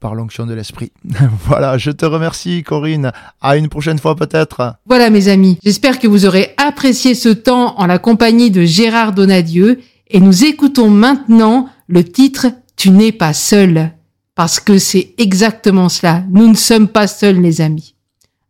par 0.00 0.14
l'onction 0.14 0.44
de 0.44 0.52
l'esprit. 0.52 0.92
voilà, 1.46 1.78
je 1.78 1.90
te 1.90 2.04
remercie 2.04 2.62
Corinne. 2.62 3.10
À 3.40 3.56
une 3.56 3.70
prochaine 3.70 3.98
fois 3.98 4.16
peut-être. 4.16 4.74
Voilà 4.84 5.08
mes 5.08 5.28
amis, 5.28 5.58
j'espère 5.64 5.98
que 5.98 6.06
vous 6.06 6.26
aurez 6.26 6.52
apprécié 6.58 7.14
ce 7.14 7.30
temps 7.30 7.78
en 7.78 7.86
la 7.86 7.98
compagnie 7.98 8.50
de 8.50 8.64
Gérard 8.64 9.12
Donadieu 9.14 9.80
et 10.10 10.20
nous 10.20 10.44
écoutons 10.44 10.90
maintenant 10.90 11.70
le 11.88 12.04
titre 12.04 12.48
tu 12.76 12.90
n'es 12.90 13.12
pas 13.12 13.32
seul. 13.32 13.90
Parce 14.34 14.58
que 14.58 14.78
c'est 14.78 15.14
exactement 15.18 15.88
cela. 15.88 16.24
Nous 16.28 16.48
ne 16.48 16.56
sommes 16.56 16.88
pas 16.88 17.06
seuls, 17.06 17.40
les 17.40 17.60
amis. 17.60 17.94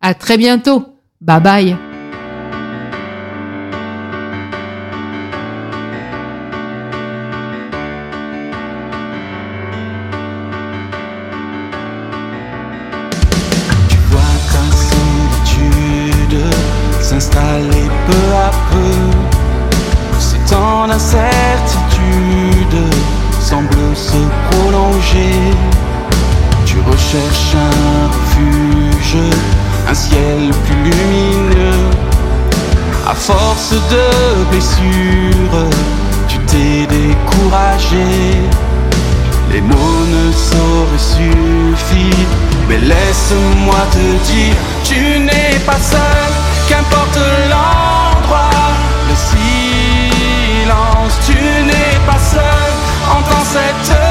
À 0.00 0.14
très 0.14 0.38
bientôt. 0.38 0.84
Bye 1.20 1.40
bye. 1.40 1.93
Tu 27.14 27.20
recherches 27.20 27.54
un 27.54 28.08
refuge, 28.08 29.16
un 29.88 29.94
ciel 29.94 30.50
plus 30.64 30.82
lumineux. 30.82 31.86
À 33.08 33.14
force 33.14 33.70
de 33.70 34.44
blessures, 34.50 35.68
tu 36.26 36.38
t'es 36.38 36.88
découragé. 36.88 38.42
Les 39.52 39.60
mots 39.60 40.04
ne 40.16 40.32
sauraient 40.32 40.98
suffire, 40.98 42.26
mais 42.68 42.78
laisse-moi 42.78 43.86
te 43.92 44.06
dire, 44.32 44.56
tu 44.82 45.20
n'es 45.20 45.60
pas 45.64 45.78
seul, 45.78 46.32
qu'importe 46.68 47.20
l'endroit, 47.48 48.50
le 49.08 49.14
silence, 49.14 51.14
tu 51.24 51.34
n'es 51.34 51.96
pas 52.06 52.18
seul 52.18 52.74
entends 53.10 53.44
cette 53.44 54.03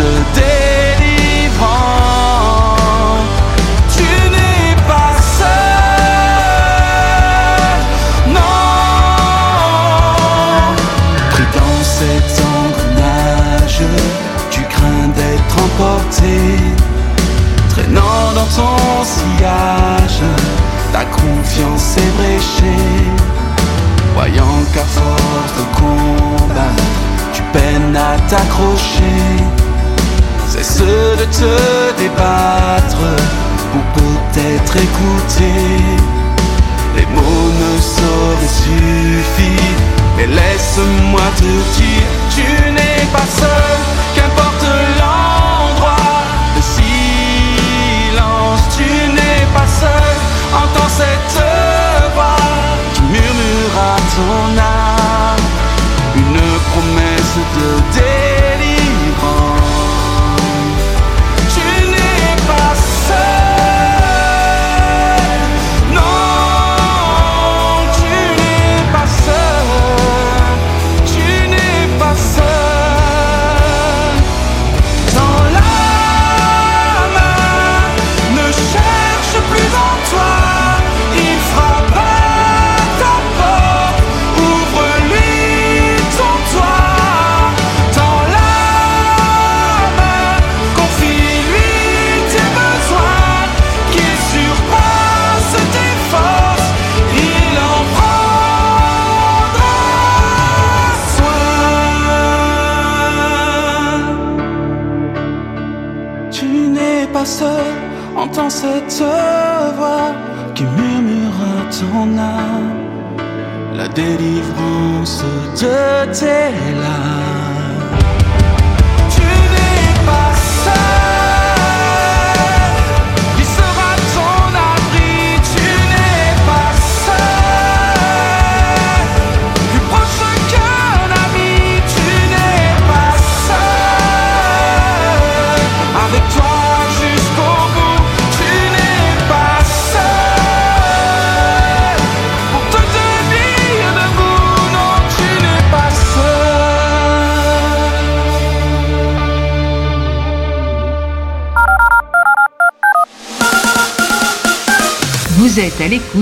te 0.00 0.10
délivrant. 0.40 1.66
Tu 3.94 4.08
n'es 4.34 4.74
pas 4.88 5.14
seul, 5.38 6.22
non. 8.36 8.64
Pris 11.32 11.48
dans 11.58 11.82
cet 11.98 12.30
engrenage, 12.56 13.82
tu 14.50 14.60
crains 14.74 15.10
d'être 15.18 15.56
emporté, 15.66 16.36
traînant 17.70 18.26
dans 18.34 18.50
ton 18.58 18.78
sillage. 19.14 20.22
Ta 20.92 21.04
confiance 21.04 21.96
est 21.98 22.12
bréchée, 22.18 22.86
voyant 24.14 24.58
qu'à 24.72 24.86
force 24.96 25.52
de 25.58 25.64
combat, 25.78 26.74
tu 27.34 27.42
peines 27.52 27.96
à 27.96 28.18
t'accrocher. 28.28 29.59
Cesse 30.62 30.82
de 30.82 31.24
te 31.24 31.96
débattre 31.96 33.06
pour 33.72 33.82
peut-être 33.94 34.76
écouter. 34.76 35.80
Les 36.94 37.06
mots 37.06 37.50
ne 37.62 37.80
sauraient 37.80 38.54
suffire, 38.64 39.78
mais 40.18 40.26
laisse-moi 40.26 41.22
te 41.36 41.52
dire, 41.78 42.08
tu 42.34 42.72
n'es 42.72 43.06
pas 43.10 43.28
seul, 43.40 43.78
qu'importe 44.14 44.66
l'endroit, 44.98 45.96
le 46.54 46.62
silence, 46.76 48.60
tu 48.76 48.84
n'es 49.14 49.46
pas 49.54 49.66
seul, 49.66 50.16
entends 50.52 50.90
cette 50.90 51.42
voix 52.14 52.36
qui 52.92 53.00
murmure 53.00 53.76
à 53.78 53.96
ton 54.14 54.58
âme. 54.60 54.69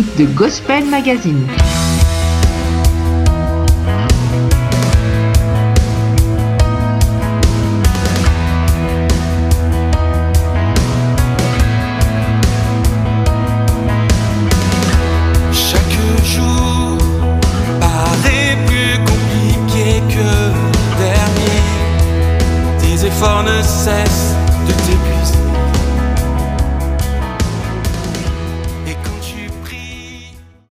de 0.02 0.26
Gospel 0.34 0.84
Magazine. 0.84 1.97